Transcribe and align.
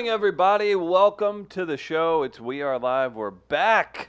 morning, 0.00 0.14
everybody. 0.14 0.74
Welcome 0.74 1.44
to 1.48 1.66
the 1.66 1.76
show. 1.76 2.22
It's 2.22 2.40
We 2.40 2.62
Are 2.62 2.78
Live. 2.78 3.16
We're 3.16 3.30
back 3.30 4.08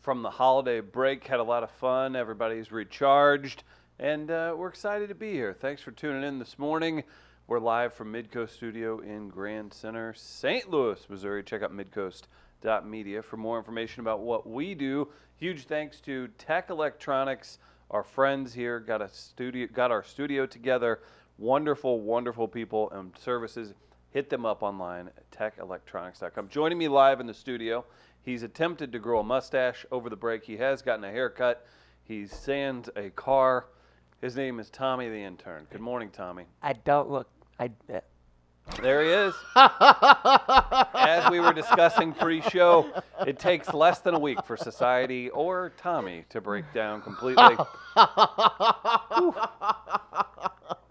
from 0.00 0.22
the 0.22 0.30
holiday 0.30 0.80
break. 0.80 1.26
Had 1.26 1.40
a 1.40 1.42
lot 1.42 1.62
of 1.62 1.70
fun. 1.72 2.16
Everybody's 2.16 2.72
recharged, 2.72 3.62
and 3.98 4.30
uh, 4.30 4.54
we're 4.56 4.70
excited 4.70 5.10
to 5.10 5.14
be 5.14 5.32
here. 5.32 5.52
Thanks 5.52 5.82
for 5.82 5.90
tuning 5.90 6.22
in 6.22 6.38
this 6.38 6.58
morning. 6.58 7.04
We're 7.48 7.58
live 7.58 7.92
from 7.92 8.14
Midcoast 8.14 8.52
Studio 8.52 9.00
in 9.00 9.28
Grand 9.28 9.74
Center, 9.74 10.14
St. 10.14 10.70
Louis, 10.70 11.06
Missouri. 11.10 11.42
Check 11.42 11.62
out 11.62 11.70
midcoast.media 11.70 13.20
for 13.20 13.36
more 13.36 13.58
information 13.58 14.00
about 14.00 14.20
what 14.20 14.48
we 14.48 14.74
do. 14.74 15.06
Huge 15.36 15.66
thanks 15.66 16.00
to 16.00 16.28
Tech 16.38 16.70
Electronics, 16.70 17.58
our 17.90 18.02
friends 18.02 18.54
here. 18.54 18.80
Got 18.80 19.02
a 19.02 19.08
studio, 19.10 19.68
got 19.70 19.90
our 19.90 20.02
studio 20.02 20.46
together. 20.46 21.00
Wonderful, 21.36 22.00
wonderful 22.00 22.48
people 22.48 22.90
and 22.92 23.12
services 23.18 23.74
hit 24.16 24.30
them 24.30 24.46
up 24.46 24.62
online 24.62 25.08
at 25.08 25.30
techelectronics.com. 25.30 26.48
Joining 26.48 26.78
me 26.78 26.88
live 26.88 27.20
in 27.20 27.26
the 27.26 27.34
studio, 27.34 27.84
he's 28.22 28.42
attempted 28.42 28.90
to 28.90 28.98
grow 28.98 29.20
a 29.20 29.22
mustache 29.22 29.84
over 29.92 30.08
the 30.08 30.16
break. 30.16 30.42
He 30.42 30.56
has 30.56 30.80
gotten 30.80 31.04
a 31.04 31.10
haircut. 31.10 31.66
He 32.02 32.26
sands 32.26 32.88
a 32.96 33.10
car. 33.10 33.66
His 34.22 34.34
name 34.34 34.58
is 34.58 34.70
Tommy 34.70 35.10
the 35.10 35.22
intern. 35.22 35.66
Good 35.70 35.82
morning, 35.82 36.08
Tommy. 36.08 36.44
I 36.62 36.72
don't 36.72 37.10
look. 37.10 37.28
I. 37.60 37.70
Uh, 37.92 38.00
There 38.80 39.04
he 39.04 39.10
is. 39.10 39.34
As 39.54 41.30
we 41.30 41.38
were 41.38 41.52
discussing 41.52 42.14
pre-show, 42.14 42.90
it 43.26 43.38
takes 43.38 43.74
less 43.74 43.98
than 43.98 44.14
a 44.14 44.18
week 44.18 44.42
for 44.46 44.56
society 44.56 45.28
or 45.28 45.74
Tommy 45.76 46.24
to 46.30 46.40
break 46.40 46.64
down 46.72 47.02
completely. 47.02 47.54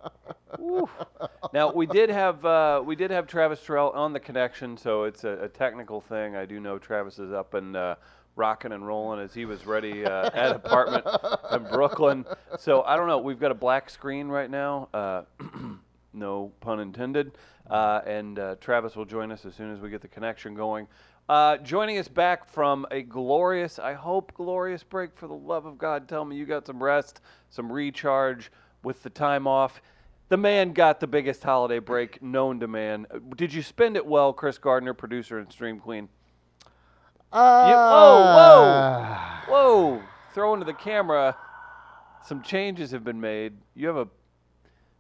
Now 1.54 1.72
we 1.72 1.86
did 1.86 2.10
have 2.10 2.44
uh, 2.44 2.82
we 2.86 2.96
did 2.96 3.12
have 3.12 3.28
Travis 3.28 3.62
Terrell 3.66 3.92
on 3.92 4.14
the 4.14 4.20
connection, 4.20 4.78
so 4.78 5.04
it's 5.04 5.24
a, 5.24 5.44
a 5.44 5.48
technical 5.48 6.02
thing. 6.02 6.36
I 6.36 6.46
do 6.46 6.60
know 6.60 6.78
Travis 6.78 7.20
is 7.20 7.32
up 7.32 7.54
and 7.54 7.76
uh, 7.76 7.96
rocking 8.36 8.72
and 8.72 8.86
rolling 8.86 9.20
as 9.20 9.34
he 9.34 9.46
was 9.46 9.66
ready 9.66 10.06
uh, 10.06 10.30
at 10.34 10.56
apartment 10.56 11.06
in 11.52 11.64
Brooklyn. 11.72 12.26
So 12.60 12.84
I 12.84 12.98
don't 12.98 13.08
know. 13.08 13.18
We've 13.18 13.40
got 13.40 13.52
a 13.52 13.56
black 13.56 13.90
screen 13.90 14.28
right 14.28 14.50
now. 14.50 14.90
Uh, 14.94 15.24
no 16.14 16.52
pun 16.62 16.80
intended. 16.80 17.38
Uh, 17.70 18.02
and 18.06 18.38
uh, 18.38 18.56
Travis 18.62 18.96
will 18.96 19.06
join 19.06 19.32
us 19.32 19.46
as 19.46 19.56
soon 19.56 19.74
as 19.74 19.80
we 19.80 19.90
get 19.90 20.02
the 20.02 20.08
connection 20.08 20.54
going. 20.54 20.88
Uh, 21.28 21.58
joining 21.58 21.98
us 21.98 22.08
back 22.08 22.48
from 22.48 22.86
a 22.92 23.02
glorious, 23.02 23.80
I 23.80 23.94
hope, 23.94 24.32
glorious 24.36 24.84
break. 24.84 25.16
For 25.16 25.28
the 25.28 25.34
love 25.34 25.66
of 25.66 25.78
God, 25.78 26.08
tell 26.08 26.24
me 26.24 26.36
you 26.36 26.46
got 26.46 26.68
some 26.68 26.82
rest, 26.82 27.22
some 27.50 27.72
recharge 27.72 28.52
with 28.84 29.02
the 29.02 29.10
time 29.10 29.48
off. 29.48 29.82
The 30.30 30.38
man 30.38 30.74
got 30.74 31.00
the 31.00 31.08
biggest 31.08 31.44
holiday 31.44 31.80
break 31.80 32.22
known 32.22 32.60
to 32.62 32.68
man. 32.68 33.06
Uh, 33.14 33.20
Did 33.36 33.54
you 33.54 33.62
spend 33.62 33.96
it 33.96 34.06
well, 34.06 34.34
Chris 34.34 34.58
Gardner, 34.58 34.94
producer 34.94 35.38
and 35.38 35.52
stream 35.52 35.80
queen? 35.80 36.10
Uh, 37.32 37.68
You, 37.70 37.76
whoa, 37.76 39.46
whoa, 39.48 39.52
whoa! 39.94 40.02
Throw 40.34 40.54
into 40.54 40.66
the 40.66 40.74
camera. 40.74 41.36
Some 42.26 42.42
changes 42.42 42.92
have 42.92 43.04
been 43.04 43.22
made. 43.22 43.54
You 43.76 43.88
have 43.88 43.98
a, 43.98 44.08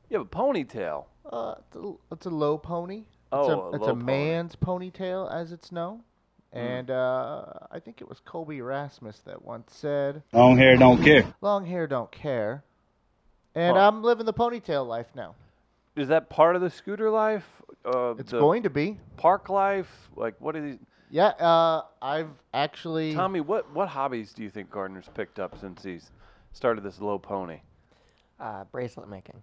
you 0.09 0.17
have 0.19 0.27
a 0.27 0.29
ponytail. 0.29 1.05
Uh, 1.29 1.55
it's 1.57 1.75
a, 1.75 1.93
it's 2.11 2.25
a 2.27 2.29
low 2.29 2.57
pony. 2.57 2.97
It's 2.99 3.07
Oh, 3.31 3.49
a, 3.49 3.69
a 3.71 3.75
it's 3.75 3.81
low 3.81 3.87
a 3.89 3.93
pony. 3.93 4.03
man's 4.03 4.55
ponytail, 4.55 5.33
as 5.33 5.51
it's 5.51 5.71
known. 5.71 6.01
Hmm. 6.53 6.59
And 6.59 6.91
uh, 6.91 7.45
I 7.71 7.79
think 7.79 7.99
it 8.01 8.07
was 8.07 8.19
Colby 8.19 8.57
Erasmus 8.59 9.19
that 9.25 9.43
once 9.43 9.73
said, 9.75 10.21
Long 10.33 10.55
hair 10.57 10.77
don't 10.77 11.01
care. 11.03 11.25
"Long 11.41 11.65
hair 11.65 11.87
don't 11.87 12.11
care." 12.11 12.63
And 13.55 13.77
Huh. 13.77 13.87
I'm 13.87 14.03
living 14.03 14.25
the 14.25 14.33
ponytail 14.33 14.85
life 14.87 15.07
now. 15.15 15.35
Is 15.95 16.09
that 16.09 16.29
part 16.29 16.55
of 16.55 16.61
the 16.61 16.69
scooter 16.69 17.09
life? 17.09 17.45
Uh, 17.85 18.15
It's 18.17 18.31
the 18.31 18.39
going 18.39 18.63
to 18.63 18.69
be. 18.69 18.99
park 19.17 19.49
life. 19.49 20.09
Like, 20.15 20.35
what 20.41 20.55
are 20.55 20.61
these? 20.61 20.77
Yeah. 21.09 21.27
Uh, 21.27 21.83
I've 22.01 22.29
actually. 22.53 23.13
Tommy, 23.13 23.39
what 23.39 23.71
what 23.71 23.87
hobbies 23.87 24.33
do 24.33 24.43
you 24.43 24.49
think 24.49 24.69
Gardner's 24.69 25.09
picked 25.13 25.39
up 25.39 25.57
since 25.57 25.83
he's 25.83 26.11
started 26.51 26.83
this 26.83 26.99
low 26.99 27.17
pony? 27.17 27.61
uh, 28.37 28.65
bracelet 28.65 29.07
making. 29.07 29.41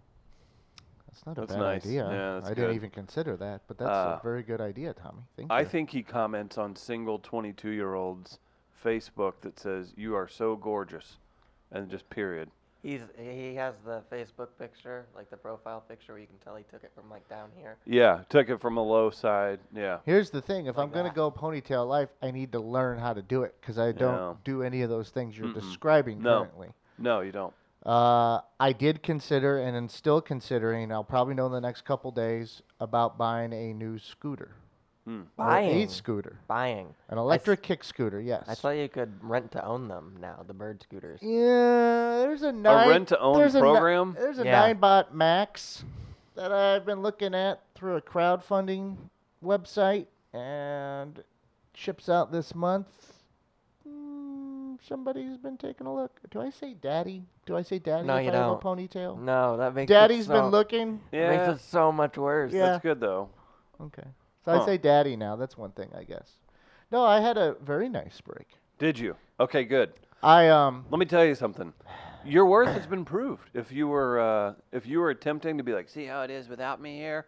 That's 1.07 1.25
not 1.25 1.39
a 1.39 1.41
That's 1.43 1.53
bad 1.55 1.61
nice. 1.61 1.87
idea. 1.87 2.05
Yeah, 2.11 2.35
that's 2.35 2.47
I 2.47 2.55
didn't 2.55 2.71
good. 2.71 2.77
even 2.77 2.91
consider 2.91 3.37
that, 3.39 3.63
but 3.67 3.79
that's 3.79 3.89
Uh, 3.91 4.19
a 4.19 4.23
very 4.23 4.43
good 4.43 4.61
idea, 4.61 4.93
Tommy. 4.93 5.23
Thank 5.37 5.51
I 5.51 5.61
you. 5.61 5.67
think 5.67 5.91
he 5.91 6.03
comments 6.03 6.59
on 6.59 6.77
single 6.77 7.19
22 7.19 7.71
year 7.71 7.95
olds 7.95 8.39
Facebook 8.85 9.35
that 9.41 9.59
says 9.59 9.95
you 9.97 10.15
are 10.15 10.29
so 10.29 10.57
gorgeous, 10.57 11.17
and 11.71 11.89
just 11.89 12.09
period. 12.11 12.51
He's 12.83 13.01
he 13.17 13.55
has 13.55 13.75
the 13.85 14.03
Facebook 14.11 14.49
picture, 14.59 15.07
like 15.15 15.31
the 15.31 15.37
profile 15.37 15.85
picture, 15.89 16.13
where 16.15 16.21
you 16.21 16.27
can 16.27 16.39
tell 16.39 16.57
he 16.57 16.65
took 16.65 16.83
it 16.83 16.91
from 16.97 17.09
like 17.09 17.29
down 17.29 17.51
here. 17.57 17.77
Yeah, 17.87 18.23
took 18.29 18.49
it 18.49 18.61
from 18.61 18.77
a 18.77 18.83
low 18.83 19.11
side. 19.11 19.61
Yeah. 19.73 19.99
Here's 20.05 20.31
the 20.31 20.43
thing: 20.43 20.67
if 20.67 20.77
I'm 20.77 20.87
Like 20.91 20.95
gonna 20.95 21.13
go 21.15 21.31
ponytail 21.31 21.89
life, 21.89 22.09
I 22.21 22.33
need 22.33 22.51
to 22.53 22.61
learn 22.61 22.99
how 22.99 23.13
to 23.13 23.23
do 23.23 23.45
it 23.45 23.55
because 23.61 23.79
I 23.79 23.93
don't 23.93 24.15
Yeah. 24.15 24.35
do 24.43 24.63
any 24.65 24.83
of 24.83 24.91
those 24.91 25.11
things 25.11 25.39
you're 25.39 25.47
Mm-mm. 25.49 25.55
describing 25.55 26.21
No. 26.21 26.41
currently. 26.41 26.75
No, 26.99 27.21
you 27.21 27.31
don't. 27.31 27.55
Uh, 27.87 28.41
I 28.59 28.73
did 28.73 29.03
consider, 29.03 29.59
and 29.59 29.77
am 29.77 29.89
still 29.89 30.21
considering. 30.21 30.91
I'll 30.91 31.05
probably 31.05 31.35
know 31.35 31.47
in 31.47 31.53
the 31.53 31.61
next 31.61 31.85
couple 31.85 32.11
days 32.11 32.63
about 32.81 33.17
buying 33.17 33.53
a 33.53 33.73
new 33.73 33.99
scooter, 33.99 34.57
Hmm. 35.05 35.23
or 35.37 35.47
Buying. 35.47 35.83
a 35.83 35.89
scooter, 35.89 36.39
Buying. 36.47 36.95
an 37.09 37.19
electric 37.19 37.61
kick 37.63 37.83
scooter. 37.83 38.21
Yes. 38.21 38.45
I 38.47 38.55
saw 38.55 38.71
you 38.71 38.89
could 38.89 39.13
rent 39.23 39.51
to 39.53 39.65
own 39.65 39.89
them 39.89 40.17
now. 40.21 40.45
The 40.47 40.55
bird 40.55 40.81
scooters. 40.83 41.19
Yeah, 41.21 42.19
there's 42.21 42.43
a 42.43 42.53
nine. 42.53 42.87
A 42.87 42.91
rent-to-own 42.91 43.37
there's 43.39 43.57
a 43.57 43.61
program? 43.61 44.15
there's 44.19 44.39
a 44.39 44.45
Yeah. 44.45 44.61
nine 44.61 44.77
bot 44.79 45.13
max 45.15 45.85
that 46.37 46.53
I've 46.53 46.87
been 46.87 47.03
looking 47.03 47.35
at 47.35 47.61
through 47.75 47.97
a 47.97 48.01
crowdfunding 48.01 48.97
website, 49.45 50.07
and 50.33 51.25
ships 51.75 52.09
out 52.09 52.31
this 52.31 52.55
month. 52.55 52.87
Mm, 53.89 54.79
somebody's 54.87 55.37
been 55.37 55.57
taking 55.57 55.87
a 55.87 55.95
look. 55.95 56.21
Do 56.31 56.41
I 56.41 56.51
say 56.51 56.75
daddy? 56.75 57.25
Do 57.45 57.57
I 57.57 57.63
say 57.63 57.79
daddy 57.81 58.07
No, 58.07 58.17
if 58.17 58.25
you 58.27 58.31
I 58.31 58.35
have 58.37 58.53
a 58.53 58.57
ponytail? 58.57 59.19
No, 59.19 59.57
that 59.57 59.75
makes 59.75 59.89
Daddy's 59.89 60.27
it 60.27 60.29
so, 60.29 60.35
been 60.35 60.51
looking. 60.53 61.01
Yeah, 61.11 61.31
Makes 61.49 61.61
it 61.61 61.65
so 61.65 61.91
much 61.91 62.17
worse. 62.17 62.53
Yeah. 62.53 62.67
that's 62.67 62.83
good 62.83 63.01
though. 63.01 63.29
Okay, 63.81 64.05
so 64.45 64.53
Huh. 64.53 64.63
I 64.63 64.67
say 64.67 64.79
daddy 64.79 65.17
now. 65.17 65.37
That's 65.37 65.57
one 65.57 65.71
thing, 65.73 65.91
I 65.97 66.05
guess. 66.05 66.33
No, 66.91 67.05
I 67.05 67.21
had 67.21 67.39
a 67.39 67.55
very 67.63 67.89
nice 67.89 68.21
break. 68.21 68.49
Did 68.79 68.99
you? 68.99 69.17
Okay, 69.41 69.65
good. 69.65 69.93
I 70.23 70.49
um. 70.49 70.85
Let 70.91 70.99
me 70.99 71.07
tell 71.07 71.25
you 71.25 71.35
something. 71.35 71.73
Your 72.25 72.47
worth 72.47 72.69
has 72.69 72.87
been 72.87 73.05
proved. 73.05 73.51
If 73.55 73.73
you 73.73 73.89
were 73.89 74.21
uh, 74.21 74.55
if 74.73 74.87
you 74.87 75.01
were 75.01 75.11
attempting 75.11 75.59
to 75.59 75.65
be 75.65 75.73
like, 75.73 75.89
see 75.89 76.05
how 76.07 76.23
it 76.23 76.31
is 76.31 76.49
without 76.49 76.81
me 76.81 76.97
here, 76.97 77.27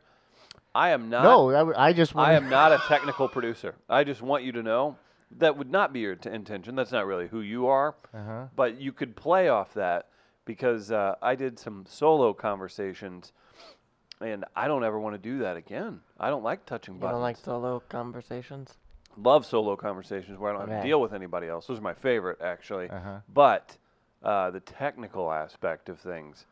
I 0.74 0.90
am 0.90 1.10
not. 1.10 1.24
no, 1.24 1.50
I, 1.50 1.58
w- 1.58 1.74
I 1.76 1.92
just. 1.92 2.14
I 2.16 2.34
am 2.34 2.48
not 2.48 2.72
a 2.72 2.78
technical 2.86 3.28
producer. 3.28 3.74
I 3.88 4.04
just 4.04 4.22
want 4.22 4.44
you 4.44 4.52
to 4.52 4.62
know 4.62 4.96
that 5.38 5.56
would 5.56 5.70
not 5.70 5.92
be 5.92 6.00
your 6.00 6.14
t- 6.14 6.30
intention. 6.30 6.76
That's 6.76 6.92
not 6.92 7.06
really 7.06 7.26
who 7.26 7.40
you 7.40 7.66
are. 7.66 7.96
Uh-huh. 8.14 8.44
But 8.54 8.80
you 8.80 8.92
could 8.92 9.16
play 9.16 9.48
off 9.48 9.74
that 9.74 10.08
because 10.44 10.92
uh, 10.92 11.14
I 11.22 11.34
did 11.34 11.58
some 11.58 11.84
solo 11.88 12.32
conversations, 12.32 13.32
and 14.20 14.44
I 14.54 14.68
don't 14.68 14.84
ever 14.84 14.98
want 14.98 15.14
to 15.14 15.18
do 15.18 15.38
that 15.38 15.56
again. 15.56 16.00
I 16.18 16.30
don't 16.30 16.42
like 16.42 16.66
touching 16.66 16.94
You 16.94 17.00
buttons. 17.00 17.14
don't 17.16 17.22
like 17.22 17.36
solo 17.36 17.82
conversations? 17.88 18.74
Love 19.16 19.46
solo 19.46 19.76
conversations 19.76 20.38
where 20.38 20.54
I 20.54 20.58
don't 20.58 20.68
have 20.68 20.82
to 20.82 20.88
deal 20.88 21.00
with 21.00 21.12
anybody 21.12 21.46
else. 21.46 21.66
Those 21.66 21.78
are 21.78 21.82
my 21.82 21.94
favorite, 21.94 22.40
actually. 22.40 22.90
Uh-huh. 22.90 23.18
But 23.32 23.76
uh, 24.22 24.50
the 24.50 24.60
technical 24.60 25.30
aspect 25.30 25.88
of 25.88 26.00
things, 26.00 26.46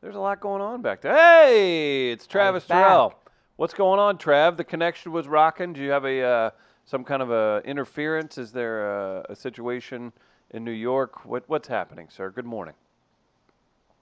there's 0.00 0.16
a 0.16 0.20
lot 0.20 0.40
going 0.40 0.60
on 0.60 0.82
back 0.82 1.00
there. 1.00 1.14
Hey, 1.14 2.10
it's 2.10 2.26
Travis. 2.26 2.66
Terrell. 2.66 3.14
What's 3.56 3.74
going 3.74 4.00
on, 4.00 4.18
Trav? 4.18 4.56
The 4.56 4.64
connection 4.64 5.12
was 5.12 5.28
rocking. 5.28 5.72
Do 5.72 5.80
you 5.80 5.90
have 5.90 6.04
a 6.04 6.22
uh, 6.22 6.50
some 6.84 7.04
kind 7.04 7.22
of 7.22 7.30
a 7.30 7.60
interference? 7.64 8.38
Is 8.38 8.52
there 8.52 8.88
a, 9.18 9.26
a 9.30 9.36
situation 9.36 10.12
in 10.50 10.64
New 10.64 10.70
York? 10.72 11.24
What 11.24 11.44
what's 11.48 11.68
happening, 11.68 12.08
sir? 12.10 12.30
Good 12.30 12.46
morning. 12.46 12.74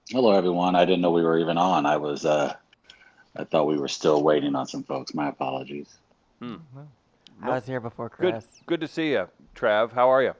Hello, 0.09 0.31
everyone. 0.31 0.75
I 0.75 0.85
didn't 0.85 1.01
know 1.01 1.11
we 1.11 1.23
were 1.23 1.37
even 1.37 1.57
on. 1.57 1.85
I 1.85 1.97
was, 1.97 2.23
uh, 2.25 2.55
I 3.35 3.43
thought 3.43 3.67
we 3.67 3.77
were 3.77 3.87
still 3.87 4.23
waiting 4.23 4.55
on 4.55 4.65
some 4.67 4.83
folks. 4.83 5.13
My 5.13 5.29
apologies. 5.29 5.97
I 6.41 7.49
was 7.49 7.65
here 7.65 7.79
before 7.79 8.09
Good 8.09 8.33
Chris. 8.33 8.45
good 8.65 8.81
to 8.81 8.87
see 8.87 9.11
you, 9.11 9.27
Trav. 9.55 9.91
How 9.91 10.09
are 10.09 10.23
you? 10.23 10.33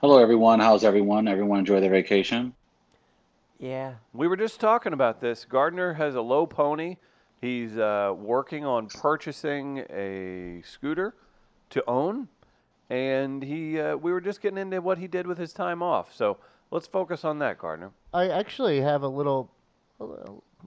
Hello, 0.00 0.18
everyone. 0.18 0.60
How's 0.60 0.84
everyone? 0.84 1.28
Everyone 1.28 1.60
enjoy 1.60 1.80
their 1.80 1.90
vacation? 1.90 2.54
Yeah. 3.58 3.94
We 4.12 4.26
were 4.26 4.36
just 4.36 4.60
talking 4.60 4.92
about 4.92 5.20
this. 5.20 5.44
Gardner 5.44 5.94
has 5.94 6.14
a 6.16 6.20
low 6.20 6.46
pony. 6.46 6.96
He's 7.40 7.76
uh, 7.78 8.12
working 8.16 8.64
on 8.64 8.88
purchasing 8.88 9.84
a 9.90 10.62
scooter 10.64 11.14
to 11.70 11.82
own, 11.88 12.28
and 12.90 13.42
he 13.42 13.80
uh, 13.80 13.96
we 13.96 14.12
were 14.12 14.20
just 14.20 14.40
getting 14.40 14.58
into 14.58 14.80
what 14.80 14.98
he 14.98 15.08
did 15.08 15.26
with 15.26 15.38
his 15.38 15.52
time 15.52 15.82
off. 15.82 16.14
So 16.14 16.38
let's 16.70 16.86
focus 16.86 17.24
on 17.24 17.38
that, 17.40 17.58
Gardner. 17.58 17.90
I 18.14 18.28
actually 18.28 18.80
have 18.80 19.02
a 19.02 19.08
little, 19.08 19.50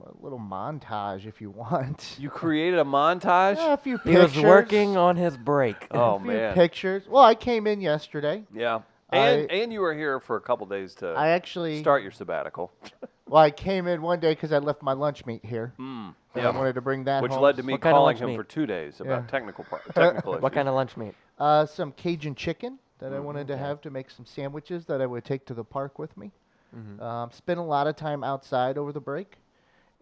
a 0.04 0.22
little, 0.22 0.38
montage 0.38 1.26
if 1.26 1.40
you 1.40 1.50
want. 1.64 2.16
You 2.18 2.30
created 2.30 2.78
a 2.78 2.84
montage. 2.84 3.56
Yeah, 3.56 3.72
a 3.74 3.76
few 3.76 3.98
He 3.98 4.10
pictures. 4.12 4.34
was 4.36 4.44
working 4.44 4.96
on 4.96 5.16
his 5.16 5.36
break. 5.36 5.86
Oh 5.90 6.16
a 6.16 6.18
few 6.20 6.26
man, 6.28 6.54
pictures. 6.54 7.06
Well, 7.08 7.22
I 7.24 7.34
came 7.34 7.66
in 7.66 7.80
yesterday. 7.80 8.44
yeah. 8.54 8.80
And 9.10 9.48
I- 9.50 9.54
and 9.54 9.72
you 9.72 9.80
were 9.80 9.94
here 9.94 10.18
for 10.18 10.34
a 10.36 10.40
couple 10.40 10.66
days 10.66 10.94
to 10.96 11.06
I 11.08 11.28
actually, 11.28 11.80
start 11.80 12.02
your 12.02 12.12
sabbatical. 12.12 12.72
Well, 13.28 13.42
I 13.42 13.50
came 13.50 13.88
in 13.88 14.02
one 14.02 14.20
day 14.20 14.30
because 14.32 14.52
I 14.52 14.58
left 14.58 14.82
my 14.84 14.92
lunch 14.92 15.26
meat 15.26 15.44
here. 15.44 15.74
Mm, 15.80 16.14
and 16.34 16.44
yeah. 16.44 16.46
I 16.48 16.50
wanted 16.56 16.76
to 16.76 16.80
bring 16.80 17.02
that 17.04 17.24
Which 17.24 17.32
home. 17.32 17.42
led 17.42 17.56
to 17.56 17.64
me 17.64 17.72
What 17.72 17.80
kind 17.80 17.94
of 17.96 17.98
calling 17.98 18.14
lunch 18.14 18.22
him 18.22 18.28
meat? 18.28 18.36
for 18.36 18.44
two 18.44 18.66
days 18.66 19.00
about 19.00 19.22
Yeah. 19.22 19.26
technical 19.26 19.64
part, 19.64 19.82
technical 19.96 20.34
issues. 20.34 20.42
What 20.44 20.52
kind 20.52 20.68
of 20.68 20.76
lunch 20.76 20.96
meat? 20.96 21.12
Uh, 21.36 21.66
some 21.66 21.90
Cajun 21.90 22.36
chicken 22.36 22.78
that 23.00 23.06
I 23.12 23.16
Mm-hmm. 23.16 23.24
wanted 23.24 23.48
to 23.48 23.56
have 23.56 23.80
to 23.80 23.90
make 23.90 24.10
some 24.12 24.24
sandwiches 24.26 24.84
that 24.86 25.00
I 25.02 25.06
would 25.06 25.24
take 25.24 25.44
to 25.46 25.54
the 25.54 25.64
park 25.64 25.98
with 25.98 26.16
me. 26.16 26.30
Mhm. 26.76 27.02
Um, 27.02 27.30
spent 27.32 27.58
a 27.58 27.64
lot 27.64 27.88
of 27.88 27.96
time 27.96 28.22
outside 28.22 28.78
over 28.78 28.92
the 28.92 29.00
break. 29.00 29.38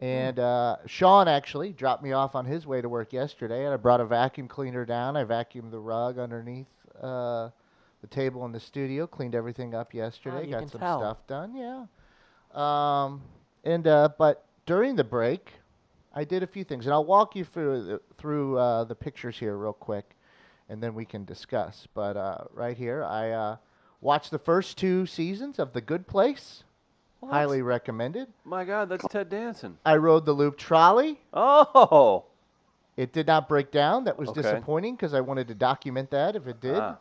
And 0.00 0.38
uh, 0.38 0.76
Sean 0.86 1.28
actually 1.28 1.72
dropped 1.72 2.02
me 2.02 2.12
off 2.12 2.34
on 2.34 2.44
his 2.44 2.66
way 2.66 2.82
to 2.82 2.88
work 2.88 3.12
yesterday, 3.12 3.64
and 3.64 3.72
I 3.72 3.76
brought 3.76 4.00
a 4.00 4.04
vacuum 4.04 4.48
cleaner 4.48 4.84
down. 4.84 5.16
I 5.16 5.24
vacuumed 5.24 5.70
the 5.70 5.78
rug 5.78 6.18
underneath 6.18 6.66
uh, 7.00 7.50
the 8.00 8.08
table 8.08 8.44
in 8.44 8.52
the 8.52 8.60
studio, 8.60 9.06
cleaned 9.06 9.34
everything 9.34 9.74
up 9.74 9.94
yesterday, 9.94 10.50
got 10.50 10.68
some 10.68 10.80
tell. 10.80 11.00
stuff 11.00 11.26
done. 11.26 11.54
Yeah. 11.54 11.86
Um, 12.52 13.22
and 13.64 13.86
uh, 13.86 14.10
but 14.18 14.44
during 14.66 14.96
the 14.96 15.04
break, 15.04 15.52
I 16.14 16.24
did 16.24 16.42
a 16.42 16.46
few 16.46 16.64
things, 16.64 16.86
and 16.86 16.92
I'll 16.92 17.04
walk 17.04 17.34
you 17.34 17.44
through 17.44 17.84
the, 17.84 18.00
through 18.18 18.58
uh, 18.58 18.84
the 18.84 18.94
pictures 18.94 19.38
here 19.38 19.56
real 19.56 19.72
quick, 19.72 20.16
and 20.68 20.82
then 20.82 20.94
we 20.94 21.04
can 21.04 21.24
discuss. 21.24 21.86
But 21.94 22.16
uh, 22.16 22.44
right 22.52 22.76
here, 22.76 23.04
I 23.04 23.30
uh, 23.30 23.56
watched 24.00 24.30
the 24.30 24.38
first 24.38 24.76
two 24.76 25.06
seasons 25.06 25.58
of 25.58 25.72
The 25.72 25.80
Good 25.80 26.06
Place. 26.06 26.64
Well, 27.24 27.32
that's- 27.32 27.48
Highly 27.48 27.62
recommended. 27.62 28.28
My 28.44 28.64
God, 28.64 28.88
that's 28.88 29.06
Ted 29.08 29.28
Danson. 29.30 29.78
I 29.84 29.96
rode 29.96 30.26
the 30.26 30.32
loop 30.32 30.56
trolley. 30.58 31.20
Oh, 31.32 32.24
It 32.96 33.12
did 33.12 33.26
not 33.26 33.48
break 33.48 33.70
down. 33.72 34.04
That 34.04 34.16
was 34.18 34.28
Okay. 34.28 34.42
disappointing 34.42 34.94
because 34.94 35.14
I 35.14 35.20
wanted 35.20 35.48
to 35.48 35.54
document 35.54 36.10
that 36.10 36.36
if 36.36 36.46
it 36.46 36.60
did. 36.60 36.78
Ah. 36.78 36.98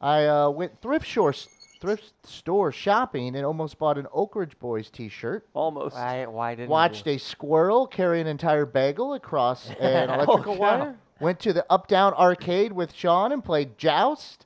I 0.00 0.26
uh, 0.26 0.50
went 0.50 0.80
thrift 0.82 1.06
store 1.08 1.32
thrift 1.80 2.12
store 2.26 2.72
shopping 2.72 3.34
and 3.36 3.44
almost 3.46 3.78
bought 3.78 3.96
an 3.96 4.06
Oak 4.12 4.36
Ridge 4.36 4.58
Boys 4.58 4.90
T-shirt. 4.90 5.46
almost. 5.54 5.94
Why? 5.96 6.26
Why 6.26 6.54
didn't 6.54 6.68
Watched 6.70 7.06
you? 7.06 7.12
a 7.14 7.18
squirrel 7.18 7.86
carry 7.86 8.20
an 8.20 8.26
entire 8.26 8.66
bagel 8.66 9.14
across 9.14 9.70
an 9.80 10.10
electrical 10.10 10.54
cow. 10.56 10.60
wire. 10.60 10.96
Went 11.20 11.38
to 11.40 11.52
the 11.52 11.64
Up 11.70 11.86
Down 11.86 12.12
Arcade 12.14 12.72
with 12.72 12.92
Sean 12.92 13.32
and 13.32 13.42
played 13.44 13.78
Joust. 13.78 14.44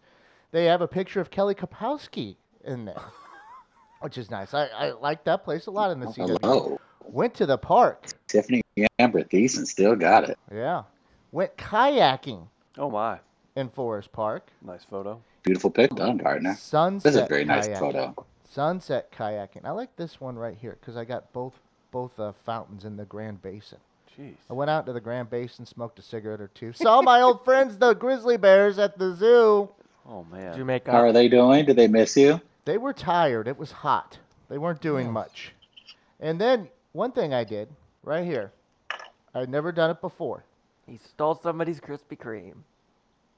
They 0.53 0.67
have 0.67 0.81
a 0.81 0.89
picture 0.89 1.21
of 1.21 1.31
Kelly 1.31 1.55
Kapowski 1.55 2.37
in 2.63 2.85
there, 2.85 3.03
which 4.01 4.19
is 4.19 4.31
nice. 4.31 4.55
I, 4.55 4.67
I 4.67 4.91
like 4.93 5.25
that 5.25 5.45
place 5.45 5.67
a 5.67 5.71
lot 5.71 5.91
in 5.91 6.01
the 6.01 6.07
CW. 6.07 6.39
Hello. 6.43 6.81
Went 7.05 7.35
to 7.35 7.47
the 7.47 7.59
park. 7.59 8.07
Tiffany 8.27 8.63
Amber 8.99 9.23
Thiessen 9.25 9.67
still 9.67 9.97
got 9.97 10.29
it. 10.29 10.39
Yeah. 10.53 10.83
Went 11.33 11.57
kayaking 11.57 12.47
Oh 12.77 12.91
my, 12.91 13.19
in 13.57 13.69
Forest 13.71 14.13
Park. 14.13 14.51
nice 14.63 14.85
photo. 14.85 15.21
Beautiful 15.43 15.71
pic 15.71 15.95
done, 15.95 16.19
Gardner. 16.19 16.55
Sunset 16.57 17.03
This 17.13 17.17
is 17.21 17.25
a 17.25 17.27
very 17.29 17.45
nice 17.45 17.69
kayaking. 17.69 17.79
photo. 17.79 18.27
Sunset 18.51 19.11
kayaking. 19.13 19.65
I 19.65 19.71
like 19.71 19.95
this 19.97 20.21
one 20.21 20.37
right 20.37 20.57
here 20.61 20.77
because 20.81 20.97
I 20.97 21.05
got 21.05 21.33
both 21.33 21.55
both 21.91 22.19
uh, 22.21 22.33
fountains 22.45 22.85
in 22.85 22.97
the 22.97 23.05
Grand 23.07 23.41
Basin. 23.41 23.79
Jeez. 24.19 24.35
I 24.51 24.53
went 24.53 24.71
out 24.71 24.85
to 24.87 24.93
the 24.93 25.01
Grand 25.01 25.31
Basin, 25.31 25.65
smoked 25.65 25.99
a 25.99 26.03
cigarette 26.03 26.41
or 26.41 26.49
two, 26.49 26.73
saw 26.75 27.01
my 27.01 27.21
old 27.23 27.45
friends, 27.45 27.79
the 27.79 27.95
grizzly 27.95 28.37
bears, 28.37 28.79
at 28.79 28.99
the 28.99 29.15
zoo. 29.15 29.71
Oh 30.09 30.25
man. 30.31 30.51
Did 30.53 30.59
you 30.59 30.65
make 30.65 30.87
How 30.87 30.99
up? 30.99 31.05
are 31.05 31.13
they 31.13 31.29
doing? 31.29 31.65
Do 31.65 31.73
they 31.73 31.89
miss 31.89 32.17
you? 32.17 32.41
They 32.69 32.77
were 32.77 32.93
tired. 32.93 33.49
It 33.49 33.57
was 33.57 33.73
hot. 33.73 34.19
They 34.51 34.59
weren't 34.59 34.83
doing 34.83 35.11
much. 35.11 35.55
And 36.21 36.39
then 36.39 36.69
one 36.93 37.13
thing 37.13 37.33
I 37.33 37.43
did 37.43 37.67
right 38.03 38.23
here, 38.27 38.53
I'd 39.35 39.49
never 39.49 39.73
done 39.73 39.89
it 39.89 40.03
before. 40.03 40.45
He 40.87 40.99
stole 40.99 41.35
somebody's 41.35 41.81
Krispy 41.81 42.19
Kreme. 42.19 42.59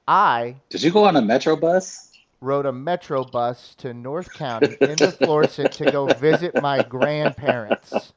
I 0.05 0.57
Did 0.69 0.83
you 0.83 0.91
go 0.91 1.05
on 1.05 1.15
a 1.15 1.21
metro 1.21 1.55
bus? 1.55 2.09
rode 2.41 2.65
a 2.65 2.73
metro 2.73 3.23
bus 3.23 3.73
to 3.75 3.93
North 3.93 4.33
County 4.33 4.75
into 4.81 5.09
Florissant 5.13 5.71
to 5.73 5.89
go 5.89 6.07
visit 6.07 6.61
my 6.61 6.83
grandparents. 6.83 8.11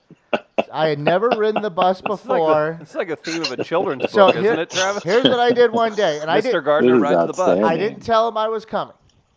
I 0.73 0.89
had 0.89 0.99
never 0.99 1.29
ridden 1.37 1.63
the 1.63 1.71
bus 1.71 2.01
It's 2.01 2.09
like, 2.09 2.23
the- 2.23 2.25
before. 2.27 2.79
it's 2.81 2.95
like 2.97 3.11
a 3.11 3.17
theme 3.17 3.43
of 3.43 3.53
a 3.53 3.63
children's 3.63 4.11
So 4.11 4.27
book, 4.27 4.35
here- 4.35 4.47
isn't 4.47 4.59
it, 4.59 4.71
Travis? 4.71 5.05
Here's 5.05 5.23
what 5.25 5.39
I 5.39 5.53
did 5.53 5.71
one 5.71 5.95
day, 5.95 6.19
and 6.21 6.29
I 6.29 6.41
Mr. 6.41 6.55
did. 6.55 6.65
Gardner 6.65 6.91
This 6.91 6.97
is 6.97 7.03
rides 7.03 7.17
the 7.29 7.33
bus. 7.35 7.39
outstanding. 7.41 7.65
I 7.67 7.77
didn't 7.77 8.01
tell 8.03 8.27
him 8.27 8.37
I 8.37 8.49
was 8.49 8.65
coming, 8.65 8.97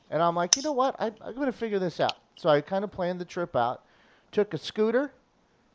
and 0.09 0.21
I'm 0.21 0.35
like, 0.35 0.55
you 0.55 0.61
know 0.61 0.71
what? 0.73 0.95
I, 0.99 1.07
I'm 1.21 1.33
going 1.35 1.45
to 1.47 1.51
figure 1.51 1.79
this 1.79 1.99
out. 1.99 2.17
So 2.35 2.49
I 2.49 2.61
kind 2.61 2.83
of 2.83 2.91
planned 2.91 3.19
the 3.19 3.25
trip 3.25 3.55
out. 3.55 3.83
Took 4.31 4.53
a 4.53 4.57
scooter 4.57 5.11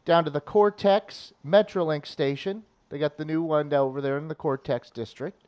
down 0.04 0.24
to 0.24 0.30
the 0.30 0.40
Cortex 0.40 1.32
Metrolink 1.46 2.06
station. 2.06 2.62
They 2.88 2.98
got 2.98 3.16
the 3.16 3.24
new 3.24 3.42
one 3.42 3.72
over 3.72 4.00
there 4.00 4.18
in 4.18 4.28
the 4.28 4.34
Cortex 4.34 4.90
district. 4.90 5.42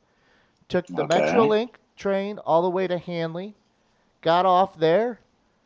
Took 0.68 0.86
the 0.86 1.02
Okay. 1.04 1.20
Metrolink 1.20 1.70
train 1.96 2.38
all 2.38 2.62
the 2.62 2.70
way 2.70 2.86
to 2.86 2.98
Hanley. 2.98 3.54
Got 4.22 4.46
off 4.46 4.78
there. 4.78 5.20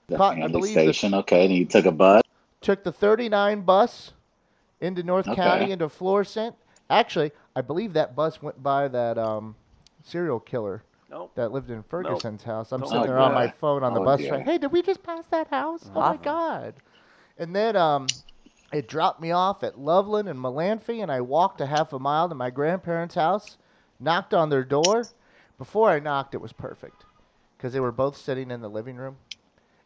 The 0.09 0.17
Caught- 0.17 0.33
I 0.35 0.41
Hanley 0.41 0.53
believe 0.53 0.75
the- 0.75 0.81
station. 0.93 1.15
Okay, 1.15 1.45
and 1.45 1.55
you 1.55 1.65
took 1.65 1.87
a 1.87 1.93
bus. 1.93 2.23
Took 2.61 2.83
the 2.83 2.93
39 2.93 3.61
bus 3.63 4.13
into 4.81 5.03
North 5.03 5.29
Okay. 5.29 5.37
County 5.37 5.71
into 5.71 5.89
Florissant. 5.89 6.55
Actually, 6.91 7.31
I 7.55 7.61
believe 7.61 7.93
that 7.93 8.17
bus 8.17 8.43
went 8.43 8.61
by 8.63 8.89
that 8.89 9.17
um, 9.19 9.55
serial 10.03 10.41
killer 10.41 10.83
Nope. 11.11 11.33
that 11.37 11.53
lived 11.53 11.71
in 11.71 11.83
Ferguson's 11.83 12.43
house. 12.43 12.73
I'm 12.73 12.81
Don't 12.81 12.89
sitting 12.91 13.01
look 13.03 13.09
there 13.09 13.19
on 13.19 13.33
at 13.33 13.35
my 13.35 13.49
phone 13.49 13.83
on 13.83 13.95
the 13.95 14.01
Oh, 14.01 14.05
bus 14.05 14.21
dear. 14.21 14.29
trying, 14.29 14.45
hey, 14.45 14.59
did 14.59 14.73
we 14.73 14.83
just 14.83 15.03
pass 15.03 15.25
that 15.31 15.49
house? 15.49 15.89
Oh 15.95 16.01
my 16.01 16.01
Uh-huh. 16.01 16.17
God. 16.23 16.75
And 17.39 17.55
then 17.55 17.77
um, 17.77 18.15
it 18.73 18.89
dropped 18.89 19.21
me 19.21 19.31
off 19.31 19.63
at 19.63 19.79
Loveland 19.79 20.29
and 20.29 20.41
Melanphy, 20.41 21.01
and 21.01 21.11
I 21.11 21.21
walked 21.21 21.61
a 21.61 21.67
half 21.67 21.93
a 21.93 21.99
mile 21.99 22.29
to 22.29 22.35
my 22.35 22.51
grandparents' 22.51 23.15
house, 23.15 23.57
knocked 24.01 24.35
on 24.35 24.51
their 24.51 24.65
door. 24.65 25.09
Before 25.57 25.91
I 25.91 25.99
knocked, 25.99 26.35
it 26.35 26.41
was 26.41 26.53
perfect 26.53 27.05
because 27.57 27.73
they 27.73 27.81
were 27.81 27.93
both 27.93 28.17
sitting 28.17 28.51
in 28.51 28.61
the 28.61 28.69
living 28.69 28.97
room. 28.97 29.17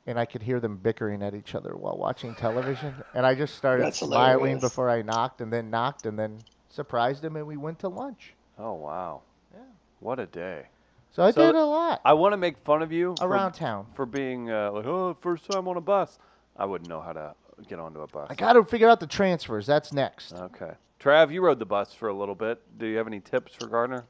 And 0.04 0.18
I 0.18 0.24
could 0.26 0.42
hear 0.42 0.58
them 0.58 0.78
bickering 0.78 1.22
at 1.22 1.32
each 1.34 1.54
other 1.54 1.76
while 1.76 1.96
watching 1.96 2.34
television. 2.34 3.04
And 3.14 3.24
I 3.24 3.36
just 3.36 3.54
started 3.54 3.84
That's 3.84 3.98
smiling 3.98 4.54
hilarious. 4.56 4.60
before 4.60 4.90
I 4.90 5.02
knocked, 5.02 5.40
and 5.40 5.52
then 5.52 5.70
knocked, 5.70 6.06
and 6.06 6.18
then 6.18 6.42
surprised 6.70 7.22
them, 7.22 7.36
and 7.36 7.46
we 7.46 7.56
went 7.56 7.78
to 7.80 7.88
lunch. 7.88 8.34
Oh 8.58 8.72
wow. 8.74 9.22
Yeah. 9.54 9.60
What 10.00 10.18
a 10.18 10.26
day. 10.26 10.66
So 11.12 11.22
I 11.22 11.30
So 11.30 11.46
did 11.46 11.54
a 11.54 11.64
lot 11.64 12.00
I 12.04 12.14
want 12.14 12.32
to 12.32 12.36
make 12.38 12.56
fun 12.64 12.82
of 12.82 12.90
you 12.92 13.14
for- 13.18 13.26
around 13.26 13.52
town. 13.52 13.86
for 13.94 14.06
being 14.06 14.50
uh, 14.50 14.72
like, 14.72 14.86
oh, 14.86 15.16
first 15.20 15.50
time 15.50 15.68
on 15.68 15.76
a 15.76 15.80
bus. 15.80 16.18
I 16.56 16.64
wouldn't 16.64 16.88
know 16.88 17.00
how 17.00 17.12
to 17.12 17.34
get 17.68 17.78
onto 17.78 18.00
a 18.00 18.06
bus. 18.06 18.26
I 18.30 18.34
got 18.34 18.54
to 18.54 18.64
figure 18.64 18.88
out 18.88 19.00
the 19.00 19.06
transfers. 19.06 19.66
That's 19.66 19.92
next. 19.92 20.32
Okay. 20.32 20.72
Trav, 21.00 21.32
you 21.32 21.40
rode 21.42 21.58
the 21.58 21.66
bus 21.66 21.92
for 21.92 22.08
a 22.08 22.14
little 22.14 22.34
bit. 22.34 22.60
Do 22.78 22.86
you 22.86 22.96
have 22.96 23.06
any 23.06 23.20
tips 23.20 23.54
for 23.54 23.66
Gardner? 23.66 24.04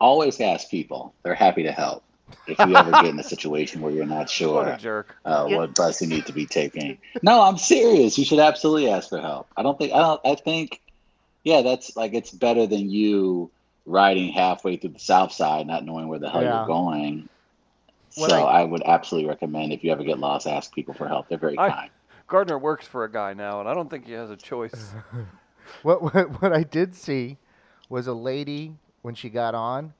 Always 0.00 0.40
ask 0.40 0.70
people. 0.70 1.14
They're 1.22 1.34
happy 1.34 1.62
to 1.62 1.72
help. 1.72 2.02
If 2.46 2.58
you 2.60 2.74
ever 2.76 2.90
get 2.92 3.06
in 3.06 3.18
a 3.18 3.24
situation 3.24 3.80
where 3.80 3.90
you're 3.92 4.06
not 4.06 4.16
What 4.18 4.24
a 4.24 4.28
sure 4.32 4.76
jerk. 4.78 5.16
uh, 5.24 5.46
what 5.48 5.74
bus 5.74 6.00
you 6.00 6.06
need 6.08 6.26
to 6.26 6.32
be 6.32 6.46
taking. 6.46 6.96
No, 7.22 7.42
I'm 7.42 7.58
serious. 7.58 8.16
You 8.16 8.24
should 8.24 8.38
absolutely 8.38 8.88
ask 8.88 9.08
for 9.08 9.20
help. 9.20 9.48
I 9.56 9.62
don't 9.62 9.76
think 9.78 9.92
I 9.92 9.98
don't 9.98 10.20
I 10.24 10.36
think 10.36 10.80
yeah, 11.44 11.62
that's 11.62 11.96
like 11.96 12.14
it's 12.14 12.30
better 12.30 12.66
than 12.66 12.88
you 12.88 13.50
riding 13.86 14.32
halfway 14.32 14.76
through 14.76 14.90
the 14.90 14.98
south 14.98 15.32
side 15.32 15.66
not 15.66 15.84
knowing 15.84 16.08
where 16.08 16.18
the 16.18 16.30
hell 16.30 16.42
Yeah. 16.42 16.58
you're 16.58 16.66
going. 16.66 17.28
When 18.16 18.30
so 18.30 18.44
I- 18.44 18.60
I, 18.60 18.64
would 18.64 18.82
absolutely 18.84 19.28
recommend 19.28 19.72
if 19.72 19.84
you 19.84 19.92
ever 19.92 20.02
get 20.04 20.18
lost, 20.18 20.46
ask 20.46 20.74
people 20.74 20.94
for 20.94 21.06
help. 21.08 21.28
They're 21.28 21.38
very 21.38 21.58
I- 21.58 21.70
kind. 21.70 21.90
Gardner 22.26 22.58
works 22.58 22.86
for 22.86 23.04
a 23.04 23.10
guy 23.10 23.34
now, 23.34 23.58
and 23.60 23.68
I 23.68 23.74
don't 23.74 23.88
think 23.90 24.06
he 24.06 24.12
has 24.12 24.30
a 24.30 24.36
choice. 24.36 24.92
What, 25.82 26.02
what 26.02 26.42
what 26.42 26.52
I 26.52 26.64
did 26.64 26.96
see 26.96 27.36
was 27.88 28.08
a 28.08 28.12
lady 28.12 28.74
when 29.02 29.14
she 29.14 29.30
got 29.30 29.54
on, 29.54 29.94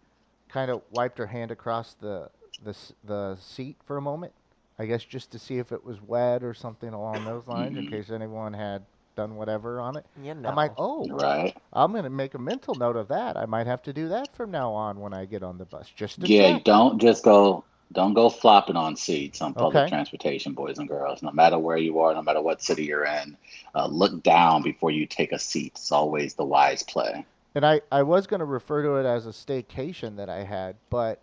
kind 0.48 0.68
of 0.68 0.82
wiped 0.90 1.16
her 1.18 1.28
hand 1.28 1.52
across 1.52 1.94
the 1.94 2.28
the 2.64 2.76
the 3.04 3.36
seat 3.40 3.76
for 3.84 3.96
a 3.96 4.02
moment. 4.02 4.32
I 4.80 4.86
guess 4.86 5.04
just 5.04 5.30
to 5.30 5.38
see 5.38 5.58
if 5.58 5.70
it 5.70 5.84
was 5.84 6.02
wet 6.02 6.42
or 6.42 6.54
something 6.54 6.92
along 6.92 7.24
those 7.24 7.46
lines, 7.46 7.76
in 7.76 7.86
Mhm. 7.86 7.90
case 7.90 8.10
anyone 8.10 8.52
had 8.52 8.84
done 9.14 9.36
whatever 9.36 9.80
on 9.80 9.96
it. 9.96 10.06
You 10.20 10.34
know. 10.34 10.50
I'm 10.50 10.54
like, 10.56 10.72
oh, 10.76 11.10
Right? 11.10 11.54
I'm 11.72 11.92
gonna 11.92 12.10
make 12.10 12.34
a 12.34 12.38
mental 12.38 12.74
note 12.74 12.96
of 12.96 13.08
that. 13.08 13.36
I 13.36 13.46
might 13.46 13.66
have 13.66 13.82
to 13.82 13.92
do 13.92 14.08
that 14.08 14.34
from 14.34 14.50
now 14.50 14.72
on 14.72 15.00
when 15.00 15.12
I 15.14 15.24
get 15.26 15.42
on 15.42 15.58
the 15.58 15.66
bus, 15.66 15.90
just 15.90 16.20
to 16.20 16.28
Yeah, 16.28 16.28
check. 16.28 16.64
don't 16.64 17.00
just 17.00 17.24
go 17.24 17.64
don't 17.92 18.14
go 18.14 18.28
flopping 18.28 18.76
on 18.76 18.96
seats 18.96 19.40
on 19.42 19.54
public 19.54 19.84
Okay. 19.84 19.86
transportation, 19.86 20.52
boys 20.54 20.78
and 20.78 20.88
girls. 20.88 21.22
No 21.22 21.30
matter 21.32 21.58
where 21.58 21.76
you 21.76 21.98
are, 22.00 22.14
no 22.14 22.22
matter 22.22 22.40
what 22.42 22.62
city 22.62 22.84
you're 22.84 23.04
in, 23.04 23.36
uh, 23.74 23.86
look 23.86 24.22
down 24.22 24.62
before 24.62 24.90
you 24.90 25.06
take 25.06 25.32
a 25.32 25.38
seat. 25.38 25.72
It's 25.74 25.92
always 25.92 26.34
the 26.34 26.44
wise 26.44 26.82
play. 26.82 27.26
And 27.54 27.64
I, 27.64 27.80
I 27.90 28.02
was 28.02 28.26
going 28.26 28.40
to 28.40 28.44
refer 28.46 28.82
to 28.82 28.96
it 28.96 29.06
as 29.06 29.26
a 29.26 29.30
staycation 29.30 30.16
that 30.16 30.28
I 30.28 30.44
had, 30.44 30.76
but 30.90 31.22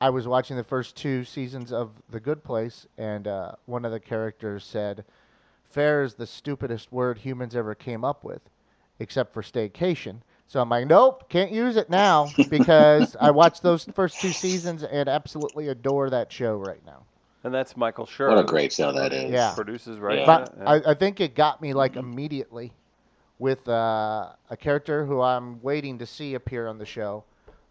I 0.00 0.10
was 0.10 0.26
watching 0.28 0.56
the 0.56 0.64
first 0.64 0.96
two 0.96 1.24
seasons 1.24 1.72
of 1.72 2.02
The 2.08 2.20
Good 2.20 2.44
Place, 2.44 2.86
and 2.96 3.26
uh, 3.26 3.52
one 3.66 3.84
of 3.84 3.92
the 3.92 4.00
characters 4.00 4.64
said, 4.64 5.04
Fair 5.70 6.02
is 6.02 6.14
the 6.14 6.26
stupidest 6.26 6.90
word 6.92 7.18
humans 7.18 7.54
ever 7.54 7.74
came 7.74 8.04
up 8.04 8.24
with, 8.24 8.42
except 8.98 9.34
for 9.34 9.42
staycation. 9.42 10.20
So 10.46 10.60
I'm 10.60 10.70
like, 10.70 10.86
nope, 10.86 11.28
can't 11.28 11.52
use 11.52 11.76
it 11.76 11.90
now 11.90 12.32
because 12.50 13.16
I 13.20 13.30
watched 13.30 13.62
those 13.62 13.84
first 13.94 14.20
two 14.20 14.32
seasons 14.32 14.82
and 14.82 15.08
absolutely 15.08 15.68
adore 15.68 16.08
that 16.10 16.32
show 16.32 16.56
right 16.56 16.84
now. 16.86 17.04
And 17.44 17.54
that's 17.54 17.76
Michael 17.76 18.06
Schur. 18.06 18.28
What 18.28 18.38
a 18.38 18.44
great 18.44 18.72
show 18.72 18.92
that 18.92 19.12
is. 19.12 19.30
Yeah. 19.30 19.54
Produces, 19.54 19.98
right? 19.98 20.20
Yeah. 20.20 20.26
But 20.26 20.54
Yeah. 20.58 20.70
I, 20.70 20.90
I 20.90 20.94
think 20.94 21.20
it 21.20 21.34
got 21.34 21.60
me 21.60 21.72
like 21.74 21.96
immediately 21.96 22.72
with 23.38 23.68
uh, 23.68 24.30
a 24.50 24.56
character 24.56 25.04
who 25.04 25.20
I'm 25.20 25.60
waiting 25.62 25.98
to 25.98 26.06
see 26.06 26.34
appear 26.34 26.66
on 26.66 26.78
the 26.78 26.86
show, 26.86 27.24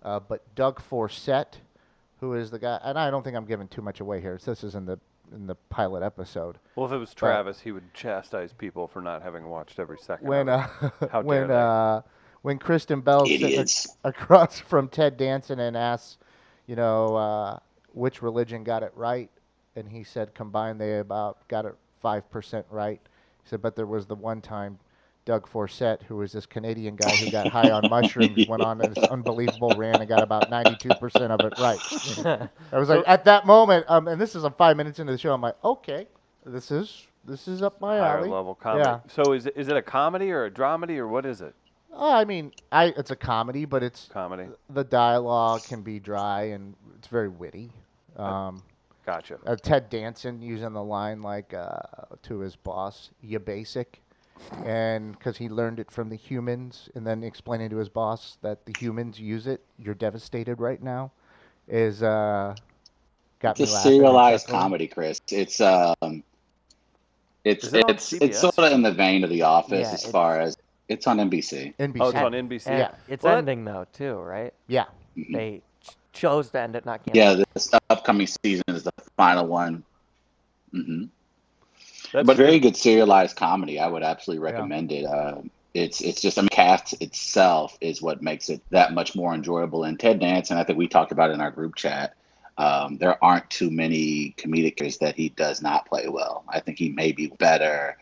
uh, 0.04 0.20
but 0.20 0.44
Doug 0.56 0.82
Forcett, 0.82 1.58
who 2.20 2.36
is 2.36 2.50
the 2.50 2.60
guy, 2.60 2.80
and 2.84 2.98
I 2.98 3.12
don't 3.12 3.24
think 3.24 3.36
I'm 3.36 3.46
giving 3.46 3.68
too 3.68 3.82
much 3.82 4.00
away 4.00 4.22
here. 4.22 4.38
So 4.40 4.52
this 4.52 4.64
is 4.64 4.76
in 4.76 4.86
the 4.86 4.98
in 5.34 5.48
the 5.48 5.56
pilot 5.56 6.04
episode. 6.04 6.58
Well, 6.76 6.86
if 6.86 6.92
it 6.92 6.98
was 6.98 7.14
Travis, 7.14 7.60
he 7.60 7.72
would 7.72 7.94
chastise 7.94 8.54
people 8.54 8.88
for 8.88 9.02
not 9.02 9.22
having 9.22 9.48
watched 9.48 9.80
every 9.80 9.98
second. 10.00 10.28
When 10.28 10.50
of 10.50 10.70
it. 10.82 10.92
uh, 11.02 11.08
How 11.12 11.22
dare 11.22 11.24
when 11.24 11.48
they. 11.48 11.54
uh, 11.56 12.02
when 12.44 12.60
Kristen 12.60 13.02
Bell's 13.02 13.30
sitting 13.30 13.60
ac- 13.60 13.90
across 14.04 14.60
from 14.60 14.88
Ted 14.88 15.18
Danson 15.18 15.60
and 15.60 15.76
asks, 15.76 16.18
you 16.68 16.76
know, 16.76 17.16
uh, 17.16 17.60
which 17.94 18.22
religion 18.22 18.64
got 18.64 18.84
it 18.84 18.92
right, 18.96 19.30
and 19.76 19.90
he 19.90 20.04
said 20.04 20.34
combined 20.34 20.80
they 20.80 21.00
about 21.00 21.48
got 21.48 21.66
it 21.66 21.76
five 22.02 22.30
percent 22.32 22.66
right. 22.70 23.02
He 23.44 23.50
said, 23.50 23.62
but 23.62 23.76
there 23.76 23.86
was 23.88 24.06
the 24.06 24.16
one 24.16 24.42
time. 24.42 24.80
Doug 25.28 25.46
Forcett, 25.46 26.02
who 26.04 26.16
was 26.16 26.32
this 26.32 26.46
Canadian 26.46 26.96
guy 26.96 27.14
who 27.18 27.30
got 27.30 27.50
high 27.50 27.70
on 27.70 27.90
mushrooms, 27.90 28.48
went 28.50 28.64
on 28.64 28.78
this 28.78 28.98
unbelievable 28.98 29.76
rant 29.76 30.00
and 30.00 30.08
got 30.08 30.24
about 30.24 30.50
92% 30.50 31.30
of 31.32 31.42
it 31.42 31.54
right. 31.60 32.50
I 32.72 32.80
was 32.80 32.88
like, 32.88 33.04
at 33.06 33.26
that 33.26 33.46
moment, 33.46 33.86
um, 33.90 34.08
and 34.08 34.22
this 34.22 34.36
is 34.36 34.46
uh, 34.46 34.50
five 34.52 34.78
minutes 34.78 35.00
into 35.00 35.12
the 35.12 35.18
show. 35.18 35.34
I'm 35.34 35.42
like, 35.42 35.62
okay, 35.66 36.08
this 36.46 36.72
is 36.72 37.08
this 37.26 37.50
is 37.50 37.62
up 37.62 37.82
my 37.82 37.98
higher 37.98 38.20
alley. 38.20 38.30
level 38.30 38.56
comedy. 38.56 38.86
Yeah. 38.86 39.00
So 39.10 39.34
is 39.34 39.48
it, 39.48 39.58
is 39.58 39.68
it 39.68 39.76
a 39.76 39.82
comedy 39.82 40.32
or 40.32 40.46
a 40.46 40.50
dramedy 40.50 40.98
or 40.98 41.10
what 41.10 41.26
is 41.26 41.42
it? 41.42 41.54
Oh, 41.92 42.14
I 42.14 42.24
mean, 42.24 42.54
I 42.72 42.94
it's 42.96 43.12
a 43.12 43.16
comedy, 43.18 43.66
but 43.66 43.84
it's 43.84 44.08
Comedy. 44.08 44.48
the 44.70 44.86
dialogue 44.86 45.62
can 45.66 45.82
be 45.82 46.00
dry 46.00 46.44
and 46.44 46.74
it's 46.98 47.10
very 47.10 47.28
witty. 47.28 47.74
Um, 48.16 48.64
Gotcha. 49.06 49.40
uh, 49.46 49.58
Ted 49.58 49.90
Danson 49.90 50.42
using 50.42 50.72
the 50.72 50.84
line 50.84 51.22
like 51.22 51.54
uh, 51.54 51.80
to 52.24 52.40
his 52.40 52.56
boss, 52.56 53.10
"You 53.22 53.40
basic," 53.40 54.02
and 54.66 55.12
because 55.14 55.38
he 55.38 55.50
learned 55.50 55.80
it 55.80 55.92
from 55.92 56.10
the 56.10 56.16
humans, 56.16 56.90
and 56.96 57.06
then 57.06 57.24
explaining 57.24 57.70
to 57.70 57.78
his 57.78 57.90
boss 57.90 58.38
that 58.42 58.66
the 58.66 58.74
humans 58.74 59.20
use 59.20 59.48
it. 59.48 59.62
You're 59.78 59.96
devastated 59.96 60.60
right 60.60 60.82
now. 60.82 61.12
Is 61.68 62.02
uh, 62.04 62.56
got 63.40 63.60
It's 63.60 63.60
me 63.60 63.66
a 63.72 63.74
laughing 63.74 63.92
serialized 63.92 64.48
comedy, 64.48 64.88
Chris. 64.88 65.20
It's 65.32 65.60
um, 65.62 66.24
it's 67.44 67.74
it 67.74 67.86
it's 67.90 68.14
it's 68.14 68.40
sort 68.40 68.60
of 68.60 68.72
in 68.72 68.82
the 68.82 68.92
vein 68.92 69.24
of 69.24 69.30
The 69.30 69.42
Office 69.44 69.80
Yeah, 69.80 69.94
as 69.94 70.06
far 70.06 70.40
as 70.40 70.56
it's 70.90 71.08
on 71.08 71.18
NBC. 71.18 71.74
NBC. 71.78 72.02
Oh, 72.02 72.10
it's 72.10 72.18
on 72.18 72.32
NBC. 72.34 72.68
And 72.68 72.80
Yeah. 72.80 72.92
It's 73.08 73.24
What? 73.24 73.38
ending 73.38 73.66
though 73.66 73.86
too, 73.92 74.16
right? 74.16 74.54
yeah. 74.68 74.86
Mhm. 75.18 75.34
They 75.34 75.62
ch- 75.82 75.96
chose 76.14 76.50
to 76.52 76.60
end 76.60 76.76
it, 76.76 76.86
not 76.86 77.04
cancel. 77.04 77.40
Yeah, 77.40 77.44
this 77.56 77.72
upcoming 77.90 78.28
season 78.44 78.64
is 78.70 78.84
the 78.84 78.92
final 79.18 79.48
one. 79.48 79.84
hmm 80.72 81.06
That's 82.14 82.26
but 82.26 82.38
very 82.38 82.60
good 82.60 82.76
serialized 82.76 83.36
comedy. 83.36 83.80
I 83.80 83.88
would 83.88 84.04
absolutely 84.04 84.46
Yeah. 84.48 84.54
recommend 84.54 84.92
it. 84.92 85.06
Uh, 85.06 85.42
it's 85.74 86.02
it's 86.02 86.22
just 86.22 86.38
I 86.38 86.42
mean, 86.42 86.50
cast 86.50 87.00
itself 87.02 87.78
is 87.82 88.02
what 88.02 88.22
makes 88.22 88.50
it 88.50 88.62
that 88.72 88.94
much 88.94 89.16
more 89.16 89.34
enjoyable. 89.34 89.84
And 89.84 90.00
Ted 90.00 90.20
Dance. 90.20 90.50
And 90.50 90.60
I 90.60 90.64
think 90.64 90.78
we 90.80 90.88
talked 90.88 91.12
about 91.12 91.30
it 91.30 91.34
in 91.34 91.42
our 91.42 91.52
group 91.52 91.76
chat. 91.76 92.14
Um, 92.58 92.98
there 92.98 93.24
aren't 93.24 93.48
too 93.52 93.70
many 93.70 94.34
comedians 94.38 94.98
that 94.98 95.16
he 95.16 95.30
does 95.30 95.62
not 95.62 95.86
play 95.86 96.08
well. 96.08 96.44
I 96.50 96.60
think 96.60 96.80
he 96.80 96.90
may 96.90 97.12
be 97.12 97.28
better 97.28 97.98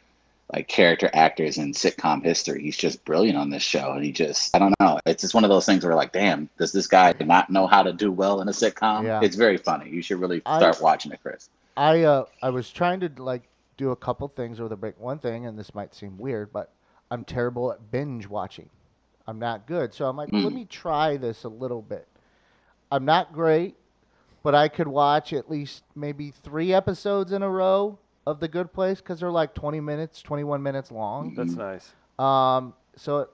like 0.53 0.67
character 0.67 1.09
actors 1.13 1.57
in 1.57 1.73
sitcom 1.73 2.23
history. 2.23 2.61
He's 2.61 2.77
just 2.77 3.03
brilliant 3.03 3.37
on 3.37 3.49
this 3.49 3.63
show, 3.63 3.91
and 3.93 4.05
he 4.05 4.11
just 4.13 4.55
I 4.55 4.59
don't 4.59 4.73
know. 4.79 4.99
It's 5.05 5.23
just 5.23 5.33
one 5.33 5.43
of 5.43 5.49
those 5.49 5.65
things 5.65 5.83
where 5.83 5.95
like, 5.95 6.13
damn, 6.13 6.47
does 6.57 6.71
this 6.71 6.87
guy 6.87 7.13
not 7.19 7.49
know 7.49 7.65
how 7.67 7.81
to 7.83 7.91
do 7.91 8.11
well 8.11 8.39
in 8.41 8.47
a 8.47 8.51
sitcom? 8.51 9.03
Yeah. 9.03 9.19
It's 9.23 9.35
very 9.35 9.57
funny. 9.57 9.89
You 9.89 10.01
should 10.01 10.19
really 10.21 10.41
I- 10.45 10.59
start 10.59 10.79
watching 10.81 11.11
it, 11.11 11.19
Chris. 11.21 11.49
I 11.75 12.03
uh 12.03 12.25
I 12.41 12.51
was 12.51 12.71
trying 12.71 13.01
to 13.01 13.09
like 13.17 13.41
do 13.77 13.91
a 13.91 13.95
couple 13.95 14.27
things 14.29 14.59
over 14.59 14.69
the 14.69 14.75
break. 14.75 14.99
One 14.99 15.19
thing, 15.19 15.45
and 15.45 15.57
this 15.57 15.73
might 15.75 15.93
seem 15.93 16.17
weird, 16.17 16.51
but 16.53 16.71
I'm 17.11 17.23
terrible 17.23 17.71
at 17.71 17.91
binge 17.91 18.27
watching. 18.27 18.69
I'm 19.27 19.39
not 19.39 19.67
good. 19.67 19.93
So 19.93 20.05
I'm 20.07 20.15
like, 20.17 20.31
well, 20.31 20.43
let 20.43 20.51
Mm. 20.51 20.55
me 20.55 20.65
try 20.65 21.17
this 21.17 21.43
a 21.43 21.49
little 21.49 21.81
bit. 21.81 22.07
I'm 22.91 23.05
not 23.05 23.33
great, 23.33 23.75
but 24.43 24.53
I 24.55 24.67
could 24.67 24.87
watch 24.87 25.33
at 25.33 25.49
least 25.49 25.83
maybe 25.95 26.31
three 26.31 26.73
episodes 26.73 27.31
in 27.31 27.41
a 27.41 27.49
row 27.49 27.97
of 28.27 28.39
The 28.39 28.47
Good 28.47 28.71
Place 28.71 28.99
because 29.01 29.19
they're 29.19 29.31
like 29.31 29.53
20 29.53 29.79
minutes, 29.79 30.21
21 30.21 30.61
minutes 30.61 30.91
long. 30.91 31.33
That's 31.35 31.55
nice. 31.55 31.91
Um, 32.19 32.73
so 32.95 33.19
it, 33.19 33.29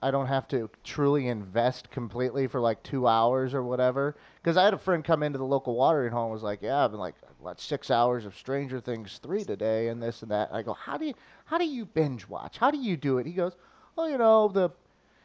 I 0.00 0.10
don't 0.10 0.26
have 0.26 0.48
to 0.48 0.70
truly 0.84 1.28
invest 1.28 1.90
completely 1.90 2.46
for 2.46 2.60
like 2.60 2.82
two 2.82 3.06
hours 3.06 3.54
or 3.54 3.62
whatever. 3.62 4.16
Because 4.42 4.56
I 4.56 4.64
had 4.64 4.74
a 4.74 4.78
friend 4.78 5.04
come 5.04 5.22
into 5.22 5.38
the 5.38 5.44
local 5.44 5.74
watering 5.76 6.12
hole 6.12 6.24
and 6.24 6.32
was 6.32 6.42
like, 6.42 6.60
"Yeah, 6.62 6.84
I've 6.84 6.90
been 6.90 6.98
like 7.00 7.14
what 7.42 7.60
six 7.60 7.90
hours 7.90 8.24
of 8.24 8.36
Stranger 8.36 8.80
Things 8.80 9.18
three 9.22 9.44
today 9.44 9.88
and 9.88 10.02
this 10.02 10.22
and 10.22 10.30
that." 10.30 10.48
And 10.48 10.56
I 10.56 10.62
go, 10.62 10.72
"How 10.74 10.96
do 10.96 11.04
you 11.06 11.14
how 11.44 11.58
do 11.58 11.66
you 11.66 11.84
binge 11.84 12.28
watch? 12.28 12.58
How 12.58 12.70
do 12.70 12.78
you 12.78 12.96
do 12.96 13.18
it?" 13.18 13.26
He 13.26 13.32
goes, 13.32 13.56
"Oh, 13.98 14.06
you 14.06 14.18
know 14.18 14.48
the." 14.48 14.70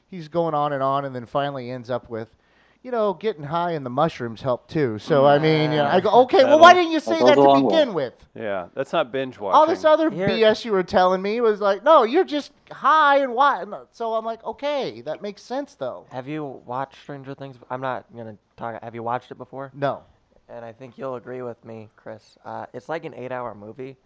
He's 0.10 0.30
going 0.30 0.54
on 0.54 0.72
and 0.72 0.82
on, 0.82 1.04
and 1.04 1.14
then 1.14 1.26
finally 1.26 1.70
ends 1.70 1.90
up 1.90 2.10
with, 2.10 2.34
you 2.82 2.92
know, 2.92 3.14
getting 3.14 3.44
high 3.44 3.72
and 3.72 3.86
the 3.86 3.90
mushrooms 3.90 4.42
help 4.42 4.70
too. 4.70 4.98
So 5.00 5.26
I 5.26 5.38
mean, 5.38 5.72
you 5.72 5.80
know, 5.80 5.84
I 5.86 6.00
go, 6.00 6.10
okay, 6.22 6.46
well, 6.46 6.60
why 6.60 6.74
didn't 6.74 6.94
you 6.94 7.02
say 7.02 7.20
That 7.20 7.26
that 7.26 7.36
to 7.36 7.42
a 7.42 7.62
way. 7.62 7.70
begin 7.70 7.94
with? 7.94 8.14
Yeah, 8.34 8.68
that's 8.74 8.94
not 8.94 9.12
binge 9.12 9.38
watching. 9.38 9.58
All 9.60 9.68
this 9.68 9.84
other 9.84 10.10
Here- 10.10 10.30
BS 10.30 10.64
you 10.64 10.72
were 10.72 10.84
telling 10.84 11.22
me 11.22 11.42
was 11.42 11.60
like, 11.60 11.84
no, 11.84 12.04
you're 12.04 12.24
just 12.24 12.54
high 12.72 13.18
and 13.18 13.34
why? 13.34 13.64
Uh, 13.64 13.84
so 13.92 14.14
I'm 14.14 14.24
like, 14.24 14.42
okay, 14.46 15.02
that 15.02 15.22
makes 15.22 15.42
sense 15.42 15.76
though. 15.76 16.06
Have 16.10 16.30
you 16.30 16.62
watched 16.66 17.02
Stranger 17.02 17.34
Things? 17.34 17.58
I'm 17.70 17.82
not 17.82 18.06
gonna 18.16 18.38
talk. 18.56 18.82
Have 18.82 18.96
you 18.96 19.04
watched 19.04 19.30
it 19.30 19.38
before? 19.38 19.72
No. 19.74 20.04
And 20.50 20.64
I 20.64 20.72
think 20.72 20.98
you'll 20.98 21.16
agree 21.16 21.42
with 21.42 21.64
me, 21.66 21.90
Chris. 21.96 22.38
Uh, 22.46 22.68
it's 22.74 22.88
like 22.88 23.04
an 23.06 23.14
eight-hour 23.14 23.54
movie, 23.56 23.98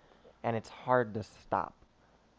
and 0.44 0.56
it's 0.56 0.70
hard 0.70 1.14
to 1.14 1.24
stop 1.24 1.74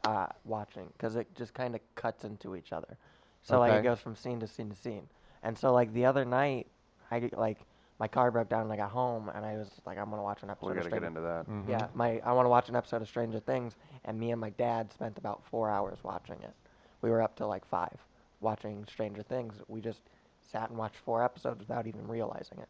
uh, 0.04 0.26
watching 0.44 0.88
because 0.96 1.16
it 1.16 1.32
just 1.36 1.54
kind 1.54 1.74
of 1.74 1.80
cuts 1.94 2.24
into 2.24 2.56
each 2.56 2.72
other. 2.72 2.96
So 3.42 3.58
like 3.58 3.72
it 3.72 3.82
goes 3.82 3.98
from 3.98 4.14
scene 4.16 4.40
to 4.40 4.46
scene 4.46 4.70
to 4.70 4.76
scene. 4.76 5.08
And 5.42 5.58
so 5.58 5.72
like 5.72 5.92
the 5.92 6.04
other 6.06 6.24
night, 6.24 6.68
I 7.10 7.28
like 7.36 7.58
my 7.98 8.08
car 8.08 8.30
broke 8.30 8.48
down 8.48 8.62
and 8.62 8.72
I 8.72 8.76
got 8.76 8.90
home 8.90 9.30
and 9.34 9.44
I 9.44 9.56
was 9.56 9.68
like, 9.84 9.98
I'm 9.98 10.10
gonna 10.10 10.22
watch 10.22 10.42
an 10.42 10.50
episode. 10.50 10.66
we 10.66 10.72
of 10.72 10.76
got 10.78 10.84
to 10.84 10.90
get 10.90 10.96
Stranger- 10.98 11.06
into 11.06 11.20
that. 11.20 11.48
Mm-hmm. 11.48 11.70
Yeah, 11.70 11.86
my 11.94 12.20
I 12.24 12.32
want 12.32 12.46
to 12.46 12.50
watch 12.50 12.68
an 12.68 12.76
episode 12.76 13.02
of 13.02 13.08
Stranger 13.08 13.40
Things, 13.40 13.74
and 14.04 14.18
me 14.18 14.30
and 14.30 14.40
my 14.40 14.50
dad 14.50 14.92
spent 14.92 15.18
about 15.18 15.42
four 15.50 15.70
hours 15.70 15.98
watching 16.02 16.36
it. 16.42 16.54
We 17.00 17.10
were 17.10 17.20
up 17.22 17.36
to 17.36 17.46
like 17.46 17.66
five 17.66 17.96
watching 18.40 18.84
Stranger 18.90 19.22
Things. 19.22 19.54
We 19.68 19.80
just 19.80 20.00
sat 20.42 20.68
and 20.68 20.78
watched 20.78 20.96
four 21.04 21.24
episodes 21.24 21.60
without 21.60 21.86
even 21.86 22.06
realizing 22.06 22.58
it. 22.58 22.68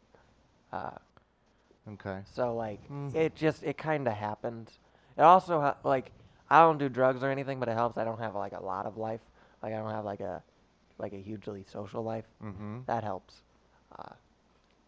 Uh, 0.71 0.91
Okay. 1.91 2.19
so 2.33 2.55
like 2.55 2.79
Mm. 2.89 3.13
it 3.13 3.35
just 3.35 3.63
it 3.63 3.77
kind 3.77 4.07
of 4.07 4.13
happened. 4.13 4.71
It 5.17 5.21
also 5.21 5.59
ha- 5.61 5.77
like 5.83 6.11
I 6.49 6.61
don't 6.61 6.77
do 6.77 6.87
drugs 6.89 7.23
or 7.23 7.29
anything, 7.29 7.59
but 7.59 7.67
it 7.69 7.73
helps. 7.73 7.97
I 7.97 8.03
don't 8.03 8.19
have 8.19 8.35
like 8.35 8.53
a 8.53 8.63
lot 8.63 8.85
of 8.85 8.97
life. 8.97 9.21
Like 9.61 9.73
I 9.73 9.77
don't 9.77 9.91
have 9.91 10.05
like 10.05 10.19
a 10.21 10.41
like 10.97 11.13
a 11.13 11.17
hugely 11.21 11.63
social 11.71 12.03
life. 12.03 12.25
Mm-hmm. 12.43 12.79
That 12.85 13.03
helps. 13.03 13.41
Uh, 13.97 14.13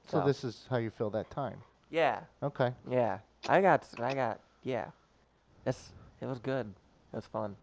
So 0.08 0.22
this 0.26 0.44
is 0.44 0.66
how 0.70 0.78
you 0.78 0.90
fill 0.92 1.10
that 1.12 1.30
time. 1.32 1.62
yeah 1.90 2.22
Okay. 2.42 2.72
yeah 2.90 3.20
I 3.50 3.62
got 3.62 3.84
I 4.00 4.14
got 4.14 4.40
yeah. 4.64 4.86
It's 5.66 5.92
it 6.22 6.28
was 6.28 6.40
good. 6.40 6.68
It 7.14 7.16
was 7.16 7.26
fun. 7.26 7.56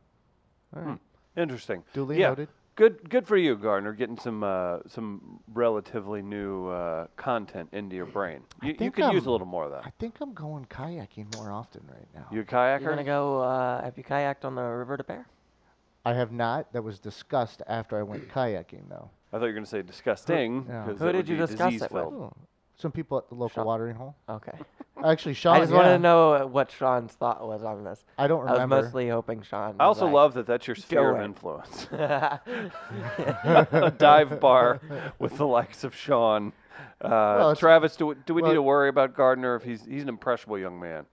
All 0.77 0.83
right. 0.83 0.99
Interesting. 1.37 1.83
Duly 1.95 2.21
yeah. 2.21 2.29
noted. 2.29 2.49
Good, 2.75 3.11
good 3.11 3.27
for 3.27 3.37
you, 3.37 3.55
Gardner. 3.57 3.93
Getting 3.93 4.17
some 4.19 4.43
uh, 4.43 4.79
some 4.89 5.41
relatively 5.53 6.23
new 6.23 6.69
uh, 6.69 7.07
content 7.17 7.69
into 7.73 7.95
your 7.95 8.07
brain. 8.07 8.41
You, 8.63 8.75
you 8.81 8.91
could 8.91 9.13
use 9.13 9.23
I'm- 9.25 9.29
a 9.29 9.31
little 9.31 9.47
more 9.47 9.65
of 9.67 9.73
that. 9.73 9.85
I 9.85 9.93
think 9.99 10.17
I'm 10.23 10.33
going 10.33 10.65
kayaking 10.67 11.35
more 11.37 11.53
often 11.53 11.83
right 11.87 12.09
now. 12.15 12.27
You 12.33 12.41
a 12.41 12.45
kayaker? 12.45 12.81
You're 12.81 12.91
gonna 12.91 13.05
go. 13.05 13.41
Uh, 13.43 13.83
have 13.85 13.99
you 13.99 14.05
kayaked 14.05 14.45
on 14.47 14.55
the 14.55 14.63
River 14.63 14.97
des 14.97 15.03
Peres? 15.03 15.27
I 16.07 16.15
have 16.15 16.33
not. 16.33 16.73
That 16.73 16.83
was 16.83 16.99
discussed 16.99 17.63
after 17.69 17.99
I 17.99 18.03
went 18.03 18.29
kayaking, 18.31 18.89
though. 18.89 19.11
I 19.33 19.37
thought 19.39 19.43
you 19.45 19.49
were 19.49 19.53
going 19.53 19.65
to 19.65 19.71
say 19.71 19.83
disgusting. 19.83 20.67
Yeah. 20.69 20.85
'cause 20.85 20.99
Who 20.99 21.13
did 21.13 21.29
you 21.29 21.37
discuss 21.37 21.61
it 21.75 21.81
with? 21.81 21.81
disease-filled. 21.81 22.15
Oh, 22.15 22.33
Some 22.77 22.93
people 22.93 23.19
at 23.19 23.29
the 23.29 23.35
local 23.35 23.55
Sean. 23.55 23.67
watering 23.67 23.97
hole. 23.97 24.17
Okay. 24.29 24.59
Actually, 25.05 25.35
Sean. 25.35 25.57
I 25.57 25.61
just 25.61 25.73
yeah, 25.73 25.79
wanted 25.79 25.93
to 25.93 25.99
know 25.99 26.47
what 26.47 26.71
Sean's 26.71 27.13
thought 27.13 27.47
was 27.47 27.63
on 27.63 27.85
this. 27.85 28.05
I 28.19 28.27
don't 28.27 28.41
remember. 28.41 28.61
I 28.61 28.79
was 28.79 28.85
mostly 28.85 29.09
hoping 29.09 29.43
Sean. 29.43 29.77
I 29.81 29.85
also 29.85 30.07
was 30.07 30.15
love 30.15 30.35
that 30.35 30.47
that's 30.47 30.67
your 30.67 30.77
sphere 30.77 31.17
of 31.17 31.23
influence. 31.23 31.85
a 31.93 32.41
dive 33.99 34.41
bar 34.41 34.81
with 35.19 35.37
the 35.37 35.47
likes 35.47 35.85
of 35.85 35.95
Sean. 35.95 36.53
Uh, 37.01 37.53
it's- 37.53 37.59
Travis, 37.59 37.97
do 37.97 38.07
we, 38.07 38.15
do 38.27 38.35
we 38.35 38.43
well- 38.43 38.51
need 38.51 38.57
to 38.57 38.63
worry 38.63 38.89
about 38.89 39.15
Gardner 39.15 39.57
if 39.57 39.63
he's 39.63 39.85
he's 39.85 40.03
an 40.03 40.09
impressionable 40.09 40.59
young 40.59 40.79
man? 40.79 41.07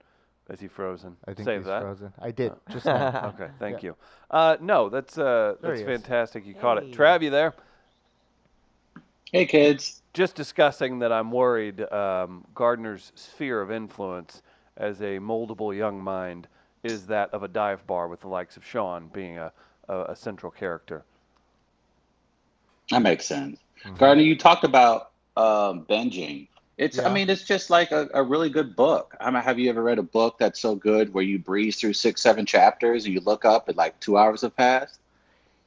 Is 0.50 0.58
he 0.58 0.66
frozen? 0.66 1.16
I 1.28 1.34
think 1.34 1.46
Save 1.46 1.60
he's 1.60 1.66
that. 1.66 1.82
frozen. 1.82 2.12
I 2.18 2.32
did 2.32 2.52
just 2.70 2.84
now. 2.84 3.32
Okay, 3.34 3.52
thank 3.60 3.84
you. 3.84 3.94
Uh, 4.30 4.56
no, 4.60 4.88
that's 4.88 5.16
uh, 5.16 5.54
that's 5.62 5.82
fantastic. 5.82 6.44
You 6.44 6.54
caught 6.54 6.78
it. 6.78 6.84
Hey. 6.86 6.92
Trav, 6.92 7.22
you 7.22 7.30
there? 7.30 7.54
Hey, 9.30 9.46
kids. 9.46 9.99
Just 10.12 10.34
discussing 10.34 10.98
that 11.00 11.12
I'm 11.12 11.30
worried 11.30 11.80
um, 11.92 12.44
Gardner's 12.54 13.12
sphere 13.14 13.60
of 13.60 13.70
influence 13.70 14.42
as 14.76 15.00
a 15.00 15.18
moldable 15.18 15.76
young 15.76 16.02
mind 16.02 16.48
is 16.82 17.06
that 17.06 17.32
of 17.32 17.42
a 17.42 17.48
dive 17.48 17.86
bar 17.86 18.08
with 18.08 18.20
the 18.20 18.28
likes 18.28 18.56
of 18.56 18.64
Sean 18.64 19.08
being 19.12 19.38
a, 19.38 19.52
a, 19.88 20.04
a 20.04 20.16
central 20.16 20.50
character. 20.50 21.04
That 22.90 23.02
makes 23.02 23.26
sense. 23.26 23.60
Mm-hmm. 23.84 23.96
Gardner, 23.96 24.24
you 24.24 24.36
talked 24.36 24.64
about 24.64 25.10
um, 25.36 25.84
binging. 25.88 26.48
It's, 26.78 26.96
Yeah. 26.96 27.08
I 27.08 27.12
mean, 27.12 27.28
it's 27.30 27.44
just 27.44 27.70
like 27.70 27.92
a, 27.92 28.08
a 28.14 28.22
really 28.22 28.48
good 28.48 28.74
book. 28.74 29.14
I 29.20 29.30
mean, 29.30 29.42
have 29.42 29.58
you 29.58 29.68
ever 29.70 29.82
read 29.82 29.98
a 29.98 30.02
book 30.02 30.38
that's 30.38 30.58
so 30.58 30.74
good 30.74 31.12
where 31.12 31.22
you 31.22 31.38
breeze 31.38 31.76
through 31.78 31.92
six, 31.92 32.20
seven 32.22 32.46
chapters 32.46 33.04
and 33.04 33.14
you 33.14 33.20
look 33.20 33.44
up 33.44 33.68
and 33.68 33.76
like 33.76 34.00
two 34.00 34.16
hours 34.16 34.40
have 34.40 34.56
passed? 34.56 34.98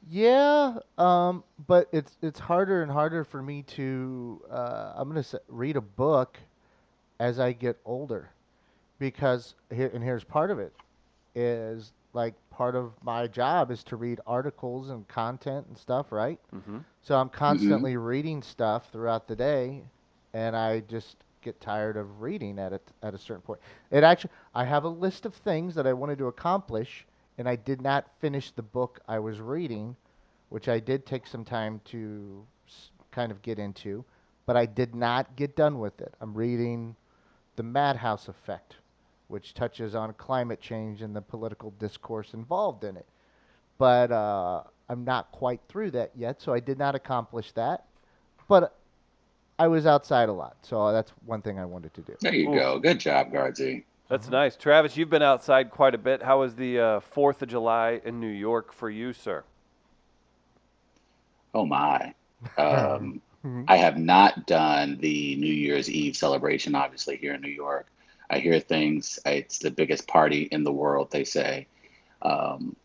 Yeah, 0.10 0.79
um, 0.98 1.43
but 1.67 1.88
it's 1.91 2.17
it's 2.22 2.39
harder 2.39 2.81
and 2.83 2.91
harder 2.91 3.24
for 3.24 3.41
me 3.41 3.63
to. 3.63 4.41
Uh, 4.50 4.93
I'm 4.95 5.07
gonna 5.07 5.22
s 5.22 5.36
read 5.48 5.77
a 5.77 5.81
book 5.81 6.38
as 7.19 7.39
I 7.39 7.53
get 7.53 7.77
older, 7.86 8.29
because 9.00 9.55
here 9.74 9.89
and 9.93 10.03
here's 10.03 10.24
part 10.24 10.51
of 10.51 10.60
it 10.60 10.74
is 11.36 11.93
like 12.13 12.36
part 12.51 12.75
of 12.75 12.93
my 13.03 13.27
job 13.27 13.72
is 13.72 13.83
to 13.86 13.95
read 13.95 14.19
articles 14.27 14.89
and 14.89 15.07
content 15.07 15.65
and 15.67 15.77
stuff, 15.77 16.12
right? 16.12 16.39
Mm-hmm. 16.55 16.79
So 17.01 17.17
I'm 17.17 17.29
constantly 17.29 17.98
reading 17.98 18.41
stuff 18.43 18.89
throughout 18.91 19.27
the 19.27 19.36
day, 19.36 19.83
and 20.33 20.55
I 20.55 20.81
just 20.81 21.17
get 21.41 21.60
tired 21.60 21.98
of 21.98 22.22
reading 22.22 22.60
at 22.60 22.72
a, 22.74 22.79
at 23.01 23.13
a 23.13 23.17
certain 23.17 23.41
point. 23.41 23.60
It 23.91 24.03
actually, 24.03 24.31
I 24.53 24.63
have 24.65 24.83
a 24.83 24.89
list 24.89 25.25
of 25.25 25.33
things 25.33 25.75
that 25.75 25.88
I 25.88 25.93
wanted 25.93 26.17
to 26.19 26.27
accomplish, 26.27 27.05
and 27.37 27.47
I 27.47 27.55
did 27.55 27.81
not 27.81 28.05
finish 28.19 28.51
the 28.51 28.61
book 28.63 28.99
I 29.07 29.19
was 29.19 29.39
reading, 29.39 29.95
which 30.49 30.67
I 30.69 30.79
did 30.79 31.05
take 31.05 31.27
some 31.27 31.43
time 31.45 31.81
to 31.85 32.45
s- 32.67 32.91
kind 33.11 33.31
of 33.31 33.41
get 33.41 33.59
into, 33.59 34.05
but 34.45 34.57
I 34.57 34.65
did 34.65 34.95
not 34.95 35.35
get 35.35 35.55
done 35.55 35.79
with 35.79 36.01
it. 36.01 36.13
I'm 36.21 36.33
reading 36.33 36.95
The 37.55 37.63
Madhouse 37.63 38.27
Effect, 38.27 38.75
which 39.27 39.53
touches 39.53 39.95
on 39.95 40.13
climate 40.13 40.61
change 40.61 41.01
and 41.01 41.15
the 41.15 41.21
political 41.21 41.71
discourse 41.79 42.33
involved 42.33 42.83
in 42.83 42.97
it. 42.97 43.05
But 43.77 44.11
uh, 44.11 44.63
I'm 44.89 45.03
not 45.03 45.31
quite 45.31 45.61
through 45.67 45.91
that 45.91 46.11
yet, 46.15 46.41
so 46.41 46.53
I 46.53 46.59
did 46.59 46.77
not 46.77 46.95
accomplish 46.95 47.51
that. 47.53 47.85
But 48.47 48.75
I 49.59 49.67
was 49.67 49.85
outside 49.85 50.29
a 50.29 50.33
lot, 50.33 50.57
so 50.61 50.91
that's 50.91 51.11
one 51.25 51.41
thing 51.41 51.59
I 51.59 51.65
wanted 51.65 51.93
to 51.95 52.01
do. 52.01 52.15
There 52.21 52.33
you 52.35 52.49
Ooh. 52.49 52.53
go. 52.53 52.79
Good 52.79 52.99
job, 52.99 53.31
Guardsy. 53.31 53.85
That's 54.10 54.29
nice. 54.29 54.55
Travis, 54.55 54.98
you've 54.98 55.10
been 55.10 55.22
outside 55.22 55.72
quite 55.72 55.95
a 55.95 55.98
bit. 55.98 56.22
How 56.22 56.41
was 56.41 56.55
the 56.55 56.79
uh, 56.79 57.00
4th 57.15 57.41
of 57.41 57.50
July 57.50 58.01
in 58.03 58.19
New 58.19 58.27
York 58.27 58.74
for 58.74 58.89
you, 58.89 59.13
sir? 59.13 59.43
Oh 61.53 61.65
my. 61.65 62.13
Um, 62.57 63.22
I 63.67 63.77
have 63.77 63.98
not 63.98 64.48
done 64.48 64.98
the 65.00 65.36
New 65.38 65.53
Year's 65.53 65.89
Eve 65.89 66.15
celebration, 66.15 66.75
obviously, 66.75 67.17
here 67.17 67.33
in 67.33 67.41
New 67.41 67.50
York. 67.50 67.88
I 68.29 68.39
hear 68.39 68.60
things, 68.60 69.19
it's 69.25 69.60
the 69.60 69.72
biggest 69.72 70.07
party 70.07 70.43
in 70.51 70.63
the 70.63 70.72
world, 70.72 71.12
they 71.12 71.24
say. 71.24 71.67
Um, 72.22 72.75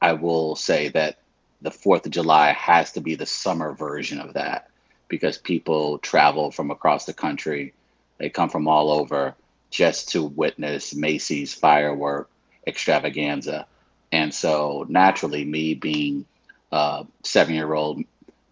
I 0.00 0.12
will 0.14 0.56
say 0.56 0.88
that 0.90 1.18
the 1.62 1.70
4th 1.70 2.06
of 2.06 2.12
July 2.12 2.52
has 2.52 2.92
to 2.92 3.00
be 3.00 3.14
the 3.14 3.26
summer 3.26 3.72
version 3.72 4.18
of 4.18 4.34
that 4.34 4.68
because 5.08 5.38
people 5.38 5.98
travel 5.98 6.50
from 6.50 6.70
across 6.70 7.04
the 7.04 7.14
country. 7.14 7.74
They 8.18 8.30
come 8.30 8.48
from 8.48 8.68
all 8.68 8.90
over 8.90 9.34
just 9.70 10.10
to 10.10 10.24
witness 10.24 10.94
Macy's 10.94 11.54
firework 11.54 12.30
extravaganza. 12.66 13.66
And 14.12 14.32
so, 14.32 14.86
naturally, 14.88 15.44
me 15.44 15.74
being 15.74 16.24
a 16.72 17.06
seven 17.24 17.54
year 17.54 17.74
old 17.74 18.02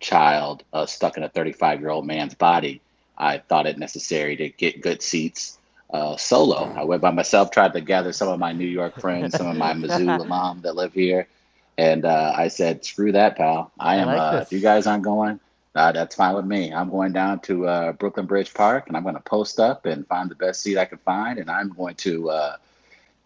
child 0.00 0.64
uh, 0.72 0.86
stuck 0.86 1.16
in 1.16 1.22
a 1.22 1.28
35 1.28 1.80
year 1.80 1.90
old 1.90 2.06
man's 2.06 2.34
body, 2.34 2.80
I 3.16 3.38
thought 3.38 3.66
it 3.66 3.78
necessary 3.78 4.36
to 4.36 4.48
get 4.48 4.82
good 4.82 5.02
seats 5.02 5.58
uh, 5.90 6.16
solo. 6.16 6.72
I 6.76 6.84
went 6.84 7.02
by 7.02 7.10
myself, 7.10 7.50
tried 7.50 7.72
to 7.74 7.80
gather 7.80 8.12
some 8.12 8.28
of 8.28 8.38
my 8.38 8.52
New 8.52 8.66
York 8.66 9.00
friends, 9.00 9.36
some 9.36 9.46
of 9.46 9.56
my 9.56 9.72
Mizzou 9.74 10.18
alum 10.18 10.60
that 10.62 10.74
live 10.74 10.92
here. 10.92 11.28
And 11.78 12.04
uh, 12.04 12.32
I 12.36 12.48
said, 12.48 12.84
screw 12.84 13.12
that, 13.12 13.36
pal. 13.36 13.72
I 13.78 13.94
I 13.94 13.96
am, 13.96 14.06
like 14.08 14.34
uh, 14.34 14.38
if 14.42 14.52
you 14.52 14.60
guys 14.60 14.86
aren't 14.86 15.02
going, 15.04 15.40
uh, 15.74 15.92
that's 15.92 16.14
fine 16.14 16.34
with 16.34 16.44
me. 16.44 16.72
I'm 16.72 16.90
going 16.90 17.12
down 17.12 17.40
to 17.40 17.66
uh, 17.66 17.92
Brooklyn 17.92 18.26
Bridge 18.26 18.54
Park 18.54 18.86
and 18.86 18.96
I'm 18.96 19.02
going 19.02 19.16
to 19.16 19.22
post 19.22 19.58
up 19.58 19.86
and 19.86 20.06
find 20.06 20.30
the 20.30 20.36
best 20.36 20.60
seat 20.60 20.78
I 20.78 20.84
can 20.84 20.98
find. 20.98 21.38
And 21.38 21.50
I'm 21.50 21.70
going 21.70 21.96
to 21.96 22.30
uh, 22.30 22.56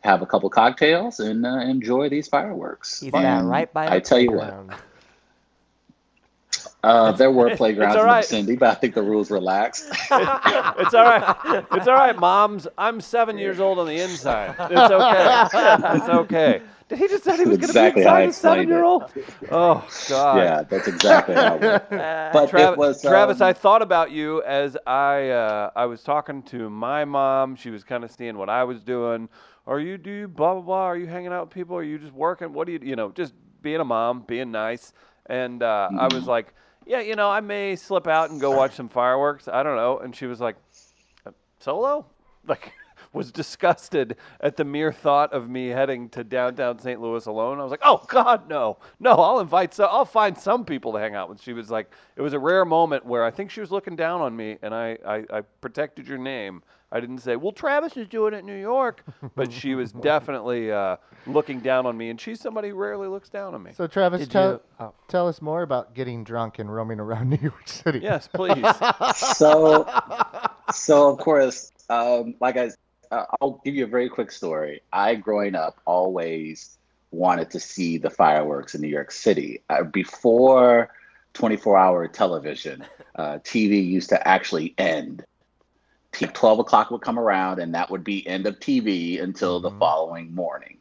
have 0.00 0.23
a 0.23 0.26
couple 0.26 0.49
cocktails 0.49 1.20
and 1.20 1.44
uh, 1.44 1.61
enjoy 1.61 2.09
these 2.09 2.27
fireworks. 2.27 3.01
He 3.01 3.12
And 3.12 3.49
right 3.49 3.72
by 3.72 3.87
the 3.87 3.94
I 3.94 4.01
tell 4.01 4.18
you 4.18 4.33
what, 4.33 4.81
uh, 6.83 7.12
there 7.12 7.31
were 7.31 7.55
playgrounds 7.57 7.96
all 7.96 8.03
in 8.03 8.07
the 8.09 8.12
right. 8.12 8.25
vicinity, 8.25 8.57
but 8.57 8.70
I 8.70 8.75
think 8.75 8.94
the 8.94 9.03
rules 9.03 9.31
relaxed. 9.31 9.87
it's 9.90 10.94
all 10.94 11.05
right. 11.05 11.64
It's 11.72 11.87
all 11.87 11.94
right, 11.94 12.18
moms. 12.18 12.66
I'm 12.79 13.03
seven 13.03 13.37
years 13.37 13.61
old 13.61 13.79
on 13.79 13.87
the 13.87 14.01
inside. 14.01 14.55
It's 14.59 14.90
okay. 14.90 15.96
It's 15.96 16.09
okay. 16.09 16.62
Did 16.88 16.98
he 16.98 17.09
just 17.09 17.24
say 17.24 17.37
he 17.37 17.44
was 17.44 17.59
going 17.59 17.68
to 17.68 17.74
be 17.74 18.03
how 18.05 18.14
I 18.14 18.22
inside 18.22 18.29
a 18.29 18.33
seven-year-old? 18.33 19.12
Oh 19.51 19.87
God. 20.09 20.37
yeah, 20.38 20.62
that's 20.62 20.88
exactly 20.88 21.35
how 21.35 21.57
it 21.57 21.62
went. 21.62 21.83
But 22.33 22.48
Travis, 22.48 22.74
it 22.74 22.79
was 22.79 23.03
Travis, 23.03 23.40
um, 23.40 23.46
I 23.46 23.53
thought 23.53 23.83
about 23.83 24.11
you 24.11 24.42
as 24.44 24.77
I 24.87 25.29
uh, 25.29 25.70
I 25.77 25.85
was 25.87 26.03
talking 26.03 26.42
to 26.44 26.70
my 26.70 27.05
mom. 27.05 27.57
She 27.57 27.70
was 27.70 27.85
kind 27.85 28.05
of 28.05 28.11
seeing 28.11 28.38
what 28.38 28.48
I 28.48 28.64
was 28.64 28.83
doing. 28.83 29.29
Are 29.66 29.79
you 29.81 29.98
do 29.98 30.11
you 30.11 30.29
blah 30.29 30.55
blah 30.55 30.62
blah? 30.62 30.85
Are 30.87 30.96
you 30.96 31.07
hanging 31.07 31.33
out 31.33 31.46
with 31.46 31.55
people? 31.55 31.77
Are 31.77 31.83
you 31.83 31.98
just 31.98 32.14
working? 32.14 32.53
What 32.55 32.66
do 32.66 32.72
you 32.72 32.81
you 32.83 32.96
know? 32.96 33.11
Just 33.11 33.35
being 33.61 33.81
a 33.81 33.85
mom, 33.85 34.22
being 34.27 34.51
nice. 34.51 34.92
And 35.27 35.62
uh, 35.62 35.90
I 35.94 36.09
was 36.09 36.24
Mhm. 36.24 36.29
like, 36.29 36.55
yeah, 36.87 37.01
you 37.01 37.16
know, 37.16 37.29
I 37.29 37.40
may 37.40 37.77
slip 37.77 38.07
out 38.07 38.31
and 38.31 38.40
go 38.40 38.53
watch 38.53 38.74
some 38.74 38.88
fireworks. 38.88 39.46
I 39.46 39.62
don't 39.62 39.77
know. 39.77 39.98
And 39.98 40.16
she 40.16 40.24
was 40.27 40.40
like, 40.40 40.57
"Uh, 41.27 41.33
solo? 41.61 42.07
Like, 42.46 42.72
was 43.12 43.33
disgusted 43.33 44.16
at 44.40 44.57
the 44.57 44.64
mere 44.64 44.92
thought 44.92 45.33
of 45.33 45.49
me 45.49 45.68
heading 45.68 46.09
to 46.11 46.25
downtown 46.25 46.79
St. 46.79 47.01
Louis 47.01 47.25
alone. 47.27 47.61
I 47.61 47.62
was 47.62 47.71
like, 47.71 47.83
oh 47.85 48.05
God, 48.09 48.49
no, 48.49 48.79
no. 49.01 49.12
I'll 49.12 49.40
invite 49.40 49.75
some. 49.75 49.88
I'll 49.90 50.05
find 50.05 50.37
some 50.37 50.64
people 50.64 50.92
to 50.92 50.99
hang 50.99 51.14
out 51.14 51.29
with. 51.29 51.42
She 51.42 51.53
was 51.53 51.71
like, 51.71 51.90
it 52.16 52.23
was 52.23 52.33
a 52.33 52.38
rare 52.38 52.64
moment 52.64 53.05
where 53.05 53.25
I 53.25 53.31
think 53.31 53.51
she 53.51 53.61
was 53.61 53.71
looking 53.71 53.97
down 53.97 54.21
on 54.21 54.35
me, 54.37 54.59
and 54.62 54.75
I, 54.75 54.99
I, 55.07 55.25
I 55.31 55.40
protected 55.61 56.07
your 56.07 56.18
name. 56.18 56.62
I 56.90 57.01
didn't 57.01 57.18
say, 57.18 57.37
well, 57.37 57.53
Travis 57.53 57.99
is 57.99 58.09
doing 58.09 58.33
it 58.33 58.38
in 58.38 58.47
New 58.47 58.59
York, 58.59 59.05
but 59.37 59.53
she 59.53 59.75
was 59.75 59.92
definitely 60.03 60.73
uh, 60.73 60.97
looking 61.27 61.61
down 61.61 61.85
on 61.85 61.99
me, 61.99 62.09
and 62.09 62.18
she's 62.18 62.40
somebody 62.40 62.71
who 62.71 62.77
rarely 62.77 63.09
looks 63.09 63.29
down 63.29 63.55
on 63.55 63.62
me. 63.62 63.73
So 63.77 63.87
Travis, 63.87 64.23
Did 64.23 64.31
tell 64.31 64.53
you? 64.53 64.61
Oh, 64.81 64.94
tell 65.07 65.29
us 65.29 65.42
more 65.42 65.61
about 65.62 65.94
getting 65.94 66.25
drunk 66.25 66.59
and 66.59 66.75
roaming 66.75 66.99
around 66.99 67.29
New 67.31 67.38
York 67.42 67.68
City. 67.68 67.99
Yes, 67.99 68.27
please. 68.27 68.64
so 69.16 69.87
so 70.73 71.11
of 71.11 71.18
course 71.18 71.73
um 71.88 72.35
like 72.40 72.57
i 72.57 72.71
uh, 73.11 73.25
i'll 73.40 73.61
give 73.64 73.75
you 73.75 73.85
a 73.85 73.88
very 73.88 74.09
quick 74.09 74.31
story 74.31 74.81
i 74.92 75.14
growing 75.14 75.55
up 75.55 75.81
always 75.87 76.79
wanted 77.11 77.51
to 77.51 77.59
see 77.59 77.99
the 77.99 78.11
fireworks 78.11 78.75
in 78.75 78.81
new 78.81 78.88
york 78.88 79.11
city 79.11 79.62
uh, 79.71 79.83
before 79.83 80.90
24 81.35 81.77
hour 81.79 82.09
television 82.09 82.85
uh, 83.16 83.38
tv 83.38 83.85
used 83.85 84.09
to 84.09 84.29
actually 84.29 84.75
end 84.79 85.25
12 86.12 86.59
o'clock 86.59 86.90
would 86.90 87.01
come 87.03 87.18
around 87.18 87.61
and 87.61 87.75
that 87.75 87.90
would 87.90 88.03
be 88.03 88.27
end 88.27 88.47
of 88.47 88.59
tv 88.59 89.23
until 89.23 89.61
the 89.61 89.71
Mhm. 89.71 89.79
following 89.79 90.35
morning 90.35 90.79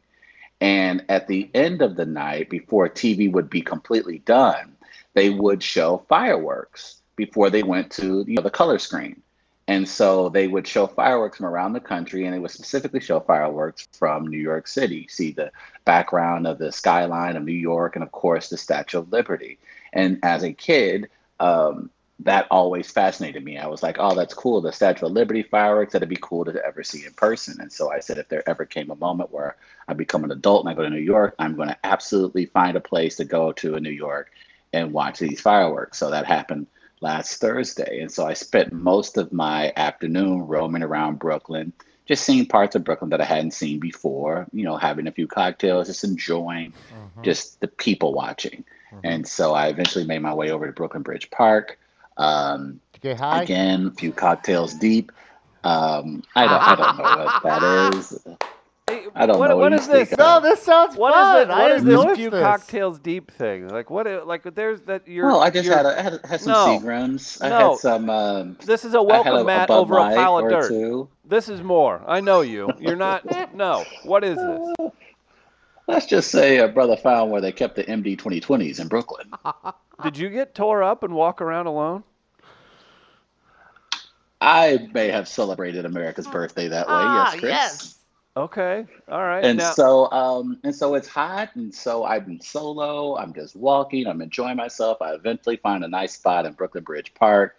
and 0.60 1.04
at 1.08 1.28
the 1.28 1.48
end 1.54 1.80
of 1.82 1.96
the 1.96 2.06
night 2.06 2.50
before 2.50 2.88
tv 2.88 3.30
would 3.30 3.48
be 3.48 3.62
completely 3.62 4.18
done 4.20 4.74
they 5.14 5.30
would 5.30 5.62
show 5.62 6.04
fireworks 6.08 7.02
before 7.16 7.50
they 7.50 7.62
went 7.64 7.90
to 7.90 8.24
you 8.26 8.36
know, 8.36 8.42
the 8.42 8.50
color 8.50 8.78
screen. 8.78 9.20
And 9.68 9.86
so 9.86 10.30
they 10.30 10.48
would 10.48 10.66
show 10.66 10.86
fireworks 10.86 11.36
from 11.36 11.46
around 11.46 11.74
the 11.74 11.80
country, 11.80 12.24
and 12.24 12.34
they 12.34 12.38
would 12.38 12.50
specifically 12.50 13.00
show 13.00 13.20
fireworks 13.20 13.86
from 13.92 14.26
New 14.26 14.38
York 14.38 14.66
City. 14.66 15.06
See 15.08 15.32
the 15.32 15.52
background 15.84 16.46
of 16.46 16.56
the 16.56 16.72
skyline 16.72 17.36
of 17.36 17.44
New 17.44 17.52
York, 17.52 17.94
and 17.94 18.02
of 18.02 18.10
course, 18.10 18.48
the 18.48 18.56
Statue 18.56 18.98
of 18.98 19.12
Liberty. 19.12 19.58
And 19.92 20.18
as 20.22 20.42
a 20.42 20.54
kid, 20.54 21.10
um, 21.38 21.90
that 22.20 22.46
always 22.50 22.90
fascinated 22.90 23.44
me. 23.44 23.58
I 23.58 23.66
was 23.66 23.82
like, 23.82 23.96
oh, 24.00 24.14
that's 24.14 24.32
cool. 24.32 24.62
The 24.62 24.72
Statue 24.72 25.04
of 25.04 25.12
Liberty 25.12 25.42
fireworks, 25.42 25.92
that'd 25.92 26.08
be 26.08 26.16
cool 26.20 26.46
to 26.46 26.64
ever 26.64 26.82
see 26.82 27.04
in 27.04 27.12
person. 27.12 27.60
And 27.60 27.70
so 27.70 27.92
I 27.92 28.00
said, 28.00 28.16
if 28.16 28.28
there 28.30 28.48
ever 28.48 28.64
came 28.64 28.90
a 28.90 28.96
moment 28.96 29.30
where 29.30 29.56
I 29.86 29.92
become 29.92 30.24
an 30.24 30.32
adult 30.32 30.64
and 30.64 30.70
I 30.70 30.74
go 30.74 30.82
to 30.82 30.90
New 30.90 30.96
York, 30.96 31.34
I'm 31.38 31.56
going 31.56 31.68
to 31.68 31.78
absolutely 31.84 32.46
find 32.46 32.74
a 32.74 32.80
place 32.80 33.16
to 33.16 33.26
go 33.26 33.52
to 33.52 33.76
in 33.76 33.82
New 33.82 33.90
York 33.90 34.30
and 34.72 34.94
watch 34.94 35.18
these 35.18 35.42
fireworks. 35.42 35.98
So 35.98 36.10
that 36.10 36.24
happened 36.24 36.66
last 37.00 37.40
Thursday. 37.40 38.00
And 38.00 38.10
so 38.10 38.26
I 38.26 38.34
spent 38.34 38.72
most 38.72 39.16
of 39.16 39.32
my 39.32 39.72
afternoon 39.76 40.42
roaming 40.42 40.82
around 40.82 41.18
Brooklyn, 41.18 41.72
just 42.06 42.24
seeing 42.24 42.46
parts 42.46 42.74
of 42.74 42.84
Brooklyn 42.84 43.10
that 43.10 43.20
I 43.20 43.24
hadn't 43.24 43.52
seen 43.52 43.78
before, 43.78 44.46
you 44.52 44.64
know, 44.64 44.76
having 44.76 45.06
a 45.06 45.12
few 45.12 45.26
cocktails, 45.26 45.88
just 45.88 46.04
enjoying 46.04 46.72
Mhm. 46.90 47.24
just 47.24 47.60
the 47.60 47.68
people 47.68 48.12
watching. 48.12 48.64
Mhm. 48.92 49.00
And 49.04 49.26
so 49.28 49.54
I 49.54 49.68
eventually 49.68 50.04
made 50.06 50.22
my 50.22 50.34
way 50.34 50.50
over 50.50 50.66
to 50.66 50.72
Brooklyn 50.72 51.02
Bridge 51.02 51.30
Park. 51.30 51.78
Um, 52.16 52.80
To 52.94 53.00
get 53.00 53.18
high. 53.18 53.42
again, 53.42 53.86
a 53.86 53.90
few 53.92 54.12
cocktails 54.12 54.74
deep. 54.74 55.12
Um, 55.64 56.22
I 56.34 56.46
don't, 56.46 56.62
I 56.68 56.74
don't 56.76 56.96
know 56.96 57.24
what 57.24 57.42
that 57.42 57.62
is. 57.94 58.26
Hey, 59.18 59.24
I 59.24 59.26
don't 59.26 59.38
what, 59.40 59.48
know 59.48 59.56
what 59.56 59.72
what 59.72 59.72
you 59.72 59.78
is 59.78 59.88
this? 59.88 60.08
speak 60.10 60.18
No, 60.20 60.36
of. 60.36 60.42
this 60.44 60.62
sounds 60.62 60.96
What 60.96 61.12
fun. 61.12 61.36
is 61.36 61.42
it? 61.42 61.50
I 61.50 61.58
What 61.62 61.72
is 61.72 61.82
this 61.84 61.94
endorsed 61.98 62.20
few 62.20 62.30
this. 62.30 62.40
cocktails 62.40 62.98
deep 63.00 63.32
thing? 63.32 63.66
Like 63.68 63.90
what? 63.90 64.06
i- 64.06 64.22
Like 64.22 64.54
there's 64.54 64.80
that 64.82 65.08
you're. 65.08 65.26
Well, 65.26 65.40
I 65.40 65.50
just 65.50 65.64
you're- 65.64 65.76
had, 65.76 65.86
a, 65.86 65.98
I 65.98 66.02
had, 66.02 66.20
had 66.24 66.40
some 66.40 66.52
No. 66.52 66.66
Seagrams. 66.78 67.44
I 67.44 67.48
No. 67.48 67.70
had 67.70 67.78
some. 67.78 68.10
Um, 68.10 68.56
This 68.64 68.84
is 68.84 68.94
a 68.94 69.02
welcome 69.02 69.34
a, 69.34 69.40
a 69.40 69.44
mat 69.44 69.66
Bud 69.68 69.76
over 69.76 69.96
a 69.96 70.00
Light 70.02 70.16
pile 70.16 70.38
of 70.38 70.48
dirt. 70.48 70.68
two. 70.68 71.08
This 71.24 71.48
is 71.48 71.62
more. 71.62 72.00
I 72.06 72.20
know 72.20 72.42
you. 72.42 72.70
You're 72.78 72.94
not. 72.96 73.24
no. 73.56 73.84
What 74.04 74.22
is 74.22 74.36
this? 74.36 74.90
Let's 75.88 76.06
just 76.06 76.30
say 76.30 76.58
a 76.58 76.68
brother 76.68 76.96
found 76.96 77.32
where 77.32 77.40
they 77.40 77.50
kept 77.50 77.74
the 77.74 77.82
MD 77.84 78.16
2020s 78.16 78.78
in 78.78 78.86
Brooklyn. 78.86 79.32
Did 80.04 80.16
you 80.16 80.28
get 80.28 80.54
tore 80.54 80.84
up 80.84 81.02
and 81.02 81.12
walk 81.12 81.40
around 81.40 81.66
alone? 81.66 82.04
I 84.40 84.86
may 84.94 85.08
have 85.08 85.26
celebrated 85.26 85.84
America's 85.86 86.28
birthday 86.28 86.68
that 86.68 86.86
way. 86.86 86.92
Ah, 86.94 87.30
yes, 87.32 87.40
Chris. 87.40 87.50
yes. 87.50 87.97
Okay. 88.38 88.86
All 89.10 89.22
right. 89.22 89.44
And 89.44 89.58
now, 89.58 89.72
so, 89.72 90.10
um, 90.12 90.60
and 90.62 90.74
so 90.74 90.94
it's 90.94 91.08
hot, 91.08 91.56
and 91.56 91.74
so 91.74 92.04
I'm 92.04 92.40
solo. 92.40 93.16
I'm 93.16 93.34
just 93.34 93.56
walking. 93.56 94.06
I'm 94.06 94.22
enjoying 94.22 94.56
myself. 94.56 95.02
I 95.02 95.14
eventually 95.14 95.56
find 95.56 95.84
a 95.84 95.88
nice 95.88 96.14
spot 96.14 96.46
in 96.46 96.52
Brooklyn 96.52 96.84
Bridge 96.84 97.12
Park, 97.14 97.56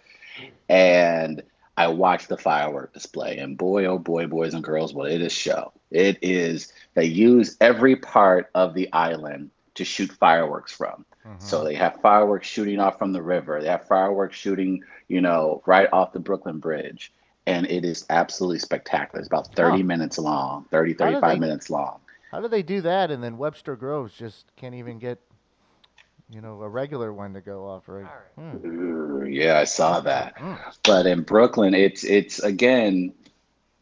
and 0.69 1.43
I 1.75 1.87
watch 1.87 2.27
the 2.27 2.37
firework 2.37 2.93
display, 2.93 3.39
and 3.39 3.57
boy, 3.57 3.85
oh 3.85 3.97
boy, 3.97 4.27
boys 4.27 4.53
and 4.53 4.63
girls, 4.63 4.93
what 4.93 5.11
it 5.11 5.21
is 5.21 5.33
show. 5.33 5.73
It 5.91 6.17
is 6.21 6.71
they 6.93 7.05
use 7.05 7.57
every 7.59 7.97
part 7.97 8.49
of 8.55 8.73
the 8.73 8.91
island 8.93 9.51
to 9.75 9.83
shoot 9.83 10.11
fireworks 10.13 10.71
from. 10.71 11.05
So 11.39 11.63
they 11.63 11.75
have 11.75 12.01
fireworks 12.01 12.47
shooting 12.47 12.79
off 12.79 12.97
from 12.97 13.13
the 13.13 13.21
river. 13.21 13.61
They 13.61 13.67
have 13.67 13.87
fireworks 13.87 14.37
shooting, 14.37 14.83
you 15.07 15.21
know, 15.21 15.61
right 15.65 15.87
off 15.91 16.13
the 16.13 16.19
Brooklyn 16.19 16.59
Bridge. 16.59 17.11
And 17.49 17.65
it 17.65 17.83
is 17.83 18.05
absolutely 18.12 18.59
spectacular. 18.59 19.19
It's 19.19 19.27
about 19.27 19.55
30 19.55 19.77
Huh. 19.77 19.83
minutes 19.83 20.19
long, 20.19 20.65
30, 20.69 20.93
35 20.93 21.21
they- 21.33 21.39
minutes 21.39 21.69
long. 21.69 21.99
How 22.31 22.39
do 22.39 22.47
they 22.47 22.62
do 22.62 22.81
that? 22.81 23.09
And 23.09 23.23
then 23.23 23.39
Webster 23.39 23.75
Groves 23.75 24.13
just 24.13 24.55
can't 24.55 24.75
even 24.75 24.99
get, 24.99 25.19
you 26.29 26.41
know, 26.41 26.62
a 26.62 26.69
regular 26.69 27.12
one 27.12 27.33
to 27.33 27.41
go 27.41 27.65
off 27.65 27.89
right. 27.89 28.05
Hmm. 28.35 29.25
Yeah, 29.25 29.57
I 29.57 29.63
saw 29.63 29.99
that. 30.01 30.35
Mm. 30.35 30.59
But 30.83 31.07
in 31.07 31.23
Brooklyn, 31.23 31.73
it's 31.73 32.03
it's 32.03 32.38
again 32.39 33.13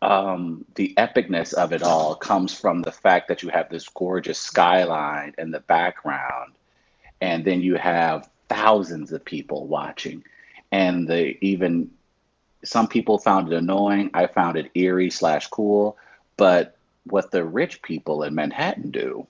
um, 0.01 0.63
the 0.75 0.93
epicness 0.97 1.53
of 1.53 1.73
it 1.73 1.83
all 1.83 2.15
comes 2.15 2.57
from 2.57 2.83
the 2.83 2.91
fact 2.91 3.27
that 3.27 3.43
you 3.43 3.49
have 3.49 3.69
this 3.69 3.89
gorgeous 3.89 4.39
skyline 4.39 5.33
in 5.37 5.51
the 5.51 5.59
background, 5.61 6.53
and 7.19 7.43
then 7.43 7.61
you 7.61 7.75
have 7.75 8.29
thousands 8.47 9.11
of 9.11 9.25
people 9.25 9.67
watching, 9.67 10.23
and 10.71 11.07
they 11.07 11.37
even 11.41 11.89
some 12.67 12.87
people 12.87 13.17
found 13.17 13.51
it 13.51 13.57
annoying. 13.57 14.11
I 14.13 14.27
found 14.27 14.57
it 14.57 14.71
eerie 14.75 15.09
slash 15.09 15.47
cool, 15.47 15.97
but 16.37 16.77
what 17.05 17.31
the 17.31 17.45
rich 17.45 17.81
people 17.81 18.23
in 18.23 18.35
Manhattan 18.35 18.91
do 18.91 19.27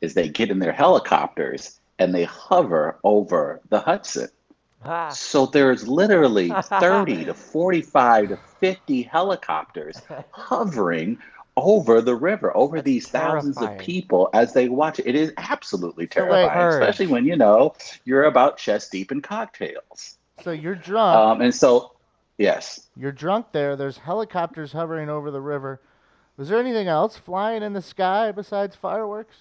is 0.00 0.14
they 0.14 0.28
get 0.28 0.50
in 0.50 0.58
their 0.60 0.72
helicopters 0.72 1.80
and 1.98 2.14
they 2.14 2.24
hover 2.24 2.98
over 3.04 3.60
the 3.68 3.80
Hudson. 3.80 4.28
Ah, 4.84 5.08
So 5.10 5.46
there's 5.46 5.88
literally 5.88 6.50
30 6.80 7.24
to 7.26 7.34
45 7.34 8.28
to 8.28 8.36
50 8.60 9.02
helicopters 9.02 10.02
hovering 10.30 11.18
over 11.56 12.00
the 12.02 12.14
river, 12.14 12.54
over 12.56 12.76
That's 12.76 12.84
these 12.84 13.08
thousands 13.08 13.62
of 13.62 13.78
people 13.78 14.28
as 14.34 14.52
they 14.52 14.68
watch 14.68 14.98
it. 14.98 15.06
It 15.06 15.14
is 15.14 15.32
absolutely 15.38 16.06
terrifying, 16.06 16.50
Heard. 16.50 16.82
especially 16.82 17.06
when 17.08 17.24
you 17.24 17.36
know 17.36 17.74
you're 18.04 18.24
about 18.24 18.58
chest 18.58 18.92
deep 18.92 19.10
in 19.10 19.22
cocktails. 19.22 20.18
So 20.44 20.52
you're 20.52 20.74
drunk. 20.74 21.16
Um, 21.16 21.40
and 21.40 21.54
so, 21.54 21.95
yes, 22.38 22.88
You're 22.96 23.12
drunk 23.12 23.46
there. 23.52 23.76
There's 23.76 23.98
helicopters 23.98 24.72
hovering 24.72 25.08
over 25.08 25.30
the 25.30 25.40
river. 25.40 25.80
Was 26.36 26.48
there 26.48 26.58
anything 26.58 26.88
else 26.88 27.16
flying 27.16 27.62
in 27.62 27.72
the 27.72 27.82
sky 27.82 28.32
besides 28.32 28.76
fireworks? 28.76 29.36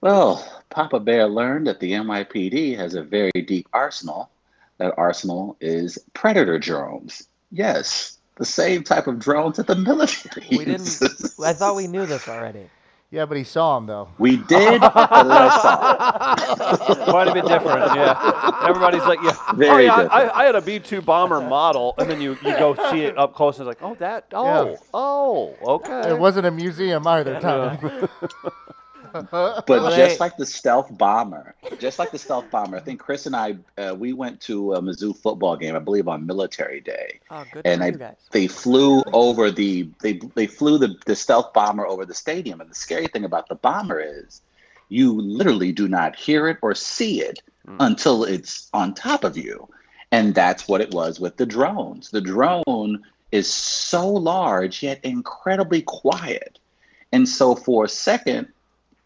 well, 0.00 0.62
Papa 0.70 1.00
Bear 1.00 1.26
learned 1.26 1.66
that 1.66 1.80
the 1.80 1.92
NYPD 1.92 2.76
has 2.76 2.94
a 2.94 3.02
very 3.02 3.30
deep 3.46 3.68
arsenal. 3.72 4.30
That 4.78 4.94
arsenal 4.96 5.56
is 5.60 5.98
predator 6.14 6.58
drones. 6.58 7.26
Yes, 7.50 8.18
the 8.36 8.44
same 8.44 8.84
type 8.84 9.06
of 9.06 9.18
drones 9.18 9.56
that 9.56 9.66
the 9.66 9.74
military 9.74 10.46
we 10.50 10.64
didn't. 10.64 11.00
I 11.42 11.52
thought 11.52 11.74
we 11.74 11.86
knew 11.86 12.06
this 12.06 12.28
already. 12.28 12.68
Yeah, 13.10 13.24
but 13.24 13.38
he 13.38 13.44
saw 13.44 13.78
him 13.78 13.86
though. 13.86 14.10
We 14.18 14.36
did, 14.36 14.82
but 14.82 14.92
I 14.94 15.58
saw 15.62 16.92
it. 16.92 17.08
Quite 17.08 17.28
a 17.28 17.32
bit 17.32 17.46
different, 17.46 17.94
yeah. 17.94 18.60
Everybody's 18.68 19.02
like, 19.04 19.18
yeah, 19.22 19.34
oh 19.48 19.54
Very 19.56 19.86
yeah, 19.86 20.08
I. 20.10 20.42
I 20.42 20.44
had 20.44 20.54
a 20.54 20.60
B 20.60 20.78
two 20.78 21.00
bomber 21.00 21.40
model, 21.40 21.94
and 21.96 22.10
then 22.10 22.20
you, 22.20 22.32
you 22.44 22.52
go 22.58 22.74
see 22.90 23.04
it 23.04 23.16
up 23.16 23.34
close, 23.34 23.58
and 23.58 23.66
it's 23.66 23.80
like, 23.80 23.90
oh 23.90 23.94
that, 23.98 24.26
oh, 24.34 24.70
Yeah. 24.70 24.76
oh, 24.92 25.56
okay. 25.62 26.10
It 26.10 26.18
wasn't 26.18 26.46
a 26.46 26.50
museum 26.50 27.06
either, 27.06 27.40
Tommy. 27.40 27.78
But 29.32 29.68
Well, 29.68 29.96
just 29.96 30.20
like 30.20 30.36
the 30.36 30.46
stealth 30.46 30.96
bomber, 30.96 31.54
just 31.78 31.98
like 31.98 32.10
the 32.10 32.18
stealth 32.18 32.50
bomber, 32.50 32.76
I 32.76 32.80
think 32.80 33.00
Chris 33.00 33.26
and 33.26 33.34
I 33.36 33.56
uh, 33.76 33.94
we 33.98 34.12
went 34.12 34.40
to 34.42 34.74
a 34.74 34.80
Mizzou 34.80 35.16
football 35.16 35.56
game, 35.56 35.74
I 35.76 35.78
believe 35.80 36.08
on 36.08 36.26
Military 36.26 36.80
Day, 36.80 37.20
Oh, 37.30 37.44
good 37.52 37.66
and 37.66 37.80
for 37.80 37.86
I 37.86 37.90
guys. 37.90 38.16
they 38.30 38.46
flew 38.46 39.02
over 39.12 39.50
the 39.50 39.88
they 40.00 40.20
they 40.34 40.46
flew 40.46 40.78
the, 40.78 40.94
the 41.06 41.16
stealth 41.16 41.52
bomber 41.52 41.86
over 41.86 42.04
the 42.06 42.14
stadium. 42.14 42.60
And 42.60 42.70
the 42.70 42.74
scary 42.74 43.06
thing 43.08 43.24
about 43.24 43.48
the 43.48 43.56
bomber 43.56 44.00
is 44.00 44.42
you 44.88 45.20
literally 45.20 45.72
do 45.72 45.88
not 45.88 46.16
hear 46.16 46.48
it 46.48 46.58
or 46.62 46.74
see 46.74 47.20
it 47.22 47.40
Mm. 47.66 47.76
until 47.80 48.24
it's 48.24 48.70
on 48.72 48.94
top 48.94 49.24
of 49.24 49.36
you. 49.36 49.68
And 50.10 50.34
that's 50.34 50.68
what 50.68 50.80
it 50.80 50.90
was 50.94 51.20
with 51.20 51.36
the 51.36 51.44
drones. 51.44 52.08
The 52.10 52.20
drone 52.22 53.02
is 53.30 53.46
so 53.52 54.08
large 54.08 54.82
yet 54.82 55.00
incredibly 55.04 55.82
quiet. 55.82 56.58
And 57.12 57.28
so 57.28 57.54
for 57.54 57.84
a 57.84 57.88
second, 57.88 58.48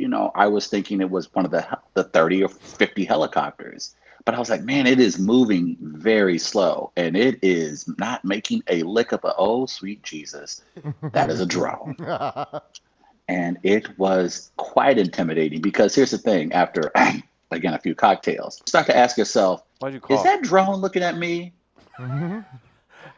you 0.02 0.08
know, 0.08 0.32
I 0.34 0.48
was 0.48 0.66
thinking 0.66 1.00
it 1.00 1.10
was 1.10 1.32
one 1.32 1.44
of 1.44 1.52
the 1.52 1.64
the 1.94 2.02
30 2.02 2.42
or 2.42 2.48
50 2.48 3.04
helicopters. 3.04 3.94
But 4.24 4.34
I 4.34 4.40
was 4.40 4.50
like, 4.50 4.64
man, 4.64 4.88
it 4.88 4.98
is 4.98 5.16
moving 5.16 5.76
very 5.80 6.38
slow 6.38 6.90
and 6.96 7.16
it 7.16 7.38
is 7.40 7.88
not 7.98 8.24
making 8.24 8.64
a 8.66 8.82
lick 8.82 9.12
of 9.12 9.22
a 9.24 9.32
oh 9.38 9.66
sweet 9.66 10.02
Jesus. 10.02 10.62
That 11.12 11.30
is 11.30 11.40
a 11.40 11.46
drone. 11.46 11.96
And 13.28 13.56
it 13.62 13.96
was 13.98 14.50
quite 14.56 14.98
intimidating 14.98 15.60
because 15.62 15.94
here's 15.94 16.10
the 16.10 16.18
thing, 16.18 16.52
after 16.52 16.90
again 17.52 17.72
a 17.72 17.78
few 17.78 17.94
cocktails, 17.94 18.60
start 18.66 18.86
to 18.86 18.96
ask 18.96 19.16
yourself, 19.16 19.62
Why'd 19.78 19.94
you 19.94 20.00
call? 20.00 20.18
is 20.18 20.24
that 20.24 20.42
drone 20.42 20.80
looking 20.80 21.02
at 21.04 21.16
me? 21.16 21.52
Mm-hmm. 21.98 22.40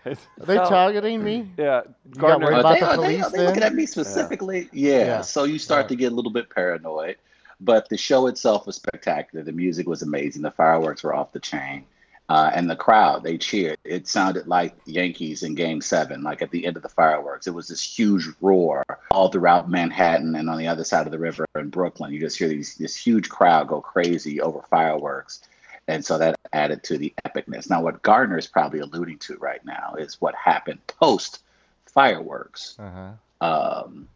It's- 0.05 0.27
Are 0.41 0.47
they 0.47 0.57
So- 0.57 0.69
targeting 0.69 1.23
me? 1.25 1.49
yeah, 1.57 1.83
Gardner. 2.17 2.47
worried 2.47 2.57
Are 2.57 2.61
about 2.61 2.75
they, 2.75 2.81
the 2.81 2.87
are 2.87 2.97
they, 2.97 3.21
are 3.21 3.31
they 3.31 3.47
looking 3.47 3.63
at 3.63 3.75
me 3.75 3.87
specifically? 3.87 4.69
Yeah. 4.73 4.99
Yeah. 4.99 5.21
So 5.23 5.45
you 5.45 5.59
start 5.59 5.85
Yeah. 5.85 5.89
to 5.89 5.97
get 5.97 6.13
a 6.13 6.15
little 6.15 6.33
bit 6.33 6.51
paranoid. 6.51 7.17
But 7.61 7.89
the 7.89 7.97
show 7.97 8.27
itself 8.27 8.67
was 8.67 8.77
spectacular. 8.77 9.45
The 9.45 9.53
music 9.53 9.87
was 9.87 10.03
amazing. 10.03 10.43
The 10.43 10.51
fireworks 10.51 11.03
were 11.05 11.15
off 11.15 11.33
the 11.33 11.41
chain. 11.41 11.85
Uh, 12.29 12.51
and 12.55 12.69
the 12.71 12.77
crowd, 12.77 13.23
they 13.23 13.37
cheered. 13.39 13.77
It 13.85 14.09
sounded 14.09 14.47
like 14.49 14.75
Yankees 14.87 15.43
in 15.43 15.55
game 15.55 15.81
seven, 15.83 16.23
like 16.23 16.41
at 16.43 16.51
the 16.51 16.67
end 16.67 16.77
of 16.77 16.83
the 16.83 16.89
fireworks. 16.89 17.47
It 17.47 17.53
was 17.55 17.69
this 17.69 17.83
huge 17.83 18.27
roar 18.41 18.83
all 19.11 19.29
throughout 19.29 19.71
Manhattan 19.71 20.35
and 20.35 20.49
on 20.49 20.57
the 20.59 20.67
other 20.67 20.85
side 20.85 21.07
of 21.07 21.13
the 21.13 21.19
river 21.19 21.47
in 21.55 21.69
Brooklyn. 21.69 22.13
You 22.13 22.21
just 22.21 22.39
hear 22.39 22.49
these, 22.49 22.77
this 22.77 22.97
huge 22.97 23.29
crowd 23.29 23.69
go 23.69 23.81
crazy 23.83 24.41
over 24.41 24.63
fireworks. 24.71 25.43
And 25.87 26.05
so 26.05 26.19
that 26.19 26.39
added 26.53 26.83
to 26.85 26.99
the 26.99 27.13
epicness. 27.27 27.69
Now, 27.69 27.83
what 27.83 28.03
Gardner 28.03 28.39
is 28.39 28.47
probably 28.47 28.81
alluding 28.81 29.19
to 29.19 29.37
right 29.37 29.65
now 29.65 29.95
is 29.99 30.21
what 30.21 30.35
happened 30.35 30.85
post 30.87 31.43
fireworks. 31.87 32.77
Uh-huh. 32.79 33.11
Um, 33.47 34.09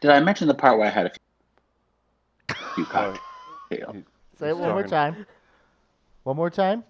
did 0.00 0.10
I 0.10 0.20
mention 0.20 0.46
the 0.46 0.54
part 0.54 0.78
where 0.78 0.86
I 0.86 0.90
had 0.90 1.06
a 1.06 2.54
few 2.74 2.84
Oh, 2.84 3.18
cocktails? 3.70 3.96
Say 4.38 4.48
it 4.48 4.56
one 4.56 4.70
more 4.70 4.86
time. 4.86 5.26
One 6.22 6.36
more 6.36 6.50
time? 6.50 6.84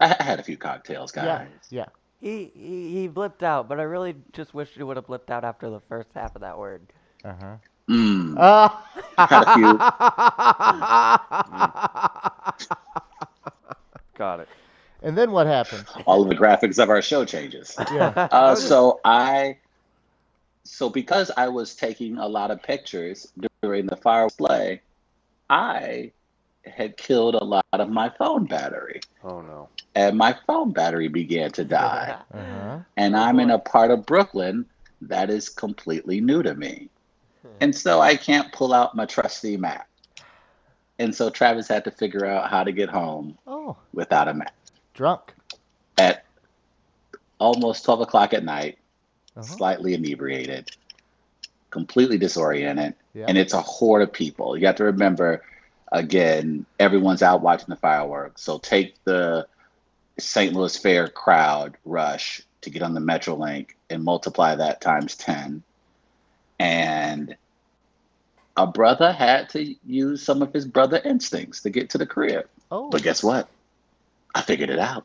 I 0.00 0.16
I 0.18 0.22
had 0.22 0.40
a 0.40 0.42
few 0.42 0.56
cocktails, 0.56 1.12
guys. 1.12 1.24
Yeah. 1.24 1.46
Yeah. 1.70 1.86
He, 2.20 2.50
he 2.54 2.92
he 2.92 3.08
blipped 3.08 3.42
out, 3.42 3.68
but 3.68 3.78
I 3.78 3.84
really 3.84 4.14
just 4.32 4.54
wish 4.54 4.70
he 4.70 4.82
would 4.82 4.96
have 4.96 5.06
blipped 5.06 5.30
out 5.30 5.44
after 5.44 5.70
the 5.70 5.80
first 5.80 6.08
half 6.14 6.34
of 6.34 6.40
that 6.40 6.58
word. 6.58 6.82
Uh-huh. 7.24 7.56
Mm, 7.88 8.34
Ah. 8.38 8.82
had 9.16 9.44
a 9.46 9.54
few. 9.54 9.78
Got 14.16 14.40
it. 14.40 14.48
and 15.02 15.16
then 15.16 15.30
what 15.30 15.46
happened? 15.46 15.84
All 16.06 16.22
of 16.22 16.28
the 16.28 16.34
graphics 16.34 16.82
of 16.82 16.88
our 16.90 17.02
show 17.02 17.24
changes. 17.24 17.76
Yeah. 17.92 18.28
Uh, 18.32 18.54
so 18.54 19.00
I, 19.04 19.58
so 20.64 20.88
because 20.88 21.30
I 21.36 21.48
was 21.48 21.74
taking 21.74 22.16
a 22.18 22.26
lot 22.26 22.50
of 22.50 22.62
pictures 22.62 23.32
during 23.62 23.86
the 23.86 23.96
fire 23.96 24.26
display, 24.28 24.80
I 25.50 26.12
had 26.64 26.96
killed 26.96 27.34
a 27.36 27.44
lot 27.44 27.64
of 27.72 27.88
my 27.90 28.08
phone 28.18 28.46
battery, 28.46 29.00
Oh 29.22 29.40
no. 29.42 29.68
and 29.94 30.16
my 30.18 30.34
phone 30.46 30.72
battery 30.72 31.06
began 31.08 31.52
to 31.52 31.64
die. 31.64 32.16
Uh-huh. 32.34 32.78
and 32.96 33.16
I'm 33.16 33.38
in 33.38 33.50
a 33.50 33.58
part 33.58 33.90
of 33.92 34.04
Brooklyn 34.06 34.66
that 35.02 35.30
is 35.30 35.48
completely 35.48 36.20
new 36.20 36.42
to 36.42 36.54
me. 36.54 36.88
And 37.60 37.74
so 37.74 38.00
I 38.00 38.16
can't 38.16 38.52
pull 38.52 38.72
out 38.74 38.94
my 38.94 39.06
trusty 39.06 39.56
map. 39.56 39.88
And 40.98 41.14
so 41.14 41.28
Travis 41.30 41.68
had 41.68 41.84
to 41.84 41.90
figure 41.90 42.24
out 42.26 42.50
how 42.50 42.64
to 42.64 42.72
get 42.72 42.88
home 42.88 43.36
Oh, 43.46 43.76
without 43.92 44.28
a 44.28 44.34
map 44.34 44.54
drunk. 44.94 45.32
at 45.98 46.24
almost 47.38 47.84
12 47.84 48.00
o'clock 48.02 48.32
at 48.34 48.44
night, 48.44 48.78
Uh-huh. 49.36 49.42
slightly 49.42 49.92
inebriated, 49.94 50.70
completely 51.70 52.16
disoriented. 52.18 52.94
Yeah. 53.14 53.26
And 53.28 53.36
it's 53.36 53.52
a 53.52 53.60
horde 53.60 54.02
of 54.02 54.12
people. 54.12 54.56
You 54.56 54.66
have 54.66 54.76
to 54.76 54.84
remember, 54.84 55.42
again, 55.92 56.64
everyone's 56.78 57.22
out 57.22 57.42
watching 57.42 57.68
the 57.68 57.76
fireworks. 57.76 58.42
So 58.42 58.58
take 58.58 59.02
the 59.04 59.46
St. 60.18 60.54
Louis 60.54 60.74
Fair 60.76 61.08
crowd 61.08 61.76
rush 61.84 62.40
to 62.62 62.70
get 62.70 62.82
on 62.82 62.94
the 62.94 63.00
Metrolink 63.00 63.70
and 63.90 64.02
multiply 64.02 64.54
that 64.54 64.80
times 64.80 65.14
10. 65.16 65.62
And 66.58 67.36
a 68.56 68.66
brother 68.66 69.12
had 69.12 69.48
to 69.50 69.74
use 69.86 70.22
some 70.22 70.42
of 70.42 70.52
his 70.52 70.64
brother 70.66 71.00
instincts 71.04 71.62
to 71.62 71.70
get 71.70 71.90
to 71.90 71.98
the 71.98 72.06
crib. 72.06 72.46
Oh. 72.70 72.88
But 72.90 73.02
guess 73.02 73.22
what? 73.22 73.48
I 74.34 74.42
figured 74.42 74.70
it 74.70 74.78
out. 74.78 75.04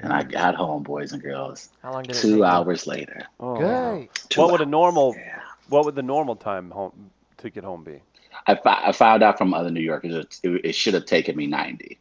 And 0.00 0.12
I 0.12 0.22
got 0.22 0.54
home, 0.54 0.82
boys 0.82 1.12
and 1.12 1.22
girls, 1.22 1.68
How 1.82 1.92
long 1.92 2.02
did 2.02 2.10
it 2.10 2.14
take? 2.14 2.22
two 2.22 2.36
you? 2.38 2.44
hours 2.44 2.86
later. 2.86 3.22
Oh, 3.40 3.56
Great. 3.56 4.08
Two 4.28 4.40
What 4.40 4.50
would 4.52 4.60
a 4.60 4.66
normal 4.66 5.14
Yeah. 5.16 5.40
what 5.68 5.84
would 5.84 5.94
the 5.94 6.02
normal 6.02 6.36
time 6.36 6.70
home 6.70 7.10
to 7.38 7.48
get 7.50 7.64
home 7.64 7.84
be? 7.84 8.00
I, 8.46 8.56
fi- 8.56 8.82
I 8.88 8.92
found 8.92 9.22
out 9.22 9.38
from 9.38 9.54
other 9.54 9.70
New 9.70 9.80
Yorkers 9.80 10.14
it, 10.14 10.40
it, 10.42 10.64
it 10.66 10.74
should 10.74 10.92
have 10.94 11.06
taken 11.06 11.36
me 11.36 11.46
90. 11.46 11.98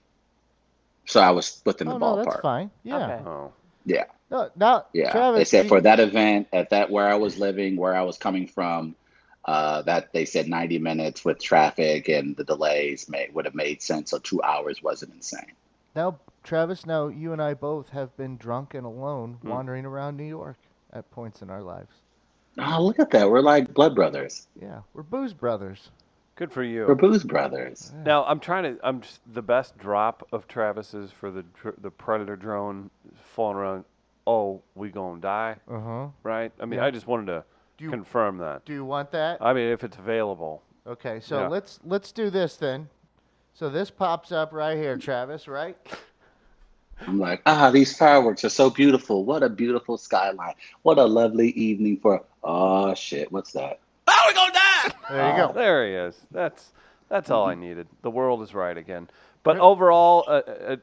So 1.06 1.22
I 1.22 1.30
was 1.32 1.62
within 1.66 1.88
Oh 1.88 1.94
the 1.94 2.00
no, 2.00 2.24
that's 2.24 2.40
fine. 2.42 2.72
Yeah. 2.84 2.96
Oh. 2.98 3.04
Okay. 3.04 3.24
Oh, 3.30 3.54
Yeah. 3.86 4.06
No, 4.32 4.50
now, 4.56 4.86
Yeah. 4.94 5.12
Travis, 5.12 5.40
they 5.40 5.46
said 5.46 5.64
you- 5.66 5.70
for 5.70 5.82
that 5.82 6.00
event 6.00 6.48
at 6.54 6.70
that 6.72 6.90
where 6.90 7.08
I 7.08 7.16
was 7.16 7.38
living, 7.38 7.76
where 7.78 7.96
I 7.96 8.02
was 8.02 8.18
coming 8.18 8.48
from, 8.48 8.96
uh, 9.46 9.82
that 9.84 10.12
they 10.14 10.26
said 10.26 10.48
90 10.48 10.80
minutes 10.80 11.24
with 11.26 11.40
traffic 11.42 12.08
and 12.10 12.36
the 12.36 12.44
delays 12.44 13.10
made 13.10 13.34
would 13.36 13.46
have 13.46 13.56
made 13.56 13.82
sense. 13.82 14.12
So 14.12 14.18
two 14.20 14.42
hours 14.42 14.82
wasn't 14.82 15.14
insane. 15.14 15.54
now, 15.96 16.20
Travis, 16.44 16.86
now 16.86 17.08
you 17.08 17.32
and 17.34 17.42
I 17.42 17.54
both 17.54 17.90
have 17.90 18.16
been 18.18 18.36
drunk 18.38 18.74
and 18.74 18.86
alone 18.86 19.38
Hmm. 19.42 19.50
wandering 19.50 19.86
around 19.86 20.18
New 20.18 20.24
York 20.26 20.58
at 20.92 21.10
points 21.12 21.42
in 21.42 21.50
our 21.52 21.62
lives. 21.62 22.02
Oh, 22.60 22.84
look 22.84 23.00
at 23.00 23.12
that. 23.12 23.30
We're 23.30 23.42
like 23.42 23.74
blood 23.74 23.94
brothers. 23.96 24.48
Yeah, 24.60 24.82
we're 24.94 25.04
booze 25.04 25.34
brothers. 25.34 25.92
Good 26.36 26.52
for 26.52 26.64
you. 26.64 26.86
We're 26.88 26.96
booze 26.96 27.24
brothers. 27.24 27.92
Now 28.06 28.26
I'm 28.26 28.40
trying 28.40 28.64
to. 28.64 28.78
I'm 28.86 29.02
just 29.02 29.20
the 29.34 29.42
best 29.42 29.78
drop 29.78 30.28
of 30.32 30.48
Travis's 30.48 31.12
for 31.12 31.32
the 31.32 31.44
dr- 31.44 31.76
the 31.82 31.92
predator 31.92 32.36
drone 32.36 32.90
falling 33.34 33.58
around. 33.58 33.86
Oh, 34.26 34.62
we 34.76 34.90
gonna 34.90 35.20
die, 35.20 35.58
Uh 35.70 35.80
huh. 35.80 36.08
right? 36.24 36.52
I 36.60 36.66
mean, 36.66 36.80
Yeah. 36.80 36.86
I 36.86 36.92
just 36.92 37.08
wanted 37.08 37.26
to 37.28 37.44
Do 37.78 37.84
you 37.86 37.90
confirm 37.92 38.38
that. 38.38 38.64
do 38.66 38.74
you 38.74 38.86
want 38.86 39.12
that? 39.12 39.42
I 39.42 39.54
mean, 39.54 39.70
if 39.70 39.84
it's 39.84 39.98
available. 39.98 40.62
Okay, 40.88 41.20
so 41.20 41.42
Yeah. 41.42 41.48
let's 41.48 41.80
let's 41.84 42.12
do 42.12 42.30
this 42.30 42.56
then. 42.56 42.88
So 43.54 43.70
this 43.70 43.92
pops 43.92 44.32
up 44.32 44.52
right 44.54 44.78
here, 44.78 44.98
Travis, 44.98 45.48
right? 45.48 45.78
I'm 47.06 47.20
like, 47.20 47.42
ah, 47.46 47.70
these 47.70 47.98
fireworks 47.98 48.44
are 48.46 48.50
so 48.50 48.70
beautiful. 48.70 49.26
What 49.26 49.44
a 49.44 49.50
beautiful 49.50 49.98
skyline. 49.98 50.54
What 50.84 50.98
a 50.98 51.04
lovely 51.06 51.50
evening 51.50 51.98
for. 51.98 52.24
Oh 52.44 52.94
shit, 52.94 53.32
what's 53.32 53.52
that? 53.54 53.80
There 55.10 55.30
you 55.32 55.38
go. 55.38 55.54
There 55.54 55.88
he 55.88 55.94
is. 55.94 56.16
That's 56.32 56.72
that's 57.10 57.30
all 57.30 57.46
I 57.46 57.56
needed. 57.56 57.88
The 58.02 58.10
world 58.10 58.42
is 58.42 58.54
right 58.54 58.78
again. 58.78 59.10
But 59.44 59.58
overall, 59.60 60.24
uh, 60.28 60.32
uh, 60.32 60.76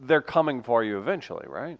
they're 0.00 0.20
coming 0.22 0.62
for 0.62 0.84
you 0.84 0.98
eventually, 0.98 1.46
right? 1.48 1.78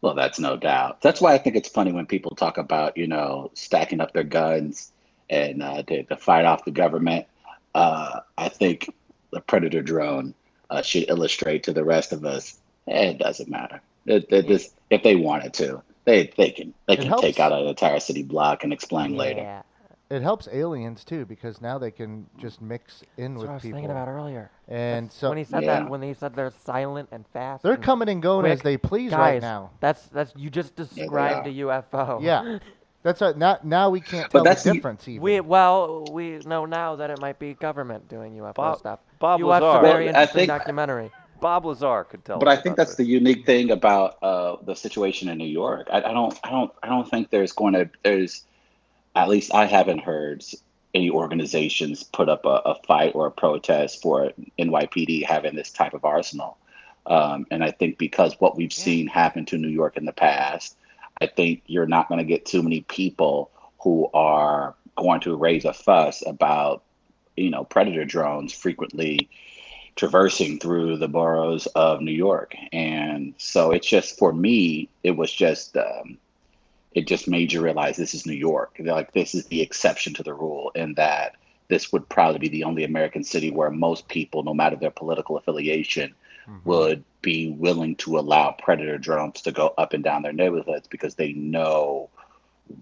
Well, 0.00 0.14
that's 0.14 0.38
no 0.38 0.56
doubt. 0.56 1.02
That's 1.02 1.20
why 1.20 1.34
I 1.34 1.38
think 1.38 1.54
it's 1.54 1.68
funny 1.68 1.92
when 1.92 2.06
people 2.06 2.34
talk 2.34 2.58
about, 2.58 2.96
you 2.96 3.06
know, 3.06 3.50
stacking 3.54 4.00
up 4.00 4.12
their 4.12 4.24
guns 4.24 4.90
and 5.28 5.62
uh, 5.62 5.82
to, 5.82 6.02
to 6.04 6.16
fight 6.16 6.44
off 6.44 6.64
the 6.64 6.70
government. 6.70 7.26
Uh, 7.74 8.20
I 8.38 8.48
think 8.48 8.92
the 9.30 9.40
Predator 9.40 9.82
drone 9.82 10.34
uh, 10.70 10.82
should 10.82 11.08
illustrate 11.08 11.62
to 11.64 11.72
the 11.72 11.84
rest 11.84 12.12
of 12.12 12.24
us, 12.24 12.58
eh, 12.88 13.10
it 13.10 13.18
doesn't 13.18 13.48
matter. 13.48 13.80
It, 14.06 14.26
it 14.30 14.46
just, 14.46 14.74
if 14.90 15.02
they 15.02 15.16
wanted 15.16 15.52
to, 15.54 15.82
they 16.06 16.32
they 16.36 16.50
can 16.50 16.72
they 16.86 16.94
It 16.94 17.00
can 17.00 17.08
helps. 17.08 17.22
take 17.22 17.38
out 17.38 17.52
an 17.52 17.66
entire 17.66 18.00
city 18.00 18.22
block 18.22 18.64
and 18.64 18.72
explain 18.72 19.16
later. 19.16 19.62
It 20.08 20.22
helps 20.22 20.46
aliens 20.52 21.02
too 21.04 21.24
because 21.26 21.60
now 21.60 21.78
they 21.78 21.90
can 21.90 22.26
just 22.38 22.62
mix 22.62 23.02
in 23.16 23.34
That's 23.34 23.40
with 23.42 23.46
what 23.48 23.50
I 23.50 23.54
was 23.54 23.62
people. 23.62 23.76
thinking 23.78 23.90
about 23.90 24.06
earlier. 24.06 24.50
And 24.68 25.10
so 25.10 25.30
when 25.30 25.38
he 25.38 25.42
said 25.42 25.64
Yeah. 25.64 25.80
that, 25.80 25.90
when 25.90 26.00
he 26.00 26.14
said 26.14 26.34
they're 26.36 26.52
silent 26.64 27.08
and 27.10 27.26
fast, 27.32 27.64
they're 27.64 27.72
and 27.72 27.82
coming 27.82 28.08
and 28.08 28.22
going 28.22 28.46
as 28.46 28.62
they 28.62 28.76
please 28.76 29.10
guys, 29.10 29.18
right 29.18 29.42
now. 29.42 29.70
That's 29.80 30.02
that's 30.06 30.32
you 30.36 30.48
just 30.48 30.76
described 30.76 31.48
a 31.48 31.50
UFO. 31.50 32.22
Yeah. 32.22 32.58
That's 33.02 33.20
a, 33.20 33.34
not 33.34 33.64
now 33.64 33.90
we 33.90 34.00
can't 34.00 34.30
But 34.32 34.38
tell 34.38 34.44
that's 34.44 34.62
the 34.62 34.70
the- 34.70 34.74
difference 34.74 35.08
even. 35.08 35.22
We 35.22 35.40
well 35.40 36.04
we 36.12 36.38
know 36.46 36.66
now 36.66 36.94
that 36.96 37.10
it 37.10 37.20
might 37.20 37.40
be 37.40 37.54
government 37.54 38.08
doing 38.08 38.32
UFO 38.36 38.54
Bob- 38.54 38.78
stuff. 38.78 39.00
Bob 39.18 39.40
you 39.40 39.46
watched 39.46 39.62
a 39.64 39.66
Lazar. 39.66 39.80
very 39.82 40.06
Well, 40.06 40.16
I 40.16 40.20
interesting 40.22 40.38
think- 40.38 40.48
documentary. 40.48 41.10
Bob 41.40 41.66
Lazar 41.66 42.04
could 42.04 42.24
tell. 42.24 42.38
But 42.38 42.48
I 42.48 42.56
think 42.56 42.76
that's 42.76 42.96
the 42.96 43.04
unique 43.04 43.46
thing 43.46 43.70
about 43.70 44.16
uh, 44.22 44.56
the 44.62 44.74
situation 44.74 45.28
in 45.28 45.38
New 45.38 45.44
York. 45.44 45.88
I, 45.90 45.98
I 45.98 46.12
don't, 46.12 46.38
I 46.44 46.50
don't, 46.50 46.72
I 46.82 46.88
don't 46.88 47.08
think 47.08 47.30
there's 47.30 47.52
going 47.52 47.74
to, 47.74 47.90
there's, 48.02 48.44
at 49.14 49.28
least 49.28 49.54
I 49.54 49.66
haven't 49.66 50.00
heard 50.00 50.44
any 50.94 51.10
organizations 51.10 52.02
put 52.02 52.28
up 52.28 52.44
a, 52.44 52.62
a 52.64 52.74
fight 52.86 53.14
or 53.14 53.26
a 53.26 53.30
protest 53.30 54.02
for 54.02 54.32
NYPD 54.58 55.24
having 55.24 55.54
this 55.54 55.70
type 55.70 55.94
of 55.94 56.04
arsenal. 56.04 56.56
Um, 57.06 57.46
and 57.50 57.62
I 57.62 57.70
think 57.70 57.98
because 57.98 58.34
what 58.40 58.56
we've 58.56 58.72
seen 58.72 59.06
happen 59.06 59.44
to 59.46 59.58
New 59.58 59.68
York 59.68 59.96
in 59.96 60.06
the 60.06 60.12
past, 60.12 60.76
I 61.20 61.26
think 61.26 61.62
you're 61.66 61.86
not 61.86 62.08
going 62.08 62.18
to 62.18 62.24
get 62.24 62.46
too 62.46 62.62
many 62.62 62.80
people 62.82 63.50
who 63.80 64.10
are 64.12 64.74
going 64.96 65.20
to 65.20 65.36
raise 65.36 65.64
a 65.64 65.72
fuss 65.72 66.22
about, 66.26 66.82
you 67.36 67.50
know, 67.50 67.64
predator 67.64 68.04
drones 68.04 68.52
frequently 68.52 69.28
traversing 69.96 70.58
through 70.58 70.98
the 70.98 71.08
boroughs 71.08 71.66
of 71.74 72.00
New 72.00 72.12
York. 72.12 72.54
And 72.72 73.34
so 73.38 73.72
it's 73.72 73.88
just 73.88 74.18
for 74.18 74.32
me, 74.32 74.88
it 75.02 75.12
was 75.12 75.32
just 75.32 75.76
um, 75.76 76.18
it 76.94 77.06
just 77.06 77.28
made 77.28 77.52
you 77.52 77.62
realize 77.62 77.96
this 77.96 78.14
is 78.14 78.26
New 78.26 78.34
York. 78.34 78.76
Like 78.78 79.12
this 79.12 79.34
is 79.34 79.46
the 79.46 79.60
exception 79.62 80.14
to 80.14 80.22
the 80.22 80.34
rule, 80.34 80.70
and 80.74 80.94
that 80.96 81.36
this 81.68 81.92
would 81.92 82.08
probably 82.08 82.38
be 82.38 82.48
the 82.48 82.64
only 82.64 82.84
American 82.84 83.24
city 83.24 83.50
where 83.50 83.70
most 83.70 84.06
people, 84.08 84.42
no 84.44 84.54
matter 84.54 84.76
their 84.76 84.90
political 84.90 85.36
affiliation, 85.36 86.14
Mhm. 86.46 86.64
would 86.64 87.04
be 87.22 87.50
willing 87.50 87.96
to 87.96 88.18
allow 88.18 88.52
predator 88.52 88.98
drones 88.98 89.42
to 89.42 89.50
go 89.50 89.74
up 89.78 89.92
and 89.92 90.04
down 90.04 90.22
their 90.22 90.32
neighborhoods 90.32 90.86
because 90.86 91.16
they 91.16 91.32
know 91.32 92.08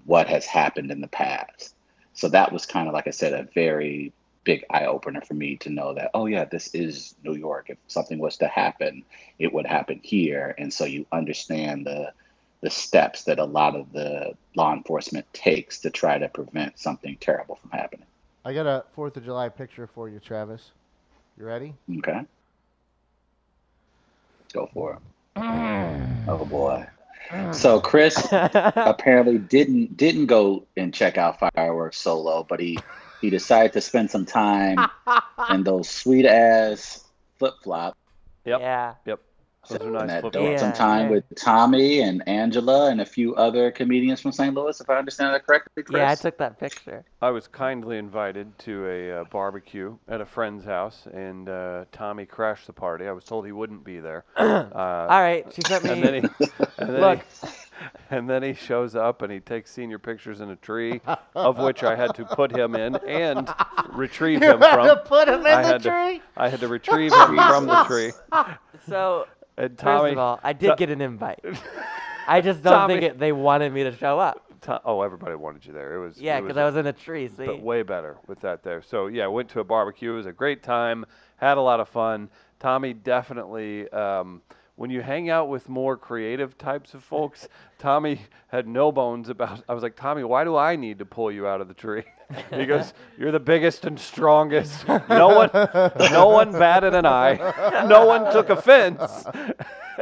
what 0.05 0.29
has 0.29 0.44
happened 0.44 0.90
in 0.90 1.00
the 1.00 1.09
past. 1.09 1.74
So 2.12 2.29
that 2.29 2.53
was 2.53 2.66
kind 2.66 2.87
of 2.88 2.94
like 2.94 3.07
I 3.07 3.11
said, 3.11 3.33
a 3.33 3.48
very 3.55 4.12
big 4.45 4.65
eye 4.71 4.87
opener 4.87 5.21
for 5.23 5.35
me 5.35 5.57
to 5.57 5.71
know 5.71 5.95
that 5.95 6.11
oh 6.15 6.27
yeah, 6.27 6.45
this 6.45 6.75
is 6.75 7.15
New 7.25 7.35
York. 7.35 7.67
If 7.71 7.79
something 7.89 8.19
was 8.19 8.37
to 8.39 8.47
happen, 8.47 9.05
it 9.39 9.53
would 9.53 9.67
happen 9.67 10.01
here, 10.03 10.55
and 10.59 10.73
so 10.73 10.85
you 10.85 11.07
understand 11.13 11.87
the 11.87 12.13
the 12.61 12.71
steps 12.71 13.25
that 13.25 13.39
a 13.39 13.45
lot 13.45 13.77
of 13.77 13.93
the 13.93 14.33
law 14.57 14.73
enforcement 14.73 15.27
takes 15.35 15.81
to 15.81 15.91
try 15.91 16.17
to 16.17 16.29
prevent 16.29 16.79
something 16.79 17.17
terrible 17.21 17.57
from 17.57 17.71
happening. 17.71 18.07
I 18.45 18.55
got 18.55 18.67
a 18.67 18.85
Fourth 18.95 19.17
of 19.19 19.25
July 19.25 19.51
picture 19.51 19.87
for 19.87 20.09
you, 20.09 20.19
Travis. 20.19 20.71
You 21.37 21.45
ready? 21.45 21.75
Okay. 21.99 22.21
Go 24.53 24.71
for 24.73 24.95
it. 24.95 25.41
Mm. 25.41 26.25
Oh 26.29 26.45
boy. 26.45 26.87
So 27.53 27.81
Chris 27.81 28.17
apparently 28.33 29.39
didn't 29.39 29.97
didn't 29.97 30.27
go 30.27 30.67
and 30.77 30.93
check 30.93 31.19
out 31.19 31.41
fireworks 31.41 31.99
solo, 31.99 32.47
but 32.49 32.61
he 32.61 32.79
he 33.25 33.31
decided 33.31 33.73
to 33.73 33.81
spend 33.81 34.11
some 34.11 34.27
time 34.27 34.79
in 35.51 35.65
those 35.65 35.89
sweet 35.89 36.27
ass 36.27 37.09
flip 37.39 37.55
flops. 37.63 37.97
Yep. 38.45 38.61
Yeah. 38.61 38.95
Yep. 39.07 39.21
Those 39.68 39.81
are 39.81 39.85
And 39.85 39.92
nice 40.09 40.22
that 40.22 40.33
doing 40.33 40.53
Yeah, 40.53 40.59
some 40.59 40.72
time 40.72 41.05
yeah. 41.07 41.11
with 41.11 41.24
Tommy 41.37 42.00
and 42.00 42.27
Angela 42.29 42.90
and 42.90 43.00
a 43.00 43.05
few 43.07 43.35
other 43.37 43.70
comedians 43.70 44.20
from 44.20 44.33
St. 44.33 44.55
Louis, 44.55 44.81
if 44.81 44.88
I 44.90 44.96
understand 44.98 45.35
that 45.35 45.46
correctly, 45.46 45.83
Chris. 45.83 45.96
Yeah, 45.98 46.11
I 46.11 46.14
took 46.14 46.38
that 46.38 46.59
picture. 46.59 47.05
I 47.22 47.31
was 47.31 47.46
kindly 47.48 47.98
invited 47.98 48.57
to 48.61 48.87
a 48.87 49.20
uh, 49.20 49.24
barbecue 49.24 49.96
at 50.09 50.20
a 50.20 50.27
friend's 50.27 50.64
house, 50.64 51.07
and 51.12 51.48
uh, 51.48 51.85
Tommy 51.92 52.27
crashed 52.27 52.66
the 52.66 52.72
party. 52.72 53.07
I 53.07 53.12
was 53.12 53.24
told 53.24 53.46
he 53.46 53.53
wouldn't 53.53 53.85
be 53.85 54.00
there. 54.00 54.24
Uh, 54.74 55.07
All 55.09 55.20
right, 55.20 55.46
she 55.55 55.62
sent 55.62 55.85
and 55.85 56.00
me. 56.00 56.07
then 56.07 56.14
he, 56.14 56.46
and 56.79 56.90
then 56.94 57.00
Look. 57.00 57.20
he, 57.42 57.48
and 58.11 58.29
then 58.31 58.42
he 58.42 58.55
shows 58.55 58.94
up 58.96 59.22
and 59.22 59.33
he 59.33 59.40
takes 59.40 59.70
senior 59.70 59.98
pictures 59.98 60.40
in 60.40 60.50
a 60.50 60.57
tree, 60.57 61.00
of 61.35 61.59
which 61.59 61.83
I 61.83 61.94
had 61.96 62.14
to 62.16 62.24
put 62.24 62.50
him 62.55 62.74
in 62.74 62.96
and 62.96 63.48
retrieve 63.92 64.42
You 64.42 64.53
him 64.53 64.61
had 64.61 64.74
from. 64.74 64.87
to 64.88 64.96
put 64.96 65.29
him 65.29 65.40
in 65.40 65.46
I 65.46 65.62
the 65.62 65.68
had 65.68 65.83
to- 65.83 65.90
tree. 65.90 66.22
I 66.37 66.48
had 66.48 66.61
to 66.61 66.68
retrieve 66.68 67.12
him 67.12 67.37
from 67.37 67.66
the 67.66 67.85
tree. 67.85 68.12
So 68.88 69.27
And 69.57 69.79
first 69.79 70.12
of 70.12 70.19
all, 70.19 70.40
I 70.43 70.53
did 70.53 70.77
get 70.77 70.90
an 70.90 71.01
invite. 71.01 71.40
I 72.27 72.40
just 72.40 72.62
don't 72.62 72.73
Tommy- 72.73 72.95
think 72.95 73.05
it, 73.05 73.19
they 73.19 73.33
wanted 73.33 73.73
me 73.73 73.85
to 73.85 73.97
show 73.97 74.19
up. 74.19 74.40
To- 74.62 74.81
oh, 74.85 75.03
everybody 75.03 75.35
wanted 75.35 75.67
you 75.67 75.73
there. 75.73 75.95
It 75.95 76.01
was 76.01 76.19
Yeah, 76.19 76.38
it 76.38 76.43
because 76.43 76.57
I 76.57 76.64
was 76.64 76.77
in 76.77 76.87
a 76.87 76.93
tree. 76.93 77.29
See. 77.29 77.45
but 77.47 77.61
way 77.61 77.83
better 77.83 78.17
with 78.27 78.40
that 78.40 78.62
there. 78.62 78.81
So 78.83 79.09
yeah, 79.09 79.27
went 79.27 79.49
to 79.51 79.61
a 79.61 79.64
barbecue. 79.64 80.12
It 80.12 80.17
was 80.17 80.27
a 80.27 80.33
great 80.33 80.62
time. 80.62 81.05
Had 81.37 81.59
a 81.59 81.61
lot 81.61 81.81
of 81.81 81.88
fun. 81.88 82.31
Tommy 82.61 82.95
definitely. 82.95 83.88
Um, 83.90 84.40
when 84.77 84.91
you 84.91 85.03
hang 85.03 85.31
out 85.31 85.49
with 85.49 85.69
more 85.69 85.97
creative 85.97 86.59
types 86.59 86.95
of 86.95 87.05
folks, 87.05 87.49
Tommy 87.79 88.21
had 88.49 88.67
no 88.67 88.91
bones 88.91 89.29
about. 89.29 89.63
I 89.69 89.75
was 89.75 89.83
like, 89.83 89.97
Tommy, 89.97 90.25
why 90.25 90.45
do 90.45 90.57
I 90.57 90.77
need 90.77 90.99
to 90.99 91.05
pull 91.05 91.31
you 91.31 91.47
out 91.47 91.61
of 91.61 91.69
the 91.69 91.75
tree? 91.75 92.03
he 92.51 92.67
goes, 92.67 92.93
"You're 93.19 93.31
the 93.33 93.39
biggest 93.41 93.85
and 93.85 93.99
strongest. 94.01 94.89
No 94.89 95.29
one, 95.29 95.51
no 96.11 96.29
one 96.29 96.53
batted 96.53 96.95
an 96.95 97.07
eye. 97.07 97.85
No 97.89 98.07
one 98.07 98.33
took 98.33 98.51
offense." 98.51 99.25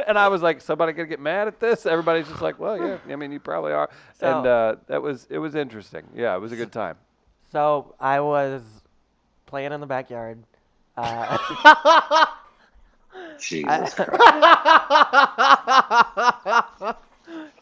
And 0.07 0.17
I 0.17 0.27
was 0.27 0.41
like, 0.41 0.59
"Somebody 0.59 0.91
gonna 0.93 1.07
get 1.07 1.19
mad 1.19 1.47
at 1.47 1.59
this?" 1.59 1.85
Everybody's 1.85 2.27
just 2.27 2.41
like, 2.41 2.57
"Well, 2.57 2.77
yeah. 2.77 2.97
I 3.07 3.15
mean, 3.15 3.31
you 3.31 3.39
probably 3.39 3.73
are." 3.73 3.87
and 4.21 4.43
So- 4.43 4.49
uh, 4.49 4.75
that 4.87 5.03
was 5.03 5.27
it 5.29 5.37
was 5.37 5.53
interesting. 5.53 6.03
Yeah, 6.15 6.35
it 6.35 6.39
was 6.39 6.51
a 6.51 6.55
good 6.55 6.71
time. 6.71 6.97
So 7.51 7.93
I 7.99 8.19
was 8.19 8.63
playing 9.45 9.71
in 9.71 9.79
the 9.79 9.85
backyard. 9.85 10.43
Uh, 10.97 12.25
Jesus 13.39 13.93
Christ. 13.95 14.15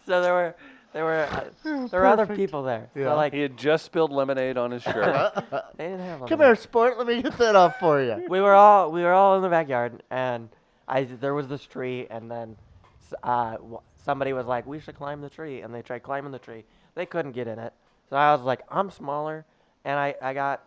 so 0.05 0.21
there 0.21 0.33
were 0.33 0.55
there 0.93 1.05
were 1.05 1.27
uh, 1.31 1.43
there 1.87 2.01
were 2.01 2.05
other 2.07 2.25
people 2.25 2.63
there. 2.63 2.89
Yeah. 2.95 3.05
So 3.05 3.15
like 3.15 3.33
He 3.33 3.41
had 3.41 3.57
just 3.57 3.85
spilled 3.85 4.11
lemonade 4.11 4.57
on 4.57 4.71
his 4.71 4.83
shirt. 4.83 5.33
they 5.77 5.85
didn't 5.87 5.99
have. 6.01 6.19
Come 6.19 6.29
lemonade. 6.29 6.47
here, 6.47 6.55
sport. 6.55 6.97
Let 6.97 7.07
me 7.07 7.21
get 7.21 7.37
that 7.37 7.55
off 7.55 7.79
for 7.79 8.01
you. 8.01 8.25
we 8.29 8.41
were 8.41 8.53
all 8.53 8.91
we 8.91 9.01
were 9.01 9.13
all 9.13 9.35
in 9.37 9.41
the 9.41 9.49
backyard, 9.49 10.03
and 10.11 10.49
I 10.87 11.03
there 11.03 11.33
was 11.33 11.47
this 11.47 11.65
tree, 11.65 12.07
and 12.09 12.29
then 12.29 12.57
uh, 13.23 13.51
w- 13.53 13.79
somebody 14.03 14.33
was 14.33 14.45
like, 14.45 14.65
"We 14.65 14.79
should 14.79 14.95
climb 14.95 15.21
the 15.21 15.29
tree," 15.29 15.61
and 15.61 15.73
they 15.73 15.81
tried 15.81 16.03
climbing 16.03 16.31
the 16.31 16.39
tree. 16.39 16.65
They 16.95 17.05
couldn't 17.05 17.31
get 17.31 17.47
in 17.47 17.57
it, 17.59 17.73
so 18.09 18.17
I 18.17 18.33
was 18.35 18.41
like, 18.41 18.61
"I'm 18.69 18.89
smaller, 18.91 19.45
and 19.85 19.97
I 19.97 20.15
I 20.21 20.33
got 20.33 20.63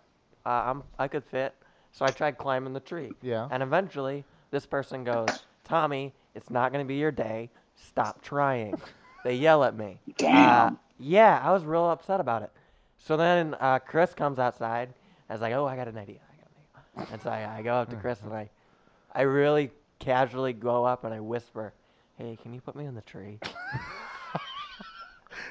uh, 0.47 0.49
I'm 0.49 0.83
I 0.99 1.07
could 1.09 1.25
fit," 1.25 1.55
so 1.93 2.07
I 2.07 2.09
tried 2.11 2.39
climbing 2.39 2.73
the 2.73 2.81
tree. 2.81 3.13
Yeah. 3.21 3.47
And 3.51 3.63
eventually, 3.63 4.25
this 4.55 4.67
person 4.67 5.03
goes, 5.03 5.29
Tommy, 5.65 6.15
it's 6.37 6.49
not 6.49 6.73
going 6.73 6.85
to 6.85 6.87
be 6.89 6.95
your 6.95 7.11
day. 7.11 7.51
Stop 7.75 8.23
trying. 8.23 8.81
they 9.25 9.35
yell 9.35 9.65
at 9.65 9.77
me. 9.77 9.99
Uh, 10.25 10.71
yeah, 11.01 11.41
I 11.43 11.51
was 11.51 11.65
real 11.65 11.91
upset 11.91 12.21
about 12.21 12.43
it. 12.43 12.53
So 12.99 13.17
then 13.17 13.57
uh, 13.59 13.81
Chris 13.81 14.15
comes 14.15 14.39
outside. 14.39 14.91
I 15.29 15.33
was 15.33 15.43
like, 15.43 15.53
oh, 15.55 15.67
I 15.67 15.75
got 15.75 15.89
an 15.89 15.99
idea. 15.99 16.21
I 16.31 16.37
got 16.37 16.47
an 16.47 17.03
idea. 17.03 17.13
And 17.13 17.23
so 17.23 17.31
I, 17.31 17.59
I 17.59 17.63
go 17.63 17.75
up 17.75 17.91
to 17.91 17.97
Chris 17.97 18.21
and 18.23 18.33
I, 18.33 18.49
I 19.13 19.23
really 19.23 19.73
casually 19.99 20.53
go 20.53 20.85
up 20.85 21.03
and 21.03 21.13
I 21.13 21.19
whisper, 21.19 21.75
hey, 22.17 22.39
can 22.41 22.55
you 22.55 22.61
put 22.61 22.77
me 22.77 22.87
in 22.87 22.95
the 22.95 23.03
tree? 23.03 23.41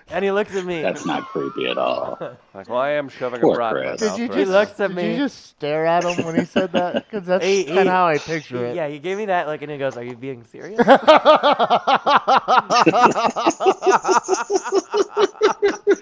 and 0.09 0.23
he 0.23 0.31
looks 0.31 0.55
at 0.55 0.65
me. 0.65 0.81
That's 0.81 1.05
not 1.05 1.25
creepy 1.27 1.67
at 1.69 1.77
all. 1.77 2.17
Like, 2.53 2.69
well, 2.69 2.77
I 2.79 2.91
am 2.91 3.09
shoving 3.09 3.41
Poor 3.41 3.55
a 3.55 3.57
brat 3.57 3.75
in 3.75 3.83
my 3.83 3.89
Chris. 3.89 3.99
Did 4.01 4.07
mouth 4.09 4.19
you 4.19 4.25
right 4.27 4.33
just 4.37 4.51
now. 4.51 4.59
looks 4.59 4.79
at 4.79 4.87
did 4.89 4.95
me. 4.95 5.11
you 5.11 5.17
just 5.17 5.45
stare 5.47 5.85
at 5.87 6.03
him 6.03 6.23
when 6.23 6.35
he 6.39 6.45
said 6.45 6.71
that? 6.73 6.93
Because 7.09 7.25
that's 7.25 7.43
He- 7.43 7.63
kind 7.65 7.79
of 7.79 7.87
how 7.87 8.05
I 8.05 8.19
picture 8.19 8.63
it. 8.65 8.75
Yeah, 8.75 8.87
he 8.87 8.99
gave 8.99 9.17
me 9.17 9.25
that 9.25 9.47
look 9.47 9.61
and 9.63 9.71
he 9.71 9.77
goes, 9.79 9.97
are 9.97 10.03
you 10.03 10.15
being 10.15 10.43
serious? 10.43 10.77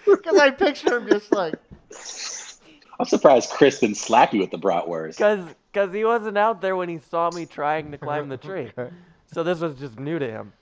Because 0.05 0.37
I 0.37 0.51
picture 0.51 0.97
him 0.97 1.07
just 1.07 1.31
like, 1.33 1.55
I'm 2.99 3.05
surprised 3.05 3.49
Chris 3.51 3.79
didn't 3.79 3.97
slap 3.97 4.33
you 4.33 4.39
with 4.41 4.51
the 4.51 4.59
bratwurst. 4.59 5.17
Because 5.17 5.45
cause 5.73 5.93
he 5.93 6.03
wasn't 6.05 6.37
out 6.37 6.61
there 6.61 6.75
when 6.75 6.89
he 6.89 6.99
saw 6.99 7.29
me 7.31 7.45
trying 7.45 7.91
to 7.91 7.97
climb 7.97 8.29
the 8.29 8.37
tree. 8.37 8.71
Okay. 8.77 8.93
So 9.33 9.43
this 9.43 9.59
was 9.59 9.75
just 9.79 9.99
new 9.99 10.19
to 10.19 10.29
him. 10.29 10.53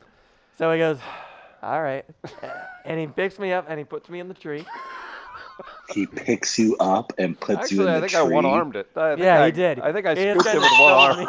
So 0.58 0.72
he 0.72 0.80
goes, 0.80 1.00
all 1.62 1.82
right. 1.82 2.06
And 2.86 3.00
he 3.00 3.08
picks 3.08 3.38
me 3.40 3.52
up 3.52 3.66
and 3.70 3.78
he 3.78 3.86
puts 3.86 4.10
me 4.10 4.20
in 4.20 4.28
the 4.28 4.34
tree. 4.34 4.66
He 5.90 6.06
picks 6.06 6.58
you 6.58 6.78
up 6.78 7.14
and 7.18 7.40
puts 7.40 7.72
Actually, 7.72 7.78
you 7.78 7.88
in 7.88 8.02
the 8.02 8.08
tree. 8.08 8.08
I 8.08 8.12
think 8.12 8.24
tree. 8.26 8.32
I 8.34 8.36
one 8.36 8.46
armed 8.46 8.76
it. 8.76 8.88
I 8.96 9.10
think 9.10 9.20
Yeah, 9.22 9.42
I, 9.42 9.46
he 9.48 9.52
did. 9.52 9.80
I 9.80 9.92
think 9.92 10.06
I 10.06 10.16
He 10.16 10.22
scooped 10.22 10.48
it 10.48 10.52
kinda 10.52 10.70
with 10.70 10.80
one 10.80 10.94
arm. 10.94 11.18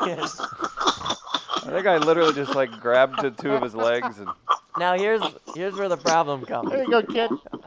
I 1.62 1.70
think 1.72 1.86
I 1.86 1.98
literally 1.98 2.32
just 2.34 2.54
like 2.54 2.80
grabbed 2.80 3.20
the 3.20 3.30
two 3.30 3.52
of 3.52 3.62
his 3.62 3.74
legs 3.74 4.18
and 4.18 4.32
Now 4.76 4.94
here's 4.94 5.22
here's 5.54 5.74
where 5.76 5.88
the 5.88 5.96
problem 5.96 6.44
comes. 6.46 6.70
there 6.70 6.84
you 6.84 6.90
go, 6.90 7.02
kid. 7.02 7.30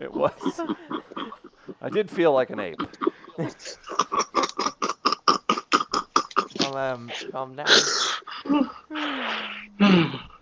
it 0.00 0.12
was. 0.12 0.60
I 1.82 1.90
did 1.90 2.10
feel 2.10 2.32
like 2.32 2.50
an 2.50 2.60
ape. 2.60 2.86
Calm, 6.58 6.76
um, 6.76 7.12
calm 7.30 7.56
down. 7.56 7.68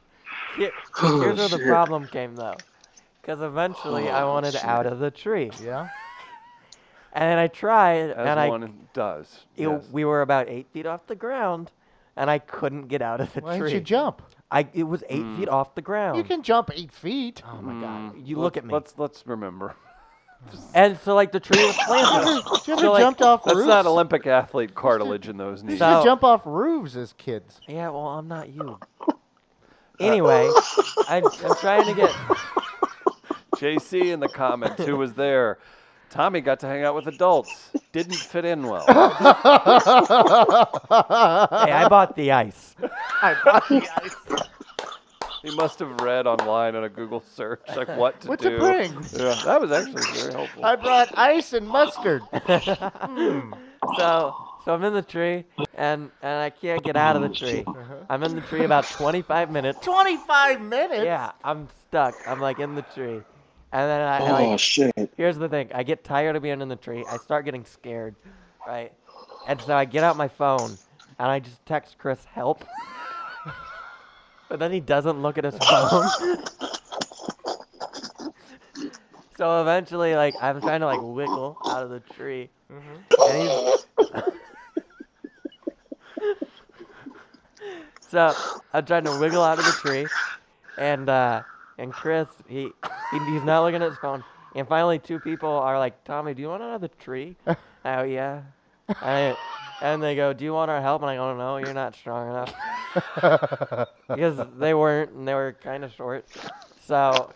Here- 0.56 0.72
here's 1.00 1.38
where 1.38 1.48
the 1.48 1.62
problem 1.66 2.06
came 2.06 2.34
though. 2.36 2.56
Because 3.20 3.40
eventually 3.40 4.10
I 4.10 4.22
Oh, 4.22 4.28
wanted 4.34 4.52
shit. 4.52 4.64
out 4.64 4.86
of 4.86 4.98
the 4.98 5.10
tree. 5.10 5.50
Yeah. 5.62 5.88
And 7.16 7.30
then 7.30 7.38
I 7.38 7.46
tried 7.46 8.10
As 8.10 8.16
and 8.26 8.40
I 8.40 8.48
one 8.48 8.88
does. 8.92 9.44
it- 9.56 9.62
yes. 9.68 9.84
we 9.92 10.04
were 10.04 10.22
about 10.22 10.48
eight 10.48 10.66
feet 10.72 10.84
off 10.84 11.06
the 11.06 11.14
ground, 11.14 11.70
and 12.16 12.28
I 12.28 12.40
couldn't 12.40 12.88
get 12.88 13.02
out 13.02 13.20
of 13.20 13.32
the 13.34 13.40
Why 13.40 13.56
tree. 13.56 13.68
didn't 13.68 13.80
you 13.82 13.84
jump? 13.84 14.20
I 14.50 14.66
it 14.74 14.82
was 14.82 15.04
eight 15.08 15.24
feet 15.36 15.48
off 15.48 15.76
the 15.76 15.80
ground. 15.82 16.18
You 16.18 16.24
can 16.24 16.42
jump 16.42 16.70
eight 16.74 16.90
feet. 16.90 17.40
oh 17.46 17.62
my 17.62 17.80
god! 17.80 18.14
Mm, 18.16 18.26
You 18.26 18.36
let's- 18.38 18.42
look 18.42 18.56
at 18.56 18.64
me. 18.64 18.72
Let's 18.74 18.94
let's 18.98 19.24
remember. 19.28 19.76
And 20.74 20.98
so 21.04 21.14
like 21.14 21.30
the 21.30 21.38
tree 21.40 21.64
was 21.64 21.76
planted. 21.86 22.42
Did 22.50 22.66
you 22.66 22.72
ever 22.74 22.82
So, 22.82 22.92
like, 22.92 23.00
jumped 23.00 23.22
off 23.22 23.44
That's 23.44 23.56
roofs? 23.56 23.68
not 23.68 23.86
Olympic 23.86 24.26
athlete 24.26 24.74
cartilage 24.74 25.26
in 25.28 25.36
those 25.38 25.62
knees. 25.62 25.74
used 25.74 25.78
So- 25.78 25.98
to 26.00 26.04
jump 26.04 26.22
off 26.24 26.42
roofs 26.44 26.96
as 26.96 27.12
kids. 27.14 27.60
yeah, 27.68 27.88
well 27.90 28.08
I'm 28.08 28.26
not 28.26 28.48
you. 28.50 28.78
Anyway, 30.00 30.48
I, 31.08 31.22
I'm 31.44 31.54
trying 31.56 31.86
to 31.86 31.94
get. 31.94 32.10
JC 33.56 34.12
in 34.12 34.18
the 34.20 34.28
comments, 34.28 34.84
who 34.84 34.96
was 34.96 35.12
there? 35.14 35.58
Tommy 36.10 36.40
got 36.40 36.60
to 36.60 36.66
hang 36.66 36.84
out 36.84 36.94
with 36.94 37.06
adults. 37.06 37.70
Didn't 37.92 38.14
fit 38.16 38.44
in 38.44 38.66
well. 38.66 38.84
Hey, 38.86 38.92
I 41.72 41.86
bought 41.88 42.14
the 42.16 42.32
ice. 42.32 42.74
I 43.22 43.36
bought 43.44 43.68
the 43.68 43.88
ice. 44.02 44.16
He 45.42 45.54
must 45.56 45.78
have 45.78 46.00
read 46.00 46.26
online 46.26 46.74
on 46.74 46.84
a 46.84 46.88
Google 46.88 47.20
search 47.20 47.60
like 47.76 47.88
what 47.96 48.20
to 48.22 48.28
What 48.28 48.40
do. 48.40 48.50
to 48.50 48.58
bring? 48.58 48.92
Yeah, 49.12 49.38
that 49.44 49.60
was 49.60 49.70
actually 49.72 50.02
very 50.18 50.32
helpful. 50.32 50.64
I 50.64 50.74
brought 50.76 51.16
ice 51.18 51.52
and 51.52 51.68
mustard. 51.68 52.22
Hmm. 52.32 53.52
So 53.98 54.34
so 54.64 54.74
I'm 54.74 54.82
in 54.84 54.94
the 54.94 55.02
tree, 55.02 55.44
and 55.74 56.10
and 56.22 56.40
I 56.40 56.50
can't 56.50 56.82
get 56.82 56.96
out 56.96 57.16
of 57.16 57.22
the 57.22 57.28
tree. 57.28 57.64
Uh-huh. 57.66 57.94
I'm 58.08 58.22
in 58.22 58.34
the 58.34 58.40
tree 58.42 58.64
about 58.64 58.84
25 58.84 59.50
minutes. 59.50 59.84
25 59.84 60.60
minutes? 60.60 61.04
Yeah, 61.04 61.32
I'm 61.42 61.68
stuck. 61.88 62.14
I'm 62.26 62.40
like 62.40 62.58
in 62.58 62.74
the 62.74 62.82
tree, 62.82 63.20
and 63.72 63.72
then 63.72 64.00
I, 64.00 64.18
I 64.18 64.28
Oh 64.28 64.50
like 64.50 64.58
shit! 64.58 65.12
Here's 65.16 65.36
the 65.36 65.48
thing. 65.48 65.70
I 65.74 65.82
get 65.82 66.04
tired 66.04 66.36
of 66.36 66.42
being 66.42 66.60
in 66.60 66.68
the 66.68 66.76
tree. 66.76 67.04
I 67.08 67.16
start 67.18 67.44
getting 67.44 67.64
scared, 67.64 68.14
right? 68.66 68.92
And 69.46 69.60
so 69.60 69.74
I 69.74 69.84
get 69.84 70.04
out 70.04 70.16
my 70.16 70.28
phone 70.28 70.76
and 71.18 71.30
I 71.30 71.38
just 71.38 71.64
text 71.66 71.96
Chris 71.98 72.24
help. 72.24 72.64
but 74.48 74.58
then 74.58 74.72
he 74.72 74.80
doesn't 74.80 75.20
look 75.20 75.38
at 75.38 75.44
his 75.44 75.56
phone. 75.58 76.08
so 79.36 79.60
eventually 79.60 80.14
like 80.14 80.34
I'm 80.40 80.60
trying 80.60 80.80
to 80.80 80.86
like 80.86 81.00
wiggle 81.02 81.58
out 81.66 81.82
of 81.82 81.90
the 81.90 82.00
tree. 82.00 82.48
Mm-hmm. 82.72 83.30
And 83.30 83.42
he's 83.42 83.86
So 88.14 88.38
I'm 88.72 88.84
trying 88.86 89.04
to 89.04 89.12
wiggle 89.12 89.42
out 89.42 89.58
of 89.58 89.66
the 89.66 89.72
tree 89.72 90.10
and 90.78 91.08
uh 91.08 91.42
and 91.78 91.92
Chris 91.94 92.28
he, 92.48 92.74
he 93.10 93.18
he's 93.18 93.42
not 93.42 93.62
looking 93.64 93.82
at 93.82 93.90
his 93.90 93.98
phone. 93.98 94.24
And 94.54 94.68
finally 94.68 95.00
two 95.00 95.18
people 95.18 95.48
are 95.50 95.78
like, 95.78 96.04
Tommy, 96.04 96.34
do 96.34 96.42
you 96.42 96.48
want 96.48 96.62
another 96.62 96.88
tree? 96.88 97.36
oh 97.84 98.02
yeah. 98.04 98.42
I, 99.02 99.36
and 99.80 100.02
they 100.02 100.14
go, 100.14 100.32
Do 100.32 100.44
you 100.44 100.52
want 100.52 100.70
our 100.70 100.80
help? 100.80 101.02
And 101.02 101.10
I 101.10 101.16
go, 101.16 101.36
No, 101.36 101.56
you're 101.58 101.74
not 101.74 101.96
strong 101.96 102.30
enough. 102.30 103.88
because 104.14 104.46
they 104.58 104.74
weren't 104.74 105.12
and 105.12 105.26
they 105.26 105.34
were 105.34 105.52
kinda 105.52 105.90
short. 105.90 106.26
So 106.86 107.34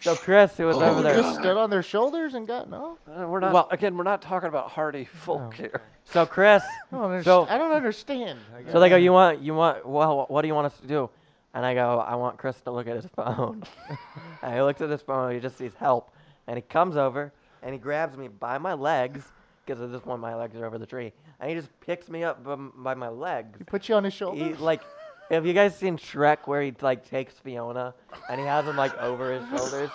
so 0.00 0.14
Chris, 0.14 0.56
who 0.56 0.66
was 0.66 0.76
Oh, 0.76 0.82
over 0.84 1.02
there 1.02 1.16
just 1.16 1.38
stood 1.38 1.56
on 1.56 1.70
their 1.70 1.82
shoulders 1.82 2.34
and 2.34 2.46
got 2.46 2.68
no. 2.70 2.98
Uh, 3.08 3.26
we're 3.26 3.40
not. 3.40 3.52
Well- 3.52 3.68
again, 3.70 3.96
we're 3.96 4.04
not 4.04 4.22
talking 4.22 4.48
about 4.48 4.70
hardy 4.70 5.04
folk 5.04 5.42
Oh. 5.46 5.50
here. 5.50 5.82
So 6.04 6.24
Chris 6.24 6.62
I 6.92 6.96
don't, 6.96 7.24
So- 7.24 7.46
I 7.48 7.58
don't 7.58 7.72
understand. 7.72 8.38
I 8.56 8.70
So 8.70 8.78
they 8.80 8.88
go, 8.88 8.96
you 8.96 9.12
want, 9.12 9.40
you 9.40 9.54
want, 9.54 9.84
well, 9.86 10.26
what 10.28 10.42
do 10.42 10.48
you 10.48 10.54
want 10.54 10.66
us 10.66 10.76
to 10.78 10.86
do? 10.86 11.10
And 11.54 11.64
I 11.64 11.74
go, 11.74 11.98
I 12.00 12.14
want 12.16 12.36
Chris 12.36 12.60
to 12.62 12.70
look 12.70 12.86
at 12.86 12.96
his 12.96 13.06
phone. 13.16 13.64
and 14.42 14.54
he 14.54 14.60
looks 14.60 14.80
at 14.80 14.90
his 14.90 15.02
phone, 15.02 15.32
he 15.32 15.40
just 15.40 15.56
sees 15.58 15.74
help. 15.74 16.12
And 16.46 16.56
he 16.56 16.62
comes 16.62 16.96
over 16.96 17.32
and 17.62 17.72
he 17.72 17.78
grabs 17.80 18.16
me 18.16 18.28
by 18.28 18.58
my 18.58 18.74
legs, 18.74 19.24
because 19.64 19.82
at 19.82 19.90
this 19.90 20.02
point 20.02 20.20
my 20.20 20.34
legs 20.34 20.54
are 20.56 20.64
over 20.66 20.78
the 20.78 20.86
tree. 20.86 21.12
And 21.40 21.50
he 21.50 21.56
just 21.56 21.68
picks 21.80 22.08
me 22.08 22.22
up 22.22 22.44
by, 22.44 22.54
by 22.54 22.94
my 22.94 23.08
legs. 23.08 23.58
He 23.58 23.64
put 23.64 23.88
you 23.88 23.94
on 23.96 24.04
his 24.04 24.12
He, 24.12 24.18
shoulders? 24.18 24.60
like, 24.60 24.82
have 25.30 25.46
you 25.46 25.52
guys 25.52 25.76
seen 25.76 25.96
Shrek 25.96 26.38
where 26.46 26.62
he 26.62 26.74
like 26.80 27.08
takes 27.08 27.34
Fiona 27.34 27.94
and 28.28 28.40
he 28.40 28.46
has 28.46 28.64
him 28.66 28.76
like 28.76 28.96
over 28.98 29.32
his 29.32 29.48
shoulders? 29.48 29.90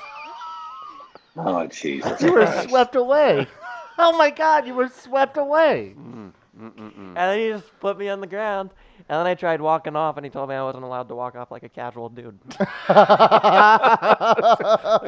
Oh 1.38 1.66
Jesus! 1.68 2.22
you 2.22 2.34
were 2.34 2.46
swept 2.68 2.96
away. 2.96 3.48
Oh 3.98 4.18
my 4.18 4.30
God, 4.30 4.68
you 4.68 4.74
were 4.74 4.90
swept 4.90 5.38
away. 5.38 5.94
Mm, 5.98 6.32
mm, 6.60 6.72
mm, 6.72 6.76
mm. 6.76 7.08
And 7.08 7.16
then 7.16 7.40
he 7.40 7.50
just 7.50 7.80
put 7.80 7.98
me 7.98 8.10
on 8.10 8.20
the 8.20 8.28
ground. 8.28 8.72
And 9.10 9.20
then 9.20 9.28
I 9.28 9.36
tried 9.36 9.62
walking 9.62 9.96
off, 9.96 10.18
and 10.18 10.26
he 10.26 10.30
told 10.30 10.50
me 10.50 10.56
I 10.56 10.64
wasn't 10.64 10.84
allowed 10.84 11.08
to 11.10 11.16
walk 11.16 11.36
off 11.36 11.52
like 11.52 11.64
a 11.64 11.70
casual 11.70 12.10
dude. 12.10 12.38
Like, 12.90 13.08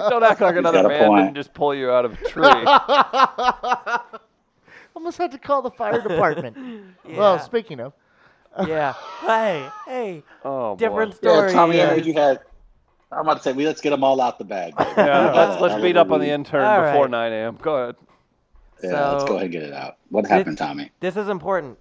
don't 0.10 0.24
act 0.24 0.42
like 0.42 0.56
another 0.56 0.88
man 0.88 1.08
point. 1.08 1.26
didn't 1.26 1.36
just 1.36 1.54
pull 1.54 1.76
you 1.76 1.92
out 1.92 2.06
of 2.06 2.14
a 2.14 2.28
tree. 2.28 2.44
Almost 4.96 5.18
had 5.18 5.32
to 5.32 5.38
call 5.38 5.62
the 5.62 5.72
fire 5.72 6.02
department. 6.02 6.58
Yeah. 7.08 7.18
Well, 7.18 7.40
speaking 7.40 7.80
of, 7.82 7.92
yeah. 8.68 8.94
Hey, 9.22 9.70
hey. 9.86 10.24
Oh, 10.46 10.76
boy. 10.76 10.80
Different 10.80 11.12
Yeah, 11.22 11.32
story. 11.32 11.52
Tommy, 11.54 11.82
I 11.82 11.84
is- 11.86 11.90
heard 11.90 12.06
you 12.06 12.14
had. 12.14 12.40
I'm 13.12 13.20
about 13.22 13.38
to 13.38 13.44
say, 13.44 13.54
we 13.54 13.68
let's 13.68 13.80
get 13.82 13.92
them 13.92 14.04
all 14.04 14.20
out 14.20 14.40
the 14.40 14.44
bag. 14.44 14.74
Yeah, 14.98 15.32
let's 15.32 15.62
let's 15.62 15.82
beat 15.82 15.98
up 15.98 16.10
on 16.12 16.20
the 16.20 16.30
intern 16.38 16.64
All 16.64 16.82
before 16.82 17.04
right. 17.04 17.12
9 17.12 17.32
a.m. 17.32 17.58
Go 17.62 17.76
ahead. 17.76 17.96
Yeah, 18.84 19.12
let's 19.12 19.24
go 19.26 19.34
ahead 19.36 19.44
and 19.46 19.52
get 19.52 19.64
it 19.64 19.74
out. 19.74 19.98
What 20.10 20.26
happened, 20.26 20.58
Tommy? 20.58 20.92
This 21.00 21.16
is 21.16 21.30
important. 21.30 21.78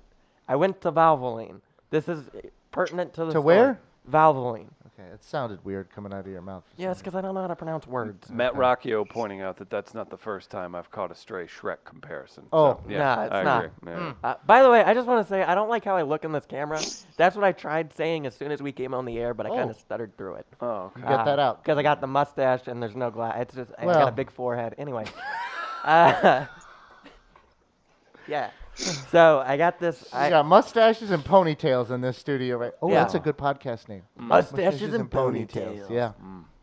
I 0.46 0.56
went 0.56 0.80
to 0.82 0.92
Valvoline. 0.92 1.60
This 1.90 2.08
is 2.08 2.24
pertinent 2.70 3.14
to 3.14 3.20
the 3.20 3.26
To 3.26 3.30
story. 3.32 3.44
where? 3.44 3.80
Valvoline. 4.10 4.68
Okay, 5.02 5.14
it 5.14 5.24
sounded 5.24 5.64
weird 5.64 5.90
coming 5.90 6.12
out 6.12 6.20
of 6.20 6.26
your 6.26 6.42
mouth. 6.42 6.64
for 6.74 6.80
Yes, 6.80 6.98
because 6.98 7.14
I 7.14 7.20
don't 7.20 7.34
know 7.34 7.40
how 7.42 7.46
to 7.48 7.56
pronounce 7.56 7.86
words. 7.86 8.30
Matt 8.30 8.54
Rocchio 8.54 9.08
pointing 9.08 9.40
out 9.40 9.56
that 9.58 9.70
that's 9.70 9.94
not 9.94 10.10
the 10.10 10.16
first 10.16 10.50
time 10.50 10.74
I've 10.74 10.90
caught 10.90 11.10
a 11.10 11.14
stray 11.14 11.46
Shrek 11.46 11.78
comparison. 11.84 12.44
Oh. 12.52 12.74
so, 12.74 12.90
yeah, 12.90 12.98
Nah, 12.98 13.22
it's 13.24 13.34
I 13.34 13.42
not. 13.42 13.64
agree. 13.64 13.92
Yeah. 13.92 14.12
Uh, 14.22 14.34
by 14.46 14.62
the 14.62 14.70
way, 14.70 14.82
I 14.82 14.94
just 14.94 15.06
want 15.06 15.26
to 15.26 15.28
say 15.28 15.42
I 15.42 15.54
don't 15.54 15.68
like 15.68 15.84
how 15.84 15.96
I 15.96 16.02
look 16.02 16.24
in 16.24 16.32
this 16.32 16.46
camera. 16.46 16.80
That's 17.16 17.36
what 17.36 17.44
I 17.44 17.52
tried 17.52 17.92
saying 17.94 18.26
as 18.26 18.34
soon 18.34 18.50
as 18.52 18.62
we 18.62 18.72
came 18.72 18.94
on 18.94 19.04
the 19.04 19.18
air, 19.18 19.34
but 19.34 19.46
I 19.46 19.50
kind 19.50 19.62
Oh. 19.62 19.70
of 19.70 19.76
stuttered 19.76 20.16
through 20.16 20.34
it. 20.36 20.46
Oh, 20.60 20.92
okay. 20.96 21.00
You 21.00 21.06
get 21.08 21.24
that 21.24 21.38
out. 21.38 21.62
Because 21.62 21.78
I 21.78 21.82
got 21.82 22.00
the 22.00 22.06
mustache 22.06 22.66
and 22.66 22.82
there's 22.82 22.96
no 22.96 23.10
glass. 23.10 23.36
It's 23.40 23.54
just 23.54 23.70
I 23.78 23.84
got 23.84 23.96
Well. 23.96 24.08
a 24.08 24.12
big 24.12 24.30
forehead. 24.30 24.74
Anyway. 24.78 25.04
uh, 25.84 26.46
yeah. 28.28 28.50
So 29.10 29.42
I 29.46 29.58
got 29.58 29.78
this. 29.78 30.08
I, 30.14 30.30
got 30.30 30.46
mustaches 30.46 31.10
and 31.10 31.22
ponytails 31.22 31.90
in 31.90 32.00
this 32.00 32.16
studio, 32.16 32.56
right? 32.56 32.72
Oh, 32.80 32.88
Yeah. 32.88 33.02
that's 33.02 33.14
a 33.14 33.18
good 33.20 33.36
podcast 33.36 33.86
name. 33.88 34.02
mustaches 34.16 34.94
and 34.94 35.10
ponytails. 35.10 35.90
Yeah. 35.90 36.12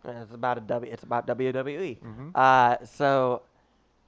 It's 0.06 0.34
about 0.34 0.58
a 0.58 0.62
W. 0.62 0.92
It's 0.92 1.04
about 1.04 1.28
WWE. 1.28 2.00
Mm-hmm. 2.00 2.30
Uh, 2.34 2.78
so 2.86 3.44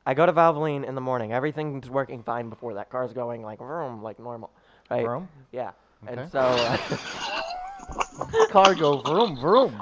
I 0.08 0.16
go 0.16 0.26
to 0.26 0.34
Valvoline 0.34 0.84
in 0.88 0.96
the 0.96 1.02
morning. 1.02 1.32
Everything's 1.32 1.92
working 1.92 2.24
fine 2.24 2.50
before 2.50 2.74
that 2.74 2.90
car's 2.90 3.14
going 3.14 3.44
like 3.44 3.60
vroom, 3.60 4.02
like 4.02 4.20
normal, 4.20 4.50
right? 4.90 5.06
Vroom? 5.06 5.30
Yeah. 5.52 5.72
Okay. 6.10 6.22
And 6.22 6.32
so, 6.32 6.42
Car 8.50 8.74
go 8.74 9.02
vroom 9.02 9.38
vroom. 9.40 9.80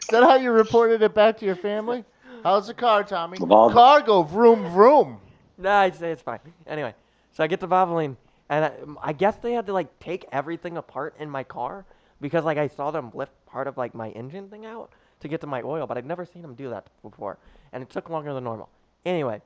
Is 0.00 0.06
that 0.08 0.22
how 0.22 0.36
you 0.36 0.52
reported 0.52 1.02
it 1.02 1.14
back 1.14 1.36
to 1.38 1.44
your 1.44 1.56
family? 1.56 2.02
How's 2.42 2.68
the 2.68 2.74
car, 2.74 3.04
Tommy? 3.04 3.36
Of 3.42 3.52
all 3.52 3.68
the- 3.68 3.74
Car 3.74 4.00
go 4.00 4.22
vroom 4.22 4.70
vroom. 4.72 5.20
No, 5.60 5.70
I'd 5.70 5.94
say 5.94 6.12
it's 6.12 6.22
fine. 6.22 6.40
Anyway, 6.66 6.94
so 7.32 7.44
I 7.44 7.46
get 7.46 7.60
to 7.60 7.68
Valvoline, 7.68 8.16
and 8.48 8.64
I, 8.64 8.72
I 9.02 9.12
guess 9.12 9.36
they 9.36 9.52
had 9.52 9.66
to 9.66 9.72
like 9.72 9.98
take 9.98 10.26
everything 10.32 10.76
apart 10.76 11.14
in 11.18 11.30
my 11.30 11.44
car 11.44 11.84
because 12.20 12.44
like 12.44 12.58
I 12.58 12.68
saw 12.68 12.90
them 12.90 13.10
lift 13.14 13.32
part 13.46 13.66
of 13.66 13.76
like 13.76 13.94
my 13.94 14.10
engine 14.10 14.48
thing 14.48 14.66
out 14.66 14.90
to 15.20 15.28
get 15.28 15.40
to 15.42 15.46
my 15.46 15.62
oil, 15.62 15.86
but 15.86 15.98
I'd 15.98 16.06
never 16.06 16.24
seen 16.24 16.42
them 16.42 16.54
do 16.54 16.70
that 16.70 16.86
before, 17.02 17.38
and 17.72 17.82
it 17.82 17.90
took 17.90 18.10
longer 18.10 18.32
than 18.34 18.44
normal. 18.44 18.68
Anyway, 19.04 19.42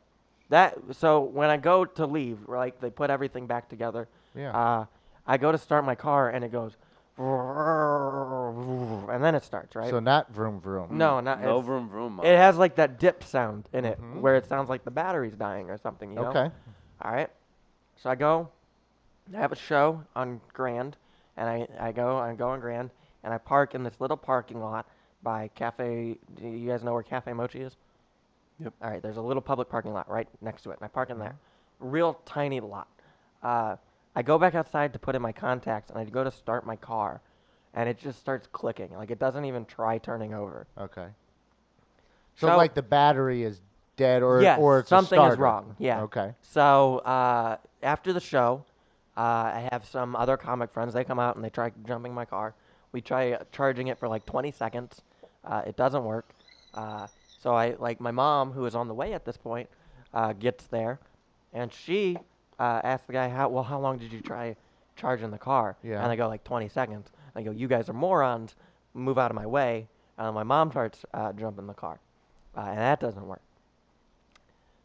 that 0.48 0.78
so 0.92 1.20
when 1.20 1.50
I 1.50 1.56
go 1.56 1.84
to 1.84 2.06
leave, 2.06 2.38
like 2.48 2.80
they 2.80 2.90
put 2.90 3.10
everything 3.10 3.46
back 3.46 3.68
together. 3.68 4.08
Yeah. 4.34 4.56
Uh, 4.56 4.86
I 5.26 5.38
go 5.38 5.52
to 5.52 5.58
start 5.58 5.84
my 5.84 5.94
car, 5.94 6.30
and 6.30 6.44
it 6.44 6.52
goes, 6.52 6.76
and 9.10 9.22
then 9.22 9.34
it 9.34 9.44
starts 9.44 9.74
right. 9.76 9.90
So 9.90 10.00
not 10.00 10.32
vroom 10.32 10.60
vroom. 10.60 10.96
no, 10.98 11.20
not 11.20 11.40
No 11.40 11.50
it's- 11.58 11.66
vroom 11.66 11.88
vroom. 11.88 12.20
It 12.22 12.36
has 12.36 12.56
like 12.56 12.76
that 12.76 12.98
dip 12.98 13.22
sound 13.22 13.68
in 13.72 13.84
it, 13.84 13.98
where 14.20 14.36
it 14.36 14.46
sounds 14.46 14.68
like 14.68 14.84
the 14.84 14.90
battery's 14.90 15.34
dying 15.34 15.70
or 15.70 15.78
something. 15.78 16.10
You 16.10 16.16
know? 16.16 16.26
Okay. 16.26 16.50
All 17.02 17.12
right. 17.12 17.30
So 18.02 18.10
I 18.10 18.14
go. 18.14 18.48
I 19.34 19.38
have 19.38 19.52
a 19.52 19.56
show 19.56 20.02
on 20.14 20.40
Grand, 20.52 20.96
and 21.36 21.48
I, 21.48 21.66
I 21.80 21.92
go 21.92 22.18
I 22.18 22.34
go 22.34 22.48
on 22.50 22.60
Grand, 22.60 22.90
and 23.22 23.32
I 23.32 23.38
park 23.38 23.74
in 23.74 23.82
this 23.82 23.94
little 24.00 24.16
parking 24.18 24.60
lot 24.60 24.86
by 25.22 25.48
Cafe. 25.54 26.18
Do 26.36 26.46
you 26.48 26.68
guys 26.70 26.82
know 26.84 26.92
where 26.92 27.02
Cafe 27.02 27.32
Mochi 27.32 27.60
is? 27.62 27.76
Yep. 28.60 28.74
All 28.82 28.90
right. 28.90 29.02
There's 29.02 29.16
a 29.16 29.22
little 29.22 29.40
public 29.40 29.68
parking 29.68 29.92
lot 29.92 30.10
right 30.10 30.28
next 30.42 30.62
to 30.62 30.70
it, 30.72 30.78
and 30.78 30.84
I 30.84 30.88
park 30.88 31.10
in 31.10 31.18
there. 31.18 31.36
Real 31.80 32.20
tiny 32.26 32.60
lot. 32.60 32.88
Uh, 33.42 33.76
I 34.16 34.22
go 34.22 34.38
back 34.38 34.54
outside 34.54 34.92
to 34.92 34.98
put 34.98 35.14
in 35.14 35.22
my 35.22 35.32
contacts, 35.32 35.90
and 35.90 35.98
I 35.98 36.04
go 36.04 36.22
to 36.24 36.30
start 36.30 36.64
my 36.66 36.76
car, 36.76 37.20
and 37.74 37.88
it 37.88 37.98
just 37.98 38.18
starts 38.20 38.46
clicking. 38.52 38.92
Like 38.96 39.10
it 39.10 39.18
doesn't 39.18 39.44
even 39.44 39.64
try 39.64 39.98
turning 39.98 40.32
over. 40.34 40.66
Okay. 40.78 41.08
So, 42.36 42.48
So- 42.48 42.56
like 42.56 42.74
the 42.74 42.82
battery 42.82 43.42
is 43.42 43.60
dead 43.96 44.22
or 44.22 44.42
yes, 44.42 44.58
or 44.58 44.80
it's 44.80 44.88
a 44.88 44.96
something 44.96 45.18
is 45.20 45.24
starter. 45.26 45.42
wrong. 45.42 45.76
Yeah. 45.78 46.02
Okay. 46.02 46.34
So 46.42 46.98
uh, 46.98 47.58
after 47.82 48.12
the 48.12 48.20
show, 48.20 48.64
uh, 49.16 49.20
I 49.20 49.68
have 49.70 49.84
some 49.84 50.16
other 50.16 50.36
comic 50.36 50.72
friends. 50.72 50.94
They 50.94 51.04
come 51.04 51.20
out 51.20 51.36
and 51.36 51.44
they 51.44 51.50
try 51.50 51.70
jumping 51.86 52.12
my 52.12 52.24
car. 52.24 52.54
We 52.92 53.00
try 53.00 53.32
uh, 53.32 53.44
charging 53.52 53.86
it 53.88 53.98
for 53.98 54.08
like 54.08 54.26
20 54.26 54.50
seconds. 54.50 55.02
Uh, 55.44 55.62
it 55.66 55.76
doesn't 55.76 56.04
work. 56.04 56.26
Uh, 56.72 57.06
so 57.40 57.54
I 57.54 57.74
like 57.78 58.00
my 58.00 58.10
mom, 58.10 58.52
who 58.52 58.64
is 58.66 58.74
on 58.74 58.88
the 58.88 58.94
way 58.94 59.12
at 59.12 59.24
this 59.24 59.36
point, 59.36 59.68
uh, 60.12 60.32
gets 60.32 60.64
there, 60.64 60.98
and 61.52 61.72
she 61.72 62.18
uh, 62.58 62.80
asks 62.84 63.06
the 63.06 63.12
guy, 63.12 63.28
"How 63.28 63.48
well? 63.48 63.64
How 63.64 63.78
long 63.78 63.98
did 63.98 64.12
you 64.12 64.20
try 64.20 64.56
charging 64.96 65.30
the 65.30 65.38
car?" 65.38 65.76
Yeah. 65.82 66.02
And 66.02 66.10
I 66.12 66.16
go 66.16 66.28
like 66.28 66.44
20 66.44 66.68
seconds. 66.68 67.10
I 67.34 67.42
go, 67.42 67.50
"You 67.50 67.68
guys 67.68 67.88
are 67.88 67.92
morons. 67.94 68.54
Move 68.94 69.18
out 69.18 69.30
of 69.30 69.34
my 69.34 69.46
way." 69.46 69.88
And 70.18 70.34
my 70.34 70.44
mom 70.44 70.70
starts 70.70 71.04
uh, 71.12 71.32
jumping 71.32 71.66
the 71.66 71.74
car, 71.74 71.98
uh, 72.56 72.60
and 72.60 72.78
that 72.78 73.00
doesn't 73.00 73.26
work. 73.26 73.42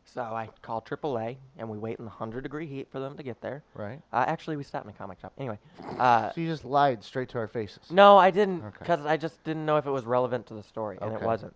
So 0.05 0.23
I 0.23 0.49
call 0.63 0.81
AAA, 0.81 1.37
and 1.59 1.69
we 1.69 1.77
wait 1.77 1.99
in 1.99 2.05
the 2.05 2.09
100 2.09 2.41
degree 2.41 2.65
heat 2.65 2.87
for 2.91 2.99
them 2.99 3.15
to 3.15 3.21
get 3.21 3.41
there. 3.41 3.63
Right. 3.75 4.01
Uh, 4.11 4.23
actually, 4.27 4.57
we 4.57 4.63
stopped 4.63 4.85
in 4.85 4.89
a 4.89 4.93
comic 4.93 5.19
shop. 5.19 5.33
Anyway, 5.37 5.59
uh, 5.99 6.31
So 6.31 6.41
you 6.41 6.47
just 6.47 6.65
lied 6.65 7.03
straight 7.03 7.29
to 7.29 7.37
our 7.37 7.47
faces. 7.47 7.91
no, 7.91 8.17
I 8.17 8.31
didn't, 8.31 8.63
Okay. 8.63 8.77
because 8.79 9.05
I 9.05 9.17
just 9.17 9.43
didn't 9.43 9.67
know 9.67 9.77
if 9.77 9.85
it 9.85 9.91
was 9.91 10.05
relevant 10.05 10.47
to 10.47 10.55
the 10.55 10.63
story, 10.63 10.97
and 10.99 11.13
it 11.13 11.21
wasn't. 11.21 11.55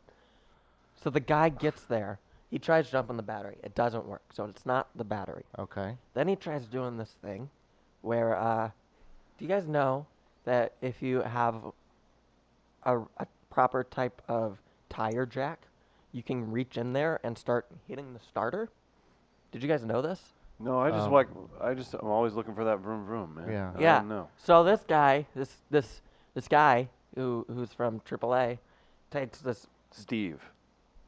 So 1.04 1.10
the 1.10 1.20
guy 1.20 1.50
gets 1.50 1.82
there. 1.86 2.20
He 2.54 2.60
tries 2.60 2.88
jumping 2.88 3.18
the 3.18 3.24
battery. 3.24 3.58
It 3.64 3.74
doesn't 3.74 4.06
work. 4.06 4.22
So 4.32 4.46
it's 4.46 4.64
not 4.64 4.88
the 4.96 5.04
battery. 5.04 5.42
Okay. 5.58 5.98
Then 6.14 6.28
he 6.28 6.36
tries 6.36 6.68
doing 6.68 6.98
this 6.98 7.16
thing 7.26 7.50
where, 8.04 8.38
uh, 8.38 8.70
do 9.40 9.44
you 9.46 9.50
guys 9.50 9.68
know 9.68 10.06
that 10.46 10.74
if 10.80 11.02
you 11.02 11.22
have 11.22 11.56
a, 12.84 13.00
a 13.00 13.26
proper 13.50 13.84
type 13.84 14.22
of 14.28 14.60
tire 14.88 15.26
jack, 15.26 15.62
you 16.12 16.22
can 16.22 16.52
reach 16.52 16.78
in 16.78 16.94
there 16.94 17.20
and 17.24 17.36
start 17.36 17.66
hitting 17.88 18.14
the 18.14 18.20
starter? 18.20 18.70
Did 19.52 19.64
you 19.64 19.68
guys 19.68 19.84
know 19.84 20.04
this? 20.04 20.22
No, 20.60 20.80
I 20.80 20.92
just 20.92 21.08
Um, 21.08 21.12
like. 21.12 21.30
I 21.60 21.74
just. 21.74 21.96
I'm 21.96 22.06
always 22.06 22.36
looking 22.36 22.54
for 22.54 22.66
that 22.66 22.78
vroom 22.82 23.04
vroom, 23.08 23.34
man. 23.34 23.50
Yeah. 23.50 23.72
I 23.76 23.82
yeah. 23.82 23.98
don't 23.98 24.10
know. 24.10 24.30
So 24.38 24.64
this 24.64 24.82
guy, 24.88 25.26
this 25.36 25.58
this 25.72 26.02
this 26.36 26.48
guy 26.48 26.90
who 27.16 27.48
who's 27.52 27.74
from 27.74 28.00
AAA, 28.02 28.60
takes 29.10 29.40
this. 29.40 29.66
Steve 29.90 30.40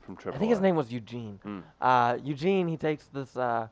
from 0.05 0.15
Triple. 0.15 0.37
I 0.37 0.39
think 0.39 0.51
his 0.51 0.61
name 0.61 0.75
was 0.75 0.91
Eugene. 0.91 1.39
Mm. 1.45 1.63
Uh, 1.81 2.17
Eugene, 2.23 2.67
he 2.67 2.77
takes 2.77 3.05
this 3.07 3.35
uh, 3.35 3.67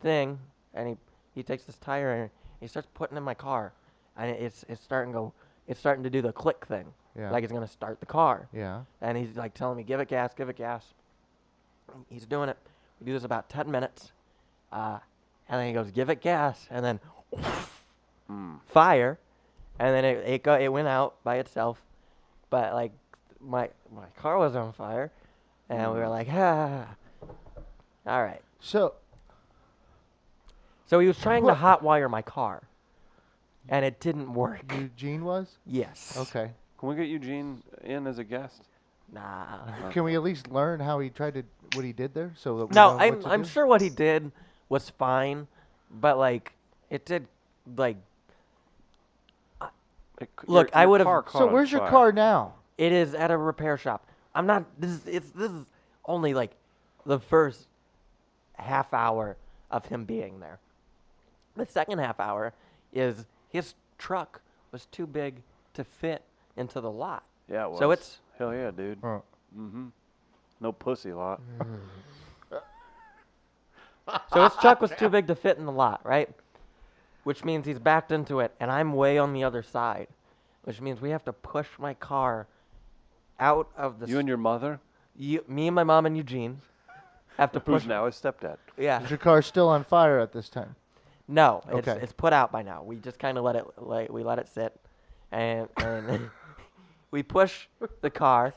thing 0.00 0.38
and 0.74 0.88
he 0.88 0.96
he 1.34 1.42
takes 1.42 1.64
this 1.64 1.76
tire 1.78 2.12
and 2.12 2.30
he 2.60 2.66
starts 2.66 2.88
putting 2.94 3.16
in 3.16 3.22
my 3.22 3.34
car, 3.34 3.72
and 4.16 4.30
it's 4.30 4.64
it's 4.68 4.82
starting 4.82 5.12
to 5.12 5.18
go. 5.18 5.32
It's 5.66 5.80
starting 5.80 6.04
to 6.04 6.10
do 6.10 6.20
the 6.20 6.32
click 6.32 6.66
thing, 6.66 6.92
Yeah. 7.16 7.30
like 7.30 7.44
it's 7.44 7.52
gonna 7.52 7.66
start 7.68 8.00
the 8.00 8.06
car. 8.06 8.48
Yeah. 8.52 8.82
And 9.00 9.16
he's 9.16 9.36
like 9.36 9.54
telling 9.54 9.76
me, 9.76 9.82
"Give 9.82 10.00
it 10.00 10.08
gas, 10.08 10.34
give 10.34 10.48
it 10.48 10.56
gas." 10.56 10.84
He's 12.08 12.26
doing 12.26 12.48
it. 12.48 12.56
We 13.00 13.06
do 13.06 13.12
this 13.12 13.24
about 13.24 13.48
ten 13.48 13.70
minutes, 13.70 14.12
uh, 14.72 14.98
and 15.48 15.60
then 15.60 15.66
he 15.68 15.72
goes, 15.72 15.90
"Give 15.90 16.10
it 16.10 16.20
gas," 16.20 16.66
and 16.70 16.84
then 16.84 17.00
Mm. 18.30 18.60
fire, 18.66 19.18
and 19.78 19.94
then 19.94 20.04
it 20.04 20.26
it, 20.26 20.42
go, 20.42 20.54
it 20.54 20.68
went 20.68 20.86
out 20.88 21.16
by 21.24 21.36
itself, 21.36 21.82
but 22.50 22.74
like 22.74 22.92
my 23.40 23.70
my 23.92 24.06
car 24.16 24.38
was 24.38 24.54
on 24.54 24.72
fire, 24.72 25.10
and 25.70 25.92
we 25.92 25.98
were 25.98 26.08
like, 26.08 26.28
ah, 26.30 26.86
all 28.06 28.22
right. 28.22 28.42
So 28.60 28.94
So 30.86 30.98
he 30.98 31.06
was 31.06 31.18
trying 31.18 31.42
to 31.44 31.54
What- 31.54 31.58
hotwire 31.58 32.10
my 32.10 32.20
car, 32.22 32.62
and 33.68 33.84
it 33.84 34.00
didn't 34.00 34.34
work. 34.34 34.60
Eugene 34.74 35.24
was 35.24 35.56
Yes. 35.64 36.16
okay. 36.18 36.50
Can 36.78 36.88
we 36.88 36.96
get 36.96 37.06
Eugene 37.06 37.62
in 37.82 38.06
as 38.06 38.18
a 38.18 38.24
guest? 38.24 38.62
Nah. 39.12 39.90
Can 39.90 40.02
we 40.04 40.14
at 40.16 40.22
least 40.22 40.48
learn 40.50 40.80
how 40.80 40.98
he 40.98 41.08
tried 41.10 41.34
to 41.34 41.44
what 41.74 41.84
he 41.84 41.92
did 41.92 42.12
there 42.14 42.32
so 42.36 42.58
that 42.58 42.66
we 42.66 42.74
No, 42.74 42.92
know 42.96 42.98
I'm 42.98 43.14
what 43.16 43.22
to 43.22 43.28
I'm 43.28 43.42
do? 43.42 43.48
sure 43.48 43.66
what 43.66 43.80
he 43.80 43.88
did 43.90 44.32
was 44.68 44.90
fine, 44.90 45.46
but 45.90 46.18
like 46.18 46.52
it 46.90 47.04
did 47.06 47.26
like 47.76 47.96
It 50.20 50.28
c- 50.38 50.46
Look, 50.48 50.68
your- 50.70 50.76
I 50.78 50.82
your 50.82 50.90
would've- 50.90 51.04
car 51.06 51.24
So 51.30 51.46
on 51.46 51.52
where's 51.52 51.72
your 51.72 51.80
fire. 51.80 51.90
car 51.90 52.12
now? 52.12 52.54
it 52.76 52.92
is 52.92 53.14
at 53.14 53.30
a 53.30 53.36
repair 53.38 53.76
shop. 53.78 54.04
I'm 54.34 54.46
not. 54.46 54.64
This 54.78 54.90
is 54.90 55.06
it's 55.06 55.30
this 55.30 55.50
is 55.50 55.66
only 56.04 56.34
like 56.34 56.52
the 57.04 57.18
first 57.18 57.66
half 58.54 58.92
hour 58.92 59.36
of 59.70 59.86
him 59.86 60.04
being 60.04 60.40
there. 60.40 60.58
The 61.56 61.66
second 61.66 61.98
half 61.98 62.20
hour 62.20 62.52
is 62.92 63.26
his 63.48 63.74
truck 63.98 64.40
was 64.72 64.86
too 64.86 65.06
big 65.06 65.42
to 65.74 65.84
fit 65.84 66.22
into 66.56 66.80
the 66.80 66.90
lot. 66.90 67.24
Yeah, 67.50 67.66
it 67.66 67.70
was. 67.70 67.78
So 67.78 67.90
it's 67.90 68.18
hell 68.38 68.54
yeah, 68.54 68.70
dude. 68.70 69.00
Mm-hmm. 69.00 69.88
No 70.60 70.72
pussy 70.72 71.12
lot. 71.12 71.40
so 74.32 74.44
his 74.44 74.54
truck 74.60 74.80
was 74.80 74.92
too 74.92 75.08
big 75.08 75.26
to 75.26 75.34
fit 75.34 75.58
in 75.58 75.66
the 75.66 75.72
lot, 75.72 76.00
right? 76.04 76.28
Which 77.24 77.44
means 77.44 77.66
he's 77.66 77.78
backed 77.78 78.12
into 78.12 78.40
it, 78.40 78.52
and 78.60 78.70
I'm 78.70 78.94
way 78.94 79.18
on 79.18 79.32
the 79.32 79.44
other 79.44 79.62
side. 79.62 80.08
Which 80.64 80.80
means 80.80 81.00
we 81.00 81.10
have 81.10 81.24
to 81.24 81.32
push 81.32 81.66
my 81.78 81.94
car 81.94 82.46
out 83.40 83.68
of 83.76 83.98
the. 83.98 84.06
You 84.06 84.18
and 84.18 84.28
your 84.28 84.36
mother, 84.36 84.78
you, 85.16 85.44
me 85.48 85.66
and 85.66 85.74
my 85.74 85.84
mom 85.84 86.06
and 86.06 86.16
Eugene 86.16 86.60
have 87.36 87.50
to 87.52 87.58
who's 87.60 87.82
push. 87.82 87.86
now 87.86 88.06
his 88.06 88.14
stepdad. 88.14 88.56
Yeah. 88.76 89.02
Is 89.02 89.10
your 89.10 89.18
car 89.18 89.42
still 89.42 89.68
on 89.68 89.82
fire 89.84 90.18
at 90.20 90.32
this 90.32 90.48
time? 90.48 90.76
No, 91.26 91.62
it's 91.68 91.88
Okay. 91.88 91.98
it's 92.02 92.12
put 92.12 92.32
out 92.32 92.52
by 92.52 92.62
now. 92.62 92.82
We 92.82 92.96
just 92.96 93.18
kind 93.18 93.38
of 93.38 93.44
let 93.44 93.56
it 93.56 93.64
like 93.78 94.10
we 94.12 94.22
let 94.22 94.38
it 94.38 94.48
sit, 94.48 94.74
and 95.30 95.68
and 95.76 96.28
we 97.12 97.22
push 97.22 97.66
the 98.00 98.10
car 98.10 98.52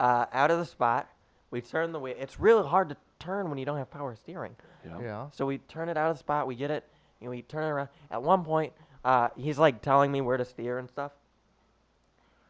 uh, 0.00 0.26
out 0.32 0.50
of 0.50 0.58
the 0.58 0.64
spot. 0.66 1.08
We 1.50 1.60
turn 1.60 1.92
the 1.92 2.00
wheel. 2.00 2.16
It's 2.18 2.38
really 2.40 2.66
hard 2.66 2.88
to 2.90 2.96
turn 3.20 3.48
when 3.48 3.56
you 3.58 3.64
don't 3.64 3.78
have 3.78 3.90
power 3.90 4.14
steering. 4.16 4.56
Yeah. 4.84 5.00
Yeah. 5.00 5.26
So 5.32 5.46
we 5.46 5.58
turn 5.58 5.88
it 5.88 5.96
out 5.96 6.10
of 6.10 6.16
the 6.16 6.18
spot. 6.18 6.46
We 6.48 6.56
get 6.56 6.70
it, 6.72 6.84
and 7.20 7.30
we 7.30 7.42
turn 7.42 7.62
it 7.64 7.68
around. 7.68 7.88
At 8.10 8.22
one 8.22 8.44
point, 8.44 8.72
uh, 9.04 9.28
he's 9.36 9.58
like 9.58 9.80
telling 9.80 10.10
me 10.10 10.20
where 10.20 10.36
to 10.36 10.44
steer 10.44 10.78
and 10.78 10.88
stuff, 10.88 11.12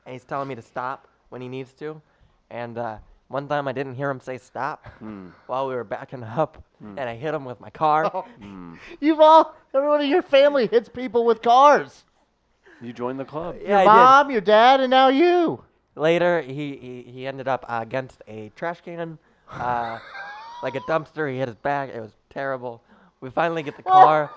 and 0.07 0.15
he's 0.15 0.25
telling 0.25 0.49
me 0.49 0.55
to 0.55 0.63
stop 0.63 1.07
when 1.31 1.41
he 1.41 1.49
needs 1.49 1.73
to. 1.75 2.01
And 2.51 2.79
uh, 2.79 2.99
one 3.29 3.47
time 3.49 3.69
I 3.69 3.73
didn't 3.73 3.95
hear 3.95 4.11
him 4.11 4.21
say 4.21 4.39
stop 4.39 4.87
Mm. 5.03 5.33
while 5.47 5.69
we 5.69 5.75
were 5.75 5.85
backing 5.85 6.23
up, 6.25 6.63
and 6.81 7.01
I 7.01 7.15
hit 7.17 7.35
him 7.35 7.45
with 7.45 7.61
my 7.61 7.71
car. 7.71 8.05
Mm. 8.41 8.79
You've 9.01 9.21
all 9.21 9.55
everyone 9.75 10.01
in 10.03 10.09
your 10.11 10.23
family 10.23 10.67
hits 10.67 10.89
people 10.89 11.25
with 11.25 11.43
cars. 11.43 12.05
You 12.81 12.93
joined 12.93 13.19
the 13.19 13.25
club. 13.25 13.57
Yeah, 13.61 13.69
your 13.69 13.79
I 13.79 13.83
did. 13.83 14.03
mom, 14.05 14.31
your 14.31 14.41
dad, 14.41 14.81
and 14.81 14.91
now 14.91 15.09
you. 15.09 15.65
Later, 15.97 16.41
he, 16.43 16.77
he, 16.77 17.11
he 17.11 17.27
ended 17.27 17.49
up 17.49 17.65
uh, 17.69 17.81
against 17.83 18.23
a 18.29 18.53
trash 18.55 18.81
can, 18.83 19.19
uh, 19.51 19.99
like 20.63 20.77
a 20.77 20.81
dumpster. 20.81 21.29
He 21.31 21.39
hit 21.39 21.49
his 21.49 21.57
back. 21.57 21.91
It 21.93 22.01
was 22.01 22.13
terrible. 22.31 22.81
We 23.21 23.31
finally 23.31 23.65
get 23.65 23.77
the 23.77 23.83
car. 23.83 24.31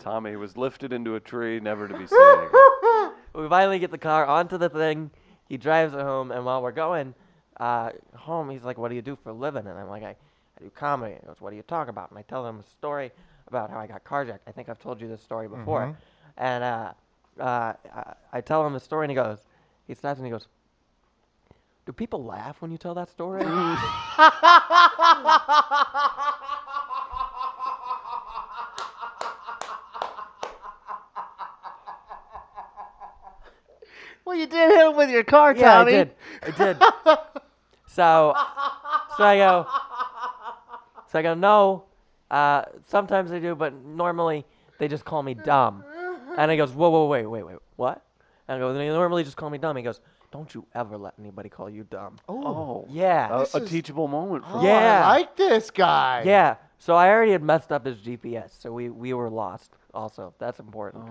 Tommy 0.00 0.36
was 0.36 0.56
lifted 0.56 0.92
into 0.94 1.16
a 1.16 1.20
tree, 1.20 1.60
never 1.60 1.86
to 1.86 1.92
be 1.98 2.06
seen 2.06 2.18
again. 2.18 3.12
We 3.36 3.48
finally 3.48 3.78
get 3.78 3.90
the 3.90 3.98
car 3.98 4.26
onto 4.26 4.58
the 4.58 4.68
thing. 4.68 5.10
He 5.48 5.56
drives 5.56 5.94
it 5.94 6.00
home, 6.00 6.32
and 6.32 6.44
while 6.44 6.62
we're 6.62 6.72
going 6.72 7.14
uh, 7.60 7.90
home, 8.14 8.50
he's 8.50 8.64
like, 8.64 8.78
"What 8.78 8.88
do 8.88 8.94
you 8.94 9.02
do 9.02 9.16
for 9.22 9.30
a 9.30 9.32
living?" 9.32 9.66
And 9.66 9.78
I'm 9.78 9.88
like, 9.88 10.02
"I, 10.02 10.16
I 10.58 10.62
do 10.62 10.70
comedy." 10.70 11.16
He 11.20 11.26
goes, 11.26 11.40
"What 11.40 11.50
do 11.50 11.56
you 11.56 11.62
talk 11.62 11.88
about?" 11.88 12.10
And 12.10 12.18
I 12.18 12.22
tell 12.22 12.46
him 12.46 12.58
a 12.58 12.62
story 12.64 13.12
about 13.48 13.70
how 13.70 13.78
I 13.78 13.86
got 13.86 14.04
carjacked. 14.04 14.40
I 14.46 14.52
think 14.52 14.68
I've 14.68 14.80
told 14.80 15.00
you 15.00 15.08
this 15.08 15.22
story 15.22 15.48
before. 15.48 15.86
Mhm. 15.86 15.96
And 16.38 16.64
uh, 16.64 16.92
uh, 17.40 17.72
I, 17.94 18.14
I 18.32 18.40
tell 18.40 18.66
him 18.66 18.72
the 18.72 18.80
story, 18.80 19.04
and 19.04 19.10
he 19.10 19.14
goes, 19.14 19.38
he 19.86 19.94
stops 19.94 20.18
and 20.18 20.26
he 20.26 20.32
goes, 20.32 20.48
"Do 21.86 21.92
people 21.92 22.24
laugh 22.24 22.60
when 22.60 22.72
you 22.72 22.78
tell 22.78 22.94
that 22.94 23.10
story?" 23.10 23.42
Well, 34.26 34.34
you 34.34 34.46
did 34.48 34.70
hit 34.72 34.86
him 34.90 34.96
with 34.96 35.08
your 35.08 35.22
car, 35.24 35.54
yeah, 35.56 35.78
Tommy. 35.78 35.92
I 35.92 35.96
did. 36.04 36.10
I 36.42 36.50
did. 36.50 36.76
so, 37.86 38.34
so 39.16 39.24
I 39.24 39.36
go, 39.36 39.66
so 41.10 41.18
I 41.20 41.22
go, 41.22 41.34
no. 41.34 41.84
Uh, 42.28 42.62
sometimes 42.88 43.30
they 43.30 43.38
do, 43.38 43.54
but 43.54 43.72
normally 43.72 44.44
they 44.80 44.88
just 44.88 45.04
call 45.04 45.22
me 45.22 45.34
dumb. 45.34 45.84
And 46.36 46.50
he 46.50 46.56
goes, 46.56 46.72
whoa, 46.72 46.90
whoa, 46.90 47.06
wait, 47.06 47.24
wait, 47.26 47.44
wait, 47.46 47.56
what? 47.76 48.02
And 48.48 48.56
I 48.56 48.58
go, 48.58 48.74
they 48.74 48.88
normally 48.88 49.22
just 49.22 49.36
call 49.36 49.48
me 49.48 49.58
dumb. 49.58 49.76
He 49.76 49.82
goes, 49.84 50.00
don't 50.32 50.52
you 50.54 50.66
ever 50.74 50.98
let 50.98 51.14
anybody 51.20 51.48
call 51.48 51.70
you 51.70 51.84
dumb. 51.84 52.18
Oh, 52.28 52.84
Yeah. 52.90 53.28
a, 53.30 53.58
a 53.58 53.62
is- 53.62 53.70
teachable 53.70 54.08
moment 54.08 54.44
for 54.44 54.56
Oh. 54.58 54.64
Yeah. 54.64 55.06
I 55.06 55.18
like 55.18 55.36
this 55.36 55.70
guy. 55.70 56.24
Yeah. 56.26 56.56
So 56.78 56.94
I 56.96 57.08
already 57.10 57.32
had 57.32 57.42
messed 57.44 57.70
up 57.72 57.86
his 57.86 57.96
GPS, 57.98 58.50
so 58.60 58.72
we, 58.72 58.90
we 58.90 59.14
were 59.14 59.30
lost. 59.30 59.70
Also, 59.94 60.34
that's 60.40 60.58
important. 60.58 61.08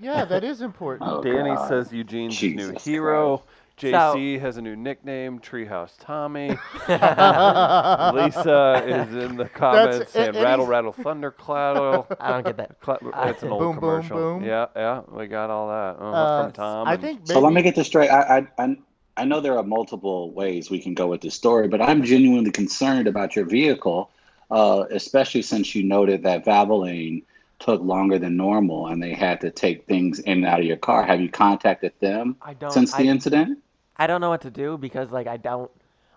Yeah, 0.00 0.24
that 0.24 0.44
is 0.44 0.60
important. 0.62 1.10
Oh, 1.10 1.22
Danny 1.22 1.54
God. 1.54 1.68
says 1.68 1.92
Eugene's 1.92 2.38
his 2.38 2.54
new 2.54 2.74
hero. 2.78 3.38
So- 3.38 3.42
JC 3.78 4.40
has 4.40 4.56
a 4.56 4.62
new 4.62 4.74
nickname, 4.74 5.38
Treehouse 5.38 5.92
Tommy. 6.00 6.48
Lisa 6.88 8.82
is 8.86 9.14
in 9.24 9.36
the 9.36 9.48
comments 9.52 9.98
a- 9.98 10.06
saying 10.10 10.28
and 10.28 10.36
Rattle 10.38 10.64
he's- 10.64 10.68
Rattle 10.70 10.92
Thundercloud. 10.92 12.16
I 12.20 12.30
don't 12.30 12.44
get 12.46 12.56
that. 12.56 12.80
Cla- 12.80 12.98
it's 13.26 13.42
an 13.42 13.50
old 13.50 13.60
Boom, 13.60 13.72
boom, 13.72 13.78
commercial. 13.80 14.16
boom. 14.16 14.44
Yeah, 14.44 14.66
yeah, 14.74 15.02
we 15.10 15.26
got 15.26 15.50
all 15.50 15.68
that 15.68 16.02
uh, 16.02 16.10
Uh, 16.10 16.42
from 16.44 16.52
Tom. 16.52 16.88
I 16.88 16.94
and- 16.94 17.02
think. 17.02 17.20
So 17.24 17.38
let 17.40 17.52
me 17.52 17.60
get 17.62 17.74
this 17.74 17.86
straight. 17.86 18.08
I, 18.08 18.38
I 18.38 18.46
I 18.64 18.76
I 19.18 19.24
know 19.26 19.40
there 19.40 19.56
are 19.58 19.62
multiple 19.62 20.30
ways 20.32 20.70
we 20.70 20.78
can 20.80 20.94
go 20.94 21.06
with 21.08 21.20
this 21.20 21.34
story, 21.34 21.68
but 21.68 21.82
I'm 21.82 22.02
genuinely 22.02 22.50
concerned 22.52 23.06
about 23.06 23.36
your 23.36 23.44
vehicle, 23.44 24.10
uh, 24.50 24.84
especially 24.90 25.42
since 25.42 25.74
you 25.74 25.82
noted 25.82 26.22
that 26.22 26.44
Valvoline 26.44 27.24
took 27.58 27.80
longer 27.82 28.18
than 28.18 28.36
normal 28.36 28.88
and 28.88 29.02
they 29.02 29.14
had 29.14 29.40
to 29.40 29.50
take 29.50 29.86
things 29.86 30.18
in 30.20 30.38
and 30.38 30.46
out 30.46 30.60
of 30.60 30.66
your 30.66 30.76
car. 30.76 31.04
Have 31.04 31.20
you 31.20 31.28
contacted 31.30 31.92
them 32.00 32.36
I 32.42 32.54
don't. 32.54 32.70
since 32.70 32.94
I, 32.94 33.02
the 33.02 33.08
incident? 33.08 33.58
I 33.96 34.06
don't 34.06 34.20
know 34.20 34.30
what 34.30 34.42
to 34.42 34.50
do 34.50 34.76
because 34.78 35.10
like 35.10 35.26
I 35.26 35.36
don't. 35.36 35.70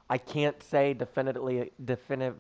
I 0.09 0.17
can't 0.17 0.61
say 0.63 0.93
definitively 0.93 1.71
definitive. 1.85 2.35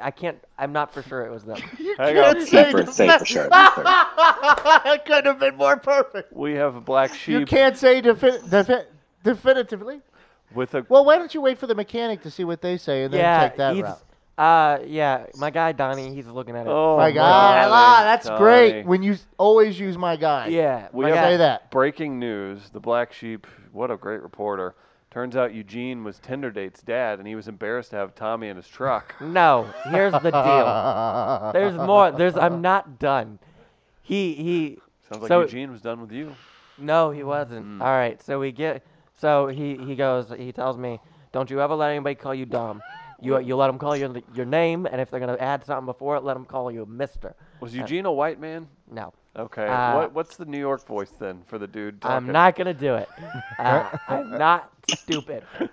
I 0.00 0.10
can't. 0.12 0.38
I'm 0.58 0.72
not 0.72 0.94
for 0.94 1.02
sure 1.02 1.26
it 1.26 1.30
was 1.30 1.44
them. 1.44 1.58
Hang 1.98 2.14
can't 2.14 2.38
on. 2.38 2.46
say 2.46 2.70
For, 2.70 2.86
say 2.86 3.18
for 3.18 3.24
sure. 3.24 3.48
it 3.50 5.04
couldn't 5.06 5.26
have 5.26 5.38
been 5.40 5.56
more 5.56 5.76
perfect. 5.76 6.32
We 6.32 6.54
have 6.54 6.76
a 6.76 6.80
black 6.80 7.12
sheep. 7.14 7.40
You 7.40 7.46
can't 7.46 7.76
say 7.76 8.00
defi- 8.00 8.38
defi- 8.48 8.86
definitively. 9.24 10.00
with 10.54 10.74
a. 10.74 10.86
Well, 10.88 11.04
why 11.04 11.18
don't 11.18 11.34
you 11.34 11.40
wait 11.40 11.58
for 11.58 11.66
the 11.66 11.74
mechanic 11.74 12.22
to 12.22 12.30
see 12.30 12.44
what 12.44 12.62
they 12.62 12.76
say 12.76 13.04
and 13.04 13.12
then 13.12 13.20
yeah, 13.20 13.48
take 13.48 13.56
that 13.58 13.76
route? 13.76 13.98
Uh, 14.40 14.78
yeah, 14.86 15.26
my 15.36 15.50
guy 15.50 15.72
Donnie, 15.72 16.14
he's 16.14 16.26
looking 16.26 16.56
at 16.56 16.66
it. 16.66 16.70
Oh 16.70 16.96
my 16.96 17.12
God, 17.12 17.68
I 17.70 18.04
that's 18.04 18.26
Donnie. 18.26 18.38
great. 18.38 18.86
When 18.86 19.02
you 19.02 19.12
s- 19.12 19.26
always 19.36 19.78
use 19.78 19.98
my 19.98 20.16
guy. 20.16 20.46
yeah, 20.48 20.88
We 20.92 21.02
my 21.04 21.10
have 21.10 21.16
guy- 21.18 21.30
Say 21.32 21.36
that. 21.36 21.70
breaking 21.70 22.18
news: 22.18 22.70
the 22.70 22.80
black 22.80 23.12
sheep. 23.12 23.46
What 23.72 23.90
a 23.90 23.96
great 23.98 24.22
reporter! 24.22 24.74
Turns 25.10 25.36
out 25.36 25.52
Eugene 25.52 26.04
was 26.04 26.18
Tinder 26.20 26.50
date's 26.50 26.80
dad, 26.82 27.18
and 27.18 27.28
he 27.28 27.34
was 27.34 27.48
embarrassed 27.48 27.90
to 27.90 27.96
have 27.96 28.14
Tommy 28.14 28.48
in 28.48 28.56
his 28.56 28.66
truck. 28.66 29.14
No, 29.20 29.68
here's 29.90 30.12
the 30.12 30.30
deal. 30.30 31.50
There's 31.52 31.74
more. 31.76 32.10
There's. 32.10 32.36
I'm 32.36 32.62
not 32.62 32.98
done. 32.98 33.38
He 34.02 34.32
he. 34.34 34.78
Sounds 35.10 35.20
like 35.22 35.28
So- 35.28 35.42
Eugene 35.42 35.70
was 35.70 35.82
done 35.82 36.00
with 36.00 36.12
you. 36.12 36.34
No, 36.78 37.10
he 37.10 37.22
wasn't. 37.22 37.66
Mm. 37.66 37.80
All 37.82 37.88
right, 37.92 38.22
so 38.22 38.38
we 38.40 38.52
get. 38.52 38.82
So 39.16 39.48
he 39.48 39.76
he 39.76 39.94
goes. 39.96 40.32
He 40.34 40.50
tells 40.50 40.78
me, 40.78 40.98
"Don't 41.32 41.50
you 41.50 41.60
ever 41.60 41.74
let 41.74 41.90
anybody 41.90 42.14
call 42.14 42.34
you 42.34 42.46
dumb. 42.46 42.80
You 43.20 43.38
you 43.40 43.56
let 43.56 43.66
them 43.66 43.78
call 43.78 43.96
you 43.96 44.22
your 44.34 44.46
name, 44.46 44.86
and 44.86 45.00
if 45.00 45.10
they're 45.10 45.20
gonna 45.20 45.36
add 45.38 45.64
something 45.64 45.86
before 45.86 46.16
it, 46.16 46.24
let 46.24 46.34
them 46.34 46.44
call 46.44 46.70
you 46.70 46.86
Mister. 46.86 47.34
Was 47.60 47.74
Eugene 47.74 48.06
a 48.06 48.12
white 48.12 48.40
man? 48.40 48.68
No, 48.90 49.12
Okay. 49.36 49.66
Uh, 49.66 49.96
what 49.96 50.14
what's 50.14 50.36
the 50.36 50.44
New 50.44 50.58
York 50.58 50.86
voice 50.86 51.12
then 51.18 51.42
for 51.46 51.58
the 51.58 51.66
dude? 51.66 52.00
Talking? 52.00 52.16
I'm 52.16 52.26
not 52.32 52.56
gonna 52.56 52.74
do 52.74 52.94
it. 52.96 53.08
Uh, 53.58 53.96
I'm 54.08 54.30
not 54.30 54.70
stupid. 54.88 55.44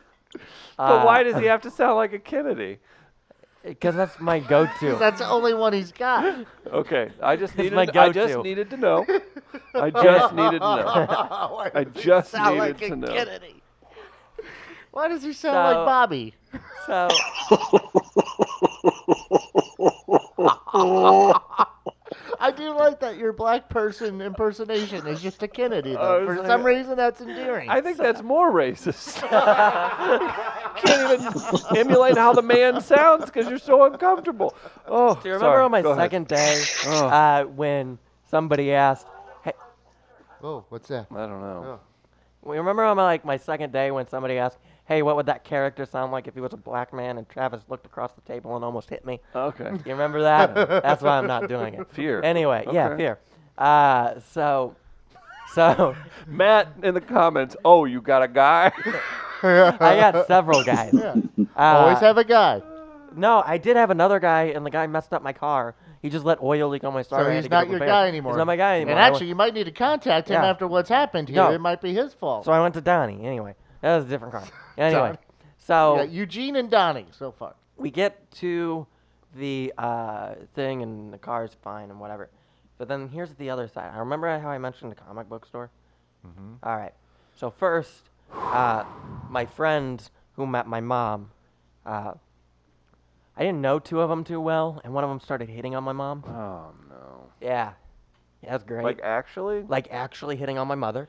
But 0.77 1.05
why 1.05 1.23
does 1.23 1.37
he 1.37 1.45
have 1.45 1.61
to 1.61 1.71
sound 1.71 1.95
like 1.95 2.13
a 2.13 2.19
Kennedy? 2.19 2.77
Because 3.63 3.95
that's 3.95 4.19
my 4.19 4.39
go-to. 4.39 4.95
That's 4.99 5.19
the 5.19 5.27
only 5.27 5.53
one 5.53 5.73
he's 5.73 5.91
got. 5.91 6.45
Okay, 6.67 7.09
I 7.21 7.35
just 7.35 7.53
It's 7.53 7.63
needed. 7.63 7.75
my 7.75 7.81
I 7.81 8.11
just 8.11 8.13
go-to. 8.13 8.13
Know. 8.13 8.23
I 8.23 8.27
just 8.27 8.43
needed 8.43 8.69
to 8.69 8.77
know. 8.77 9.05
I 9.73 9.89
just 9.89 10.35
needed 10.35 10.59
to 10.59 10.59
know. 10.59 11.69
I 11.73 11.83
just 11.83 12.33
needed 12.33 12.59
like 12.59 12.81
a 12.81 12.89
to 12.89 12.95
know. 12.95 13.07
Kennedy? 13.07 13.56
Why 14.97 15.07
does 15.09 15.21
he 15.21 15.31
sound 15.31 15.53
So- 15.53 15.77
like 15.77 15.85
Bobby? 15.85 16.33
So 16.87 17.07
I 22.39 22.51
do 22.55 22.75
like 22.75 22.99
that 23.01 23.15
your 23.15 23.31
black 23.31 23.69
person 23.69 24.19
impersonation 24.21 25.05
is 25.05 25.21
just 25.21 25.43
a 25.43 25.47
Kennedy, 25.47 25.93
though. 25.93 26.25
For 26.25 26.37
it's 26.37 26.47
some 26.47 26.63
reason, 26.63 26.97
that's 26.97 27.21
endearing. 27.21 27.69
I 27.69 27.79
think 27.79 27.99
that's 27.99 28.23
more 28.23 28.51
racist. 28.51 29.21
Can't 30.81 31.21
even 31.21 31.77
emulate 31.77 32.17
how 32.17 32.33
the 32.33 32.41
man 32.41 32.81
sounds 32.81 33.25
because 33.25 33.47
you're 33.47 33.59
so 33.59 33.83
uncomfortable. 33.83 34.55
Oh, 34.87 35.13
do 35.13 35.29
you 35.29 35.35
remember 35.35 35.45
sorry, 35.45 35.63
on 35.63 35.69
my 35.69 35.83
go 35.83 35.91
ahead. 35.91 36.05
second 36.05 36.27
day 36.27 36.63
Oh. 36.87 37.05
uh, 37.07 37.43
when 37.43 37.99
somebody 38.31 38.73
asked, 38.73 39.05
"Hey, 39.43 39.53
oh, 40.41 40.65
what's 40.69 40.87
that? 40.87 41.05
I 41.11 41.27
don't 41.27 41.39
know. 41.41 41.63
Oh. 41.67 41.79
well, 42.41 42.55
you 42.55 42.61
remember 42.61 42.83
on 42.83 42.97
my, 42.97 43.03
like 43.03 43.23
my 43.23 43.37
second 43.37 43.71
day 43.71 43.91
when 43.91 44.07
somebody 44.07 44.39
asked, 44.39 44.57
"Hey, 44.87 45.01
what 45.01 45.15
would 45.15 45.25
that 45.27 45.43
character 45.43 45.85
sound 45.85 46.11
like 46.11 46.27
if 46.27 46.33
he 46.33 46.41
was 46.41 46.53
a 46.53 46.57
black 46.57 46.93
man?" 46.93 47.17
and 47.17 47.27
Travis 47.29 47.61
looked 47.69 47.85
across 47.85 48.11
the 48.13 48.21
table 48.21 48.55
and 48.55 48.63
almost 48.65 48.89
hit 48.89 49.05
me. 49.05 49.19
Okay. 49.35 49.71
You 49.85 49.91
remember 49.91 50.21
that? 50.23 50.55
That's 50.83 51.01
why 51.01 51.17
I'm 51.17 51.27
not 51.27 51.47
doing 51.47 51.73
it. 51.75 51.87
Fear. 51.91 52.21
Anyway, 52.23 52.65
yeah, 52.71 52.87
Okay. 52.89 52.97
fear. 52.97 53.19
Uh, 53.57 54.19
so, 54.31 54.75
so 55.53 55.95
Matt 56.27 56.69
in 56.83 56.93
the 56.93 57.01
comments. 57.01 57.55
Oh, 57.65 57.85
you 57.85 58.01
got 58.01 58.21
a 58.23 58.27
guy? 58.27 58.71
I 59.43 59.77
got 60.11 60.27
several 60.27 60.63
guys. 60.63 60.91
Yeah. 60.93 61.15
Uh, 61.55 61.61
Always 61.61 61.99
have 61.99 62.17
a 62.17 62.23
guy. 62.23 62.61
No, 63.15 63.41
I 63.45 63.57
did 63.57 63.75
have 63.77 63.89
another 63.89 64.19
guy, 64.19 64.43
and 64.45 64.65
the 64.65 64.69
guy 64.69 64.85
messed 64.87 65.13
up 65.13 65.23
my 65.23 65.33
car. 65.33 65.75
He 66.01 66.09
just 66.09 66.23
let 66.25 66.41
oil 66.41 66.69
leak 66.69 66.83
on 66.83 66.93
my 66.93 67.01
starter. 67.01 67.29
So 67.31 67.35
he's 67.41 67.49
not 67.49 67.67
your 67.69 67.79
guy 67.79 68.07
anymore. 68.07 68.33
He's 68.33 68.37
not 68.37 68.45
my 68.47 68.55
guy 68.55 68.75
anymore. 68.75 68.91
And 68.91 68.99
actually, 68.99 69.27
you 69.27 69.35
might 69.35 69.53
need 69.55 69.63
to 69.65 69.71
contact 69.71 70.29
him 70.29 70.35
Yeah. 70.41 70.47
after 70.49 70.67
what's 70.67 70.89
happened 70.89 71.27
here. 71.29 71.37
No. 71.37 71.51
It 71.51 71.59
might 71.59 71.81
be 71.81 71.93
his 71.93 72.13
fault. 72.13 72.45
So 72.45 72.51
I 72.51 72.61
went 72.61 72.75
to 72.75 72.81
Donnie. 72.81 73.25
Anyway, 73.25 73.55
that 73.81 73.95
was 73.97 74.05
a 74.05 74.09
different 74.09 74.33
car. 74.33 74.43
Anyway, 74.77 75.17
so 75.57 75.97
Yeah, 75.97 76.03
Eugene 76.03 76.55
and 76.55 76.69
Donnie 76.69 77.07
so 77.11 77.31
far. 77.31 77.55
we 77.77 77.89
get 77.89 78.29
to 78.31 78.85
the 79.35 79.73
uh, 79.77 80.35
thing, 80.55 80.81
and 80.83 81.11
the 81.11 81.17
car's 81.17 81.55
fine 81.63 81.89
and 81.89 81.99
whatever. 81.99 82.29
But 82.77 82.87
then 82.87 83.07
here's 83.09 83.33
the 83.35 83.49
other 83.49 83.67
side. 83.67 83.91
I 83.93 83.97
remember 83.99 84.39
how 84.39 84.49
I 84.49 84.57
mentioned 84.59 84.91
the 84.91 84.95
comic 84.95 85.27
book 85.29 85.45
store. 85.45 85.69
All 86.63 86.75
right. 86.77 86.93
So 87.35 87.49
first, 87.49 88.09
uh, 88.33 88.83
my 89.29 89.45
friend 89.45 90.01
who 90.35 90.45
met 90.45 90.67
my 90.67 90.81
mom, 90.81 91.31
uh, 91.85 92.13
I 93.35 93.43
didn't 93.43 93.61
know 93.61 93.79
two 93.79 94.01
of 94.01 94.09
them 94.09 94.23
too 94.23 94.41
well, 94.41 94.81
and 94.83 94.93
one 94.93 95.03
of 95.03 95.09
them 95.09 95.19
started 95.19 95.47
hitting 95.49 95.73
on 95.75 95.83
my 95.83 95.93
mom. 95.93 96.23
Oh 96.27 96.73
no. 96.89 97.29
Yeah, 97.39 97.73
yeah, 98.43 98.51
that's 98.51 98.63
great. 98.63 98.83
Like 98.83 98.99
actually? 99.03 99.61
like 99.63 99.87
actually 99.91 100.35
hitting 100.35 100.57
on 100.57 100.67
my 100.67 100.75
mother. 100.75 101.07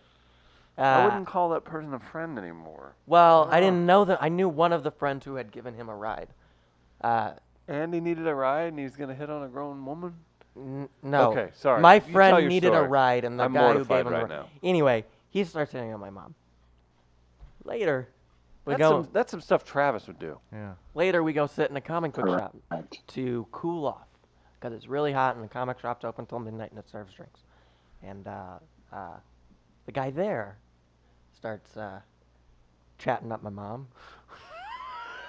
Uh, 0.79 0.83
I 0.83 1.05
wouldn't 1.07 1.27
call 1.27 1.49
that 1.51 1.65
person 1.65 1.93
a 1.95 1.99
friend 1.99 2.39
anymore. 2.39 2.95
Well, 3.07 3.49
I 3.51 3.59
didn't 3.61 3.85
know 3.85 4.05
that. 4.05 4.23
I 4.23 4.29
knew 4.29 4.49
one 4.49 4.73
of 4.73 4.85
the 4.85 4.91
friends 4.93 5.25
who 5.25 5.35
had 5.35 5.51
given 5.51 5.75
him 5.75 5.89
a 5.89 5.95
ride. 5.97 6.29
Uh, 7.01 7.33
And 7.67 7.93
he 7.93 8.01
needed 8.01 8.27
a 8.29 8.35
ride, 8.35 8.69
and 8.69 8.79
he's 8.79 8.95
gonna 8.97 9.15
hit 9.15 9.29
on 9.29 9.43
a 9.43 9.49
grown 9.49 9.85
woman. 9.85 10.15
n- 10.57 10.89
no. 11.03 11.31
Okay, 11.33 11.51
sorry. 11.55 11.81
My 11.81 11.95
You 11.97 12.01
tell 12.01 12.13
friend 12.13 12.39
your 12.39 12.49
needed 12.49 12.69
a 12.73 12.77
story. 12.77 12.89
ride, 12.89 13.25
and 13.25 13.39
the 13.39 13.45
I'm 13.45 13.53
guy 13.53 13.59
who 13.61 13.65
mortified 13.75 14.05
gave 14.05 14.07
him 14.07 14.13
right 14.13 14.29
the 14.29 14.35
now. 14.35 14.41
ride. 14.43 14.51
Anyway, 14.63 15.05
he 15.31 15.45
starts 15.45 15.73
hitting 15.73 15.93
on 15.93 16.01
my 16.01 16.11
mom. 16.11 16.35
Later, 17.65 18.09
we 18.65 18.75
That's 18.75 18.79
go. 18.81 19.03
some, 19.03 19.09
that's 19.13 19.31
some 19.31 19.41
stuff 19.41 19.65
Travis 19.65 20.07
would 20.07 20.19
do. 20.19 20.39
Yeah. 20.53 20.75
Later, 20.95 21.23
we 21.23 21.33
go 21.33 21.47
sit 21.47 21.71
in 21.71 21.77
a 21.77 21.81
comic 21.81 22.13
book 22.13 22.29
shop 22.29 22.57
Correct. 22.71 23.07
to 23.09 23.47
cool 23.53 23.87
off 23.87 24.07
because 24.59 24.73
it's 24.75 24.87
really 24.89 25.13
hot 25.13 25.35
and 25.35 25.45
the 25.45 25.49
comic 25.49 25.79
shop's 25.81 26.05
open 26.05 26.27
till 26.27 26.39
midnight 26.39 26.71
and 26.71 26.79
it 26.79 26.89
serves 26.89 27.13
drinks. 27.15 27.41
And 28.03 28.27
uh, 28.27 28.59
uh, 28.93 29.17
the 29.87 29.93
guy 29.93 30.11
there 30.11 30.57
starts 31.39 31.77
uh, 31.77 32.01
chatting 32.99 33.31
up 33.31 33.43
my 33.45 33.51
mom. 33.51 33.87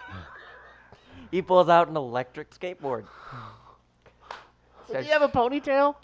he 1.32 1.42
pulls 1.42 1.70
out 1.70 1.88
an 1.88 1.96
electric 1.96 2.50
skateboard. 2.50 3.04
Does 4.88 4.88
Starts- 4.88 5.06
he 5.06 5.14
have 5.14 5.22
a 5.22 5.30
ponytail? 5.30 5.96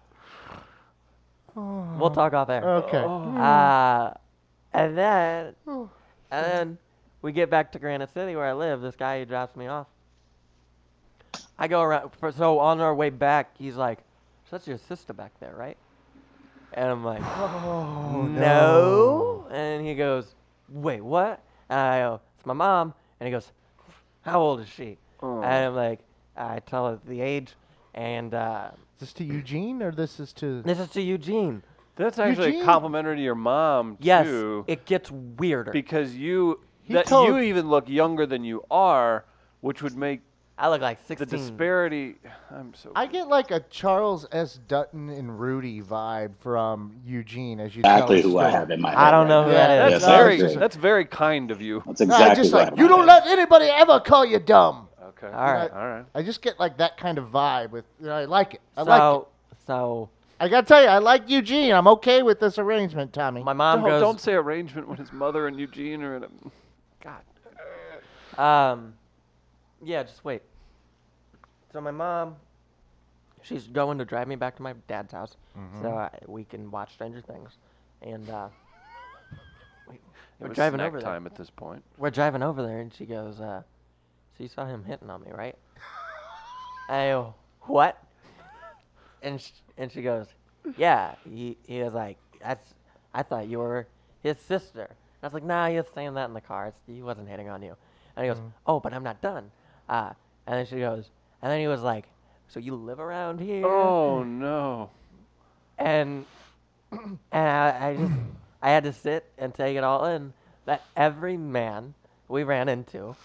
we'll 1.56 2.12
talk 2.12 2.34
off 2.34 2.49
air. 2.49 2.64
Okay. 2.64 3.03
Uh, 3.03 4.12
and 4.74 4.97
then, 4.97 5.56
and 5.66 5.89
then 6.30 6.78
we 7.22 7.32
get 7.32 7.49
back 7.49 7.72
to 7.72 7.80
Granite 7.80 8.14
City 8.14 8.36
where 8.36 8.45
I 8.45 8.53
live. 8.53 8.82
This 8.82 8.95
guy 8.95 9.20
he 9.20 9.26
drops 9.26 9.56
me 9.56 9.68
off. 9.68 9.88
I 11.58 11.68
go 11.68 11.82
around. 11.82 12.12
For, 12.20 12.32
so 12.32 12.60
on 12.60 12.80
our 12.82 12.93
way 12.93 13.10
back, 13.10 13.56
he's 13.58 13.76
like, 13.76 13.99
So 14.49 14.58
that's 14.58 14.68
your 14.68 14.78
sister 14.78 15.14
back 15.14 15.32
there, 15.39 15.56
right? 15.56 15.78
And 16.76 16.89
I'm 16.91 17.03
like, 17.03 17.21
Oh 17.23 18.28
no. 18.30 19.47
And 19.51 19.86
he 19.86 19.95
goes, 19.95 20.36
wait, 20.69 21.01
what? 21.01 21.41
And 21.69 21.80
I 21.80 21.99
go, 22.01 22.21
it's 22.38 22.45
my 22.45 22.53
mom. 22.53 22.93
And 23.19 23.28
he 23.28 23.32
goes, 23.32 23.51
how 24.21 24.39
old 24.41 24.59
is 24.59 24.67
she? 24.67 24.97
Oh. 25.23 25.38
And 25.41 25.45
I'm 25.67 25.76
like, 25.76 25.99
I 26.36 26.59
tell 26.59 26.88
her 26.89 26.99
the 27.07 27.21
age. 27.21 27.53
And 27.93 28.34
uh, 28.34 28.71
Is 28.95 28.99
this 28.99 29.13
to 29.13 29.23
Eugene 29.23 29.82
or 29.82 29.91
this 29.91 30.19
is 30.19 30.34
to? 30.34 30.61
this 30.63 30.80
is 30.80 30.89
to 30.89 31.01
Eugene. 31.01 31.63
That's 31.95 32.19
actually 32.19 32.47
Eugene- 32.47 32.65
complimentary 32.65 33.15
to 33.15 33.21
your 33.21 33.36
mom 33.36 33.97
Yes, 34.01 34.26
too, 34.26 34.65
it 34.67 34.86
gets 34.86 35.09
weirder. 35.09 35.71
because 35.71 36.13
you 36.13 36.59
He 36.84 36.93
that 36.93 37.09
you 37.09 37.38
even 37.39 37.69
look 37.69 37.88
younger 37.88 38.26
than 38.26 38.43
you 38.43 38.65
are, 38.69 39.23
which 39.61 39.82
would 39.82 39.95
make 39.95 40.19
I 40.58 40.70
look 40.70 40.82
like 40.82 40.99
16. 41.06 41.18
the 41.18 41.38
disparity. 41.38 42.16
I'm 42.49 42.74
so. 42.74 42.91
I 42.95 43.08
get 43.08 43.28
like 43.28 43.51
a 43.51 43.60
Charles 43.70 44.26
S. 44.32 44.60
Dutton 44.70 45.10
and 45.10 45.38
Rudy 45.38 45.82
vibe 45.82 46.32
from 46.39 46.95
Eugene 47.06 47.60
as 47.60 47.76
you 47.76 47.82
Exactly 47.82 48.22
the 48.22 48.30
who 48.30 48.38
I 48.38 48.49
have 48.49 48.72
in 48.72 48.80
my 48.80 48.91
head. 48.91 48.97
I 48.97 49.12
don't 49.12 49.22
right 49.24 49.30
know 49.30 49.43
who 49.43 49.51
now. 49.51 49.58
that 49.58 49.89
that's. 49.89 49.91
Yes, 50.03 50.06
very 50.06 50.39
agree. 50.39 50.56
that's 50.56 50.76
very 50.78 51.06
kind 51.06 51.51
of 51.51 51.62
you. 51.62 51.84
That's 51.86 51.99
No, 51.99 52.16
I 52.16 52.20
exactly 52.20 52.43
just 52.43 52.53
what 52.53 52.60
I 52.60 52.64
like 52.64 52.70
have 52.72 52.80
you 52.80 52.88
don't 52.88 52.99
head. 53.08 53.24
let 53.26 53.28
anybody 53.28 53.66
ever 53.66 53.99
call 53.99 54.26
you 54.26 54.39
dumb. 54.39 54.88
Okay. 55.03 55.28
All 55.28 55.34
right. 55.53 55.72
All 55.72 55.88
right. 55.88 56.06
I 56.16 56.22
just 56.24 56.41
get 56.41 56.58
like 56.58 56.78
that 56.78 56.97
kind 56.97 57.18
of 57.18 57.26
vibe 57.26 57.72
with. 57.72 57.84
You 57.99 58.08
know, 58.08 58.14
I 58.16 58.26
like 58.26 58.53
it. 58.53 58.62
I 58.78 58.84
so, 58.84 58.89
like 58.89 59.22
it. 59.22 59.58
so 59.68 60.10
I 60.39 60.47
gotta 60.47 60.66
tell 60.66 60.82
you, 60.82 60.88
I 60.88 60.99
like 60.99 61.30
Eugene. 61.30 61.74
I'm 61.74 61.88
okay 61.88 62.24
with 62.24 62.39
this 62.39 62.58
arrangement, 62.58 63.12
Tommy. 63.12 63.43
my 63.43 63.53
mom 63.53 63.82
don't, 63.82 63.89
goes, 63.89 64.01
don't 64.01 64.22
say 64.22 64.34
arrangement 64.34 64.88
when 64.88 64.97
his 64.97 65.12
mother 65.12 65.47
and 65.47 65.60
Eugene 65.60 66.01
are 66.01 66.16
in 66.16 66.24
a. 66.24 66.28
God. 67.03 67.22
Um, 68.38 68.93
yeah, 69.84 70.03
just 70.03 70.23
wait. 70.23 70.41
So 71.73 71.82
my 71.82 71.91
mom, 71.91 72.36
she's 73.41 73.67
going 73.67 73.97
to 73.97 74.05
drive 74.05 74.28
me 74.28 74.36
back 74.36 74.55
to 74.57 74.61
my 74.61 74.73
dad's 74.88 75.11
house, 75.11 75.36
so 75.82 75.89
I, 75.95 76.09
we 76.28 76.43
can 76.45 76.71
watch 76.71 76.93
Stranger 76.93 77.21
Things, 77.21 77.57
and 78.01 78.30
uh, 78.30 78.47
we, 79.89 79.99
we're 80.39 80.49
driving 80.49 80.80
over 80.82 80.99
there. 80.99 81.09
time 81.09 81.26
at 81.26 81.36
this 81.36 81.49
point. 81.49 81.84
We're 81.97 82.09
driving 82.11 82.43
over 82.43 82.61
there, 82.61 82.80
and 82.80 82.93
she 82.93 83.05
goes, 83.05 83.39
uh, 83.39 83.61
"So 84.38 84.43
you 84.43 84.49
saw 84.49 84.65
him 84.65 84.84
hitting 84.84 85.09
on 85.09 85.21
me, 85.21 85.32
right?" 85.34 85.55
I 86.89 87.07
go, 87.09 87.34
"What?" 87.61 88.01
And 89.21 89.41
sh- 89.41 89.51
and 89.78 89.91
she 89.91 90.01
goes, 90.01 90.28
"Yeah." 90.78 91.15
He 91.30 91.57
he 91.67 91.82
was 91.82 91.93
like, 91.93 92.17
"That's 92.41 92.73
I 93.13 93.23
thought 93.23 93.47
you 93.47 93.59
were 93.59 93.88
his 94.23 94.38
sister." 94.39 94.89
I 95.23 95.28
was 95.28 95.34
like, 95.34 95.43
"Nah, 95.43 95.67
he 95.69 95.76
was 95.78 95.88
saying 95.93 96.13
that 96.13 96.26
in 96.30 96.34
the 96.34 96.41
car. 96.41 96.67
It's, 96.67 96.80
he 96.88 97.01
wasn't 97.01 97.28
hitting 97.28 97.49
on 97.49 97.61
you." 97.63 97.76
And 98.15 98.26
he 98.26 98.30
goes, 98.32 98.39
"Oh, 98.65 98.80
but 98.80 98.93
I'm 98.93 99.03
not 99.03 99.21
done." 99.21 99.51
Uh, 99.88 100.12
and 100.48 100.58
then 100.58 100.66
she 100.66 100.78
goes, 100.80 101.10
and 101.42 101.52
then 101.52 101.60
he 101.60 101.68
was 101.68 101.82
like, 101.82 102.06
"So 102.48 102.60
you 102.60 102.76
live 102.76 103.00
around 103.00 103.40
here?" 103.40 103.66
Oh 103.66 104.24
no. 104.24 104.90
and 105.78 106.26
and 106.92 107.18
I, 107.32 107.90
I 107.90 107.96
just 107.98 108.14
I 108.62 108.70
had 108.72 108.84
to 108.86 108.94
sit 108.94 109.26
and 109.38 109.54
take 109.54 109.78
it 109.78 109.84
all 109.84 110.06
in 110.06 110.34
that 110.66 110.86
every 110.96 111.38
man 111.38 111.94
we 112.28 112.44
ran 112.44 112.70
into 112.70 113.16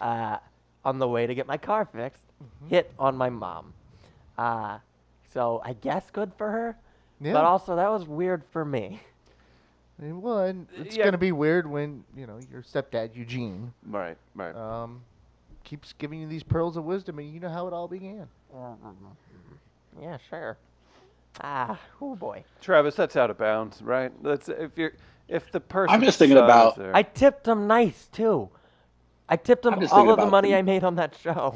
uh, 0.00 0.38
on 0.84 0.98
the 0.98 1.08
way 1.08 1.26
to 1.26 1.34
get 1.34 1.46
my 1.46 1.56
car 1.56 1.84
fixed 1.84 2.22
hit 2.68 2.92
on 2.98 3.16
my 3.16 3.30
mom. 3.30 3.72
Uh, 4.38 4.78
so 5.32 5.60
I 5.64 5.72
guess 5.72 6.10
good 6.10 6.32
for 6.36 6.50
her, 6.50 6.76
yeah. 7.20 7.32
but 7.32 7.44
also 7.44 7.76
that 7.76 7.90
was 7.90 8.04
weird 8.04 8.44
for 8.50 8.64
me. 8.64 9.00
And, 9.98 10.22
well, 10.22 10.40
and 10.40 10.66
it's 10.76 10.94
Yeah. 10.96 11.04
gonna 11.06 11.16
be 11.18 11.32
weird 11.32 11.66
when 11.66 12.04
you 12.14 12.26
know 12.26 12.38
your 12.52 12.60
stepdad 12.62 13.16
Eugene 13.16 13.72
Right. 13.86 14.18
Right. 14.34 14.54
um, 14.54 15.00
keeps 15.66 15.92
giving 15.98 16.20
you 16.20 16.26
these 16.28 16.42
pearls 16.44 16.78
of 16.78 16.84
wisdom, 16.84 17.18
and 17.18 17.28
you 17.30 17.40
know 17.40 17.50
how 17.50 17.66
it 17.66 17.74
all 17.74 17.88
began. 17.88 18.26
Yeah, 20.00 20.16
sure. 20.30 20.56
Ah, 21.42 21.78
oh 22.00 22.16
boy. 22.16 22.44
Travis, 22.62 22.94
that's 22.94 23.16
out 23.16 23.28
of 23.30 23.36
bounds, 23.36 23.82
right? 23.82 24.10
That's 24.22 24.48
if 24.48 24.70
you're 24.78 24.92
if 25.28 25.50
the 25.52 25.60
person. 25.60 25.94
I'm 25.94 26.02
just 26.02 26.18
thinking 26.18 26.38
about- 26.38 26.76
there- 26.76 26.96
I 26.96 27.02
tipped 27.02 27.46
him 27.46 27.66
nice 27.66 28.06
too. 28.12 28.48
I 29.28 29.36
tipped 29.36 29.66
him 29.66 29.74
all 29.90 30.08
of 30.10 30.18
the 30.18 30.26
money 30.26 30.50
the- 30.52 30.58
I 30.58 30.62
made 30.62 30.84
on 30.84 30.94
that 30.96 31.14
show. 31.20 31.54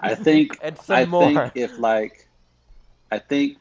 I 0.00 0.14
think 0.16 0.58
And 0.62 0.76
some 0.78 0.96
I 0.96 1.04
more. 1.06 1.24
think 1.48 1.52
if 1.56 1.78
like 1.78 2.28
I 3.12 3.18
think 3.20 3.56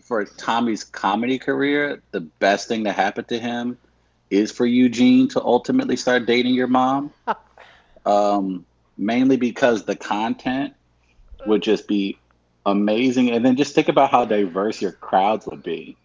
for 0.00 0.24
Tommy's 0.24 0.84
comedy 0.84 1.38
career, 1.38 2.00
the 2.12 2.20
best 2.20 2.68
thing 2.68 2.84
to 2.84 2.92
happen 2.92 3.24
to 3.24 3.38
him 3.38 3.76
is 4.30 4.50
for 4.52 4.66
Eugene 4.66 5.28
to 5.28 5.42
ultimately 5.42 5.96
start 5.96 6.24
dating 6.26 6.54
your 6.54 6.68
mom. 6.68 7.12
um, 8.06 8.64
mainly 8.96 9.36
because 9.36 9.84
the 9.84 9.96
content 9.96 10.74
would 11.46 11.62
just 11.62 11.88
be 11.88 12.18
amazing, 12.66 13.30
and 13.30 13.44
then 13.44 13.56
just 13.56 13.74
think 13.74 13.88
about 13.88 14.10
how 14.10 14.24
diverse 14.24 14.80
your 14.80 14.92
crowds 14.92 15.46
would 15.46 15.62
be. 15.62 15.96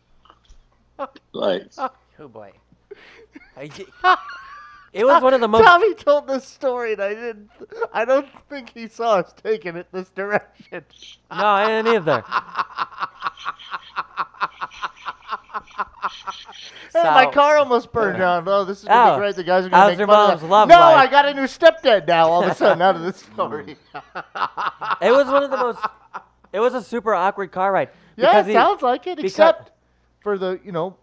Like, 1.33 1.63
Oh 2.19 2.27
boy. 2.27 2.51
I, 3.55 3.69
it 4.93 5.05
was 5.05 5.21
one 5.21 5.33
of 5.33 5.41
the 5.41 5.47
most. 5.47 5.63
Tommy 5.63 5.93
told 5.93 6.27
this 6.27 6.45
story, 6.45 6.93
and 6.93 7.01
I 7.01 7.13
didn't. 7.13 7.49
I 7.93 8.05
don't 8.05 8.27
think 8.49 8.71
he 8.73 8.87
saw 8.87 9.15
us 9.17 9.33
taking 9.43 9.75
it 9.75 9.87
this 9.91 10.09
direction. 10.09 10.83
No, 11.31 11.45
I 11.45 11.67
didn't 11.67 11.95
either. 11.95 12.23
Hey, 16.93 17.03
my 17.03 17.29
car 17.31 17.57
almost 17.57 17.91
burned 17.91 18.17
down. 18.17 18.47
Oh, 18.47 18.63
this 18.63 18.79
is 18.79 18.85
gonna 18.85 19.11
Oh, 19.11 19.15
be 19.15 19.19
great. 19.19 19.35
The 19.35 19.43
guys 19.43 19.65
are 19.65 19.69
gonna 19.69 19.81
how's 19.83 19.91
make 19.91 19.99
your 19.99 20.07
fun 20.07 20.19
of 20.23 20.29
mom's 20.29 20.41
that. 20.41 20.47
love 20.47 20.69
No, 20.69 20.75
life? 20.79 20.97
I 20.97 21.11
got 21.11 21.25
a 21.27 21.33
new 21.33 21.43
stepdad 21.43 22.07
now. 22.07 22.29
All 22.29 22.43
of 22.43 22.49
a 22.49 22.55
sudden, 22.55 22.81
out 22.81 22.95
of 22.95 23.01
this 23.03 23.17
story. 23.17 23.77
It 25.01 25.11
was 25.11 25.27
one 25.27 25.43
of 25.43 25.51
the 25.51 25.57
most. 25.57 25.79
It 26.53 26.59
was 26.59 26.73
a 26.73 26.81
super 26.81 27.13
awkward 27.13 27.51
car 27.51 27.71
ride. 27.71 27.89
yeah, 28.15 28.39
it 28.39 28.47
he- 28.47 28.53
sounds 28.53 28.81
like 28.81 29.05
it. 29.05 29.17
because- 29.17 29.31
Except 29.31 29.71
for 30.21 30.37
the 30.37 30.59
you 30.63 30.71
know 30.71 30.95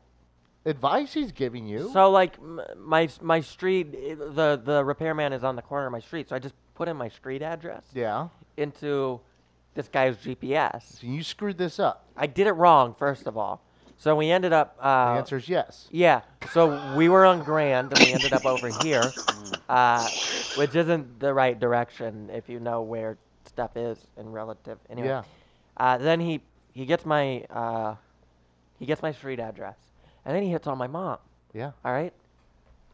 advice 0.67 1.13
he's 1.13 1.31
giving 1.33 1.67
you. 1.67 1.91
So 1.93 2.11
like 2.11 2.37
m- 2.39 2.61
my 2.77 3.09
my 3.21 3.41
street, 3.41 3.89
i- 3.95 4.15
the 4.15 4.61
the 4.63 4.85
repairman 4.85 5.33
is 5.33 5.45
on 5.45 5.55
the 5.55 5.63
corner 5.63 5.87
of 5.87 5.93
my 5.93 6.01
street, 6.01 6.29
so 6.29 6.35
I 6.37 6.39
just 6.41 6.55
put 6.75 6.89
in 6.89 6.97
my 6.97 7.09
street 7.09 7.43
address 7.43 7.85
yeah. 7.95 8.29
into 8.57 9.21
this 9.75 9.89
guy's 9.89 10.17
GPS. 10.17 11.01
So 11.01 11.07
you 11.07 11.23
screwed 11.23 11.59
this 11.59 11.79
up. 11.79 12.07
I 12.17 12.27
did 12.27 12.47
it 12.47 12.53
wrong, 12.53 12.95
first 12.99 13.27
of 13.27 13.37
all. 13.37 13.61
So 13.97 14.17
we 14.17 14.31
ended 14.31 14.53
up. 14.53 14.77
Uh, 14.81 15.15
The 15.15 15.19
answer 15.19 15.37
is 15.37 15.49
yes. 15.49 15.89
Yeah. 15.91 16.23
So 16.53 16.95
we 16.97 17.09
were 17.09 17.25
on 17.25 17.43
Grand, 17.43 17.93
and 17.93 17.99
we 18.01 18.13
ended 18.13 18.33
up 18.33 18.45
over 18.45 18.69
here, 18.83 19.03
uh, 19.69 20.09
which 20.57 20.75
isn't 20.75 21.21
the 21.21 21.33
right 21.33 21.59
direction 21.59 22.29
if 22.33 22.49
you 22.49 22.61
know 22.61 22.83
where 22.83 23.17
stuff 23.47 23.77
is 23.77 23.99
in 24.17 24.31
relative. 24.33 24.79
Anyway. 24.91 25.09
Yeah. 25.09 25.23
Uh, 25.77 25.99
then 25.99 26.21
he 26.21 26.41
he 26.73 26.87
gets 26.87 27.05
my 27.07 27.45
uh, 27.51 27.95
he 28.79 28.87
gets 28.87 29.03
my 29.03 29.13
street 29.13 29.41
address, 29.41 29.77
and 30.25 30.35
then 30.37 30.43
he 30.43 30.51
hits 30.51 30.67
on 30.67 30.77
my 30.79 30.87
mom. 30.87 31.19
Yeah. 31.53 31.71
All 31.85 31.93
right. 31.93 32.13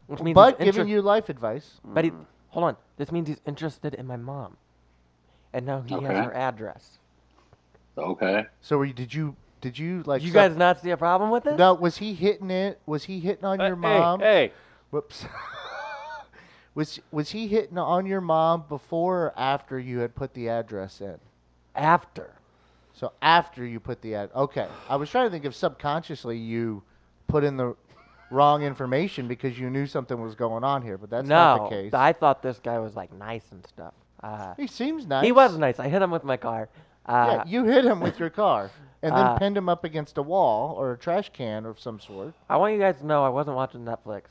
Which 0.07 0.21
means 0.21 0.35
But 0.35 0.59
giving 0.59 0.81
inter- 0.81 0.85
you 0.85 1.01
life 1.01 1.29
advice. 1.29 1.79
But 1.83 2.05
he 2.05 2.11
hold 2.49 2.65
on. 2.65 2.75
This 2.97 3.11
means 3.11 3.27
he's 3.27 3.41
interested 3.45 3.93
in 3.95 4.05
my 4.07 4.17
mom, 4.17 4.57
and 5.53 5.65
now 5.65 5.81
he 5.81 5.95
Okay. 5.95 6.05
has 6.05 6.25
her 6.25 6.33
address. 6.33 6.97
okay, 7.97 8.45
So 8.61 8.77
were 8.77 8.85
you, 8.85 8.93
did 8.93 9.13
you 9.13 9.35
did 9.59 9.77
you 9.77 10.01
like? 10.05 10.21
you 10.23 10.29
some- 10.29 10.33
guys 10.33 10.55
not 10.57 10.79
see 10.79 10.89
a 10.91 10.97
problem 10.97 11.29
with 11.29 11.43
this? 11.43 11.57
No, 11.57 11.73
was 11.73 11.97
he 11.97 12.13
hitting 12.13 12.49
it? 12.49 12.79
Was 12.85 13.03
he 13.03 13.19
hitting 13.19 13.45
on 13.45 13.61
Uh, 13.61 13.67
your 13.67 13.75
mom? 13.75 14.19
Hey, 14.19 14.25
hey, 14.47 14.53
Whoops. 14.91 15.25
was 16.75 16.99
was 17.11 17.31
he 17.31 17.47
hitting 17.47 17.77
on 17.77 18.05
your 18.05 18.21
mom 18.21 18.63
before 18.69 19.25
or 19.25 19.33
after 19.39 19.77
you 19.79 19.99
had 19.99 20.15
put 20.15 20.33
the 20.33 20.49
address 20.49 21.01
in? 21.01 21.17
After. 21.75 22.31
So 22.93 23.13
after 23.21 23.65
you 23.65 23.79
put 23.79 24.01
the 24.01 24.15
ad. 24.15 24.29
Okay, 24.35 24.67
I 24.89 24.95
was 24.95 25.09
trying 25.09 25.25
to 25.27 25.31
think 25.31 25.45
if 25.45 25.55
subconsciously 25.55 26.37
you 26.37 26.83
put 27.27 27.43
in 27.43 27.57
the 27.57 27.75
wrong 28.29 28.63
information 28.63 29.27
because 29.27 29.57
you 29.59 29.69
knew 29.69 29.85
something 29.85 30.19
was 30.21 30.35
going 30.35 30.63
on 30.63 30.81
here, 30.81 30.97
but 30.97 31.09
that's 31.09 31.27
no, 31.27 31.35
not 31.35 31.69
the 31.69 31.75
case. 31.75 31.93
I 31.93 32.13
thought 32.13 32.41
this 32.41 32.59
guy 32.59 32.79
was 32.79 32.95
like 32.95 33.11
nice 33.13 33.51
and 33.51 33.65
stuff. 33.67 33.93
Uh, 34.23 34.53
he 34.55 34.67
seems 34.67 35.05
nice. 35.07 35.25
He 35.25 35.31
was 35.31 35.57
nice. 35.57 35.79
I 35.79 35.87
hit 35.89 36.01
him 36.01 36.11
with 36.11 36.23
my 36.23 36.37
car. 36.37 36.69
Uh, 37.05 37.25
Yeah, 37.39 37.43
you 37.47 37.63
hit 37.65 37.85
him 37.85 37.99
with 37.99 38.19
your 38.19 38.29
car 38.29 38.69
and 39.01 39.11
then 39.15 39.25
uh, 39.25 39.37
pinned 39.37 39.57
him 39.57 39.67
up 39.69 39.83
against 39.83 40.17
a 40.17 40.21
wall 40.21 40.75
or 40.77 40.93
a 40.93 40.97
trash 40.97 41.29
can 41.33 41.65
of 41.65 41.79
some 41.79 41.99
sort. 41.99 42.33
I 42.49 42.57
want 42.57 42.73
you 42.73 42.79
guys 42.79 42.97
to 42.99 43.05
know 43.05 43.23
I 43.23 43.29
wasn't 43.29 43.55
watching 43.55 43.81
Netflix. 43.83 44.23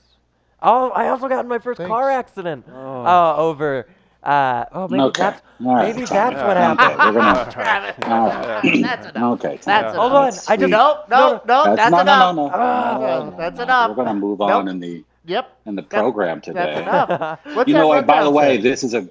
Oh, 0.62 0.91
I 0.91 1.09
also 1.09 1.26
got 1.28 1.41
in 1.45 1.49
my 1.49 1.59
first 1.59 1.78
car 1.80 2.11
accident. 2.11 2.66
Oh. 2.70 3.05
Uh, 3.05 3.34
over. 3.36 3.86
Uh, 4.22 4.66
oh, 4.72 4.86
maybe 4.86 5.03
Okay. 5.05 5.22
that's 5.22 5.43
All 5.64 5.74
right. 5.76 5.88
maybe 5.97 6.05
that's 6.05 6.36
what 6.36 6.55
happened. 6.57 6.80
Okay, 6.80 6.97
we're 7.07 7.12
gonna. 7.14 7.51
Travis, 7.51 7.97
All 8.05 8.26
right. 8.28 8.82
that's 8.82 9.07
enough. 9.16 9.32
Okay, 9.45 9.59
That's 9.64 9.97
Hold 9.97 10.12
enough. 10.12 10.24
on, 10.49 10.53
I 10.53 10.57
just 10.59 10.70
Nope, 10.70 11.09
no, 11.09 11.41
no, 11.47 11.64
That's, 11.64 11.76
that's 11.91 12.03
enough. 12.03 12.36
no, 12.36 12.43
no, 12.43 12.49
no. 12.49 12.51
Ah. 12.55 12.99
no, 13.01 13.30
no, 13.30 13.36
That's 13.38 13.57
no. 13.57 13.62
enough. 13.62 13.88
We're 13.97 14.05
gonna 14.05 14.20
move 14.20 14.41
Nope. 14.41 14.51
on 14.51 14.68
in 14.68 14.78
the 14.78 15.03
Yep, 15.24 15.59
in 15.64 15.74
the 15.74 15.82
program 15.82 16.43
today. 16.43 16.84
that's 16.84 17.11
enough. 17.11 17.41
What's 17.57 17.68
you 17.68 17.72
know 17.74 17.88
what? 17.88 18.07
By 18.07 18.22
the 18.22 18.30
way, 18.30 18.59
this 18.59 18.84
is 18.84 18.93
a 18.93 19.09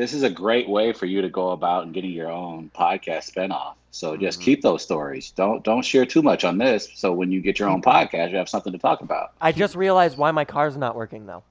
this 0.00 0.12
is 0.14 0.22
a 0.22 0.30
great 0.30 0.68
way 0.68 0.92
for 0.92 1.06
you 1.06 1.20
to 1.22 1.28
go 1.28 1.50
about 1.50 1.84
and 1.84 1.92
getting 1.94 2.10
your 2.10 2.30
own 2.30 2.70
podcast 2.74 3.30
spinoff. 3.32 3.74
So 3.90 4.16
just 4.16 4.38
Mm-hmm. 4.38 4.44
keep 4.44 4.62
those 4.62 4.82
stories. 4.82 5.30
Don't 5.32 5.62
don't 5.64 5.82
share 5.84 6.06
too 6.06 6.22
much 6.22 6.44
on 6.44 6.58
this. 6.58 6.88
So 6.94 7.12
when 7.12 7.30
you 7.32 7.40
get 7.40 7.58
your 7.58 7.68
own 7.68 7.82
podcast, 7.82 8.30
you 8.30 8.36
have 8.38 8.48
something 8.48 8.72
to 8.72 8.78
talk 8.78 9.00
about. 9.00 9.32
I 9.40 9.52
just 9.52 9.74
realized 9.74 10.16
why 10.16 10.30
my 10.30 10.44
car's 10.44 10.76
not 10.76 10.94
working 10.96 11.26
though. 11.26 11.42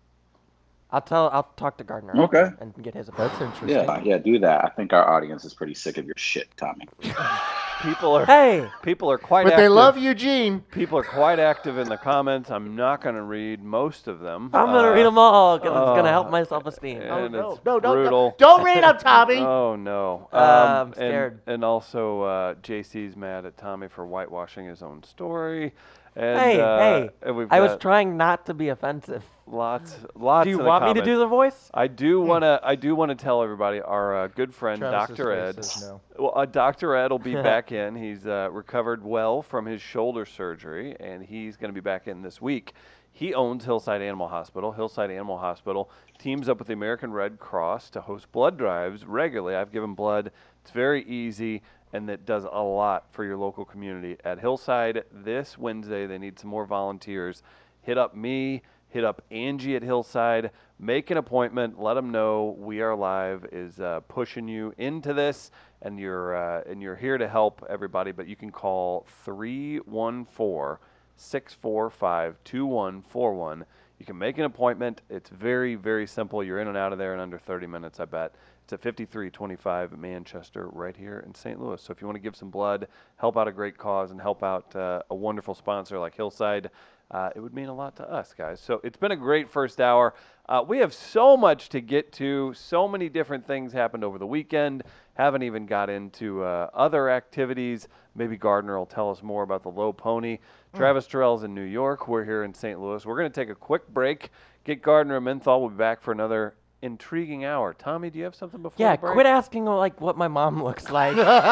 I'll 0.92 1.02
tell. 1.02 1.30
I'll 1.30 1.50
talk 1.56 1.78
to 1.78 1.84
Gardner. 1.84 2.20
Okay. 2.24 2.50
And 2.60 2.74
get 2.82 2.96
his 2.96 3.10
opinion. 3.10 3.30
That's 3.30 3.42
interesting. 3.42 3.70
Yeah, 3.70 4.02
yeah, 4.04 4.18
do 4.18 4.40
that. 4.40 4.66
I 4.66 4.70
think 4.70 4.92
our 4.94 5.08
audience 5.08 5.46
is 5.46 5.54
pretty 5.54 5.76
sick 5.76 5.98
of 6.00 6.06
your 6.06 6.16
shit, 6.18 6.48
Tommy. 6.58 6.88
people 7.82 8.14
are 8.16 8.26
Hey, 8.26 8.68
people 8.84 9.10
are 9.12 9.18
quite 9.18 9.44
But 9.44 9.54
active. 9.54 9.64
they 9.64 9.70
love 9.70 9.98
Eugene. 9.98 10.62
People 10.72 10.98
are 11.00 11.04
quite 11.04 11.40
active 11.40 11.78
in 11.78 11.88
the 11.90 11.98
comments. 11.98 12.50
I'm 12.52 12.76
not 12.76 13.02
going 13.02 13.16
to 13.16 13.24
read 13.24 13.64
most 13.64 14.08
of 14.08 14.20
them. 14.20 14.50
I'm 14.54 14.68
gonna 14.68 14.90
Uh, 14.90 14.94
read 14.94 15.06
them 15.06 15.18
all 15.18 15.58
because 15.58 15.72
it's 15.72 15.98
gonna 15.98 16.10
help 16.10 16.28
uh, 16.28 16.32
my 16.32 16.44
self-esteem. 16.44 17.02
Oh 17.10 17.26
And 17.26 17.34
no, 17.34 17.52
it's 17.54 17.66
no, 17.66 17.80
don't, 17.80 17.96
brutal. 17.96 18.30
don't, 18.30 18.38
don't 18.38 18.64
read 18.64 18.84
them, 18.84 18.98
Tommy. 18.98 19.38
Oh 19.40 19.76
no! 19.76 20.30
Uh, 20.32 20.38
I'm 20.82 20.88
and- 20.88 20.96
scared. 20.96 21.40
And, 21.48 21.64
also, 21.64 22.22
uh, 22.22 22.54
JC's 22.56 23.16
mad 23.16 23.46
at 23.46 23.58
Tommy 23.58 23.88
for 23.88 24.06
whitewashing 24.06 24.66
his 24.66 24.82
own 24.82 25.04
story. 25.04 25.74
And, 26.16 26.40
hey, 26.40 26.60
uh, 26.60 26.78
hey! 26.78 27.10
and 27.22 27.36
we've 27.36 27.48
I 27.52 27.60
was 27.62 27.78
trying 27.80 28.18
not 28.18 28.46
to 28.48 28.54
be 28.54 28.70
offensive. 28.70 29.24
lots, 29.48 29.96
lots. 30.16 30.46
Do 30.46 30.50
you 30.50 30.58
in 30.58 30.64
the 30.64 30.68
want 30.68 30.86
me 30.86 30.94
to 30.94 31.06
do 31.06 31.18
the 31.18 31.28
voice? 31.28 31.70
I 31.74 31.88
do 31.88 32.20
want 32.22 32.44
to. 32.44 32.60
I 32.64 32.76
do 32.76 32.96
want 32.96 33.10
to 33.10 33.16
tell 33.16 33.44
everybody 33.44 33.82
our 33.82 34.24
uh, 34.24 34.28
good 34.28 34.54
friend 34.54 34.80
Travis's 34.80 35.18
Dr. 35.18 35.32
face 35.32 35.58
Ed. 35.58 35.66
says 35.66 35.82
no. 35.84 36.02
Well, 36.18 36.34
uh, 36.36 36.46
Dr. 36.46 36.96
Ed 36.96 37.12
will 37.12 37.20
be 37.20 37.34
back 37.50 37.72
in. 37.72 37.96
He's 37.96 38.26
uh, 38.26 38.50
recovered 38.52 39.04
well 39.04 39.42
from 39.42 39.66
his 39.66 39.82
shoulder 39.82 40.26
surgery, 40.26 40.96
and 41.00 41.24
he's 41.24 41.58
going 41.58 41.70
to 41.70 41.76
be 41.76 41.82
back 41.82 42.08
in 42.08 42.22
this 42.22 42.42
week. 42.42 42.74
He 43.12 43.34
owns 43.34 43.66
Hillside 43.66 44.02
Animal 44.02 44.30
Hospital. 44.30 44.72
Hillside 44.72 45.12
Animal 45.12 45.38
Hospital 45.38 45.90
teams 46.20 46.48
up 46.48 46.58
with 46.60 46.68
the 46.68 46.74
American 46.74 47.12
Red 47.12 47.40
Cross 47.40 47.90
to 47.92 48.02
host 48.02 48.32
blood 48.32 48.58
drives 48.58 49.06
regularly. 49.06 49.56
I've 49.56 49.72
given 49.72 49.94
blood. 49.94 50.32
It's 50.62 50.72
very 50.72 51.04
easy, 51.04 51.62
and 51.94 52.08
that 52.10 52.26
does 52.26 52.44
a 52.44 52.62
lot 52.62 53.06
for 53.12 53.24
your 53.24 53.38
local 53.38 53.66
community. 53.66 54.18
At 54.24 54.40
Hillside 54.40 55.04
this 55.12 55.58
Wednesday, 55.58 56.06
they 56.06 56.18
need 56.18 56.40
some 56.40 56.50
more 56.50 56.66
volunteers. 56.66 57.44
Hit 57.82 57.98
up 57.98 58.16
me 58.16 58.62
hit 58.90 59.04
up 59.04 59.22
Angie 59.32 59.76
at 59.76 59.84
Hillside, 59.84 60.52
make 60.80 61.12
an 61.12 61.18
appointment, 61.18 61.80
let 61.80 61.94
them 61.94 62.12
know 62.12 62.56
We 62.58 62.82
Are 62.82 62.96
Live 62.96 63.46
is 63.52 63.80
uh, 63.80 64.02
pushing 64.08 64.48
you 64.48 64.74
into 64.78 65.14
this, 65.14 65.52
and 65.82 66.00
you're 66.00 66.36
uh, 66.36 66.64
and 66.70 66.82
you're 66.82 66.96
here 66.96 67.18
to 67.18 67.28
help 67.28 67.66
everybody. 67.70 68.12
But 68.12 68.28
you 68.28 68.36
can 68.36 68.52
call 68.52 69.06
314 69.24 70.78
645 71.16 72.36
2141. 72.44 73.66
You 74.00 74.06
can 74.06 74.18
make 74.18 74.38
an 74.38 74.46
appointment. 74.46 75.02
It's 75.10 75.30
very, 75.30 75.76
very 75.76 76.08
simple. 76.08 76.44
You're 76.44 76.60
in 76.60 76.70
and 76.70 76.78
out 76.78 76.94
of 76.94 77.00
there 77.00 77.14
in 77.14 77.20
under 77.20 77.38
30 77.38 77.68
minutes, 77.68 78.00
I 78.00 78.06
bet. 78.06 78.34
It's 78.70 78.74
at 78.74 78.84
5325 78.84 79.98
Manchester, 79.98 80.70
right 80.72 80.96
here 80.96 81.24
in 81.26 81.34
St. 81.34 81.60
Louis. 81.60 81.82
So 81.82 81.92
if 81.92 82.02
you 82.02 82.06
want 82.06 82.18
to 82.18 82.22
give 82.22 82.36
some 82.36 82.52
blood, 82.52 82.88
help 83.16 83.36
out 83.36 83.48
a 83.48 83.52
great 83.52 83.80
cause, 83.80 84.12
and 84.12 84.22
help 84.22 84.44
out 84.44 84.76
uh, 84.76 85.02
a 85.10 85.16
wonderful 85.16 85.56
sponsor 85.56 85.98
like 85.98 86.14
Hillside, 86.14 86.70
uh, 87.10 87.32
it 87.36 87.40
would 87.40 87.56
mean 87.56 87.70
a 87.70 87.74
lot 87.74 87.96
to 87.96 88.08
us, 88.08 88.36
guys. 88.38 88.60
So 88.60 88.80
it's 88.84 88.96
been 88.96 89.12
a 89.12 89.16
great 89.16 89.50
first 89.50 89.82
hour. 89.82 90.14
Uh, 90.48 90.64
we 90.68 90.78
have 90.78 90.94
so 90.94 91.36
much 91.36 91.70
to 91.70 91.82
get 91.82 92.12
to. 92.14 92.54
So 92.54 92.88
many 92.88 93.10
different 93.10 93.48
things 93.48 93.74
happened 93.74 94.04
over 94.04 94.20
the 94.20 94.28
weekend. 94.28 94.84
Haven't 95.16 95.42
even 95.42 95.66
got 95.66 95.90
into 95.90 96.44
uh, 96.44 96.70
other 96.72 97.10
activities. 97.10 97.88
Maybe 98.14 98.38
Gardner 98.38 98.78
will 98.78 98.86
tell 98.86 99.10
us 99.10 99.24
more 99.24 99.42
about 99.42 99.64
the 99.64 99.72
low 99.72 99.92
pony. 99.92 100.38
Travis 100.76 101.08
Terrell's 101.08 101.42
in 101.42 101.56
New 101.56 101.64
York. 101.64 102.08
We're 102.08 102.24
here 102.24 102.44
in 102.44 102.54
St. 102.54 102.80
Louis. 102.80 103.04
We're 103.04 103.18
going 103.18 103.32
to 103.32 103.42
take 103.42 103.50
a 103.50 103.56
quick 103.56 103.88
break. 103.88 104.30
Get 104.64 104.84
Gardner 104.84 105.16
and 105.16 105.26
Menthol. 105.26 105.62
We'll 105.62 105.72
be 105.72 105.76
back 105.76 106.04
for 106.04 106.12
another 106.12 106.54
intriguing 106.82 107.44
hour. 107.46 107.74
Tommy, 107.74 108.10
do 108.10 108.18
you 108.20 108.26
have 108.26 108.36
something 108.36 108.62
before 108.62 108.76
Yeah, 108.78 108.96
the 108.96 109.02
break? 109.02 109.14
quit 109.14 109.26
asking 109.26 109.66
like 109.66 110.00
what 110.00 110.18
my 110.18 110.28
mom 110.28 110.64
looks 110.64 110.90
like. 110.92 111.16
Stop 111.16 111.48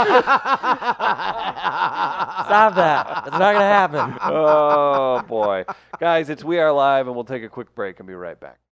that. 2.76 3.24
It's 3.28 3.38
not 3.38 3.54
gonna 3.54 3.60
happen. 3.60 4.18
oh 4.22 5.22
boy, 5.28 5.66
guys, 6.00 6.30
it's 6.30 6.44
We 6.44 6.60
Are 6.60 6.72
Live, 6.72 7.08
and 7.08 7.16
we'll 7.16 7.26
take 7.26 7.44
a 7.44 7.50
quick 7.50 7.74
break 7.76 8.00
and 8.00 8.08
be 8.08 8.14
right 8.14 8.40
back. 8.40 8.60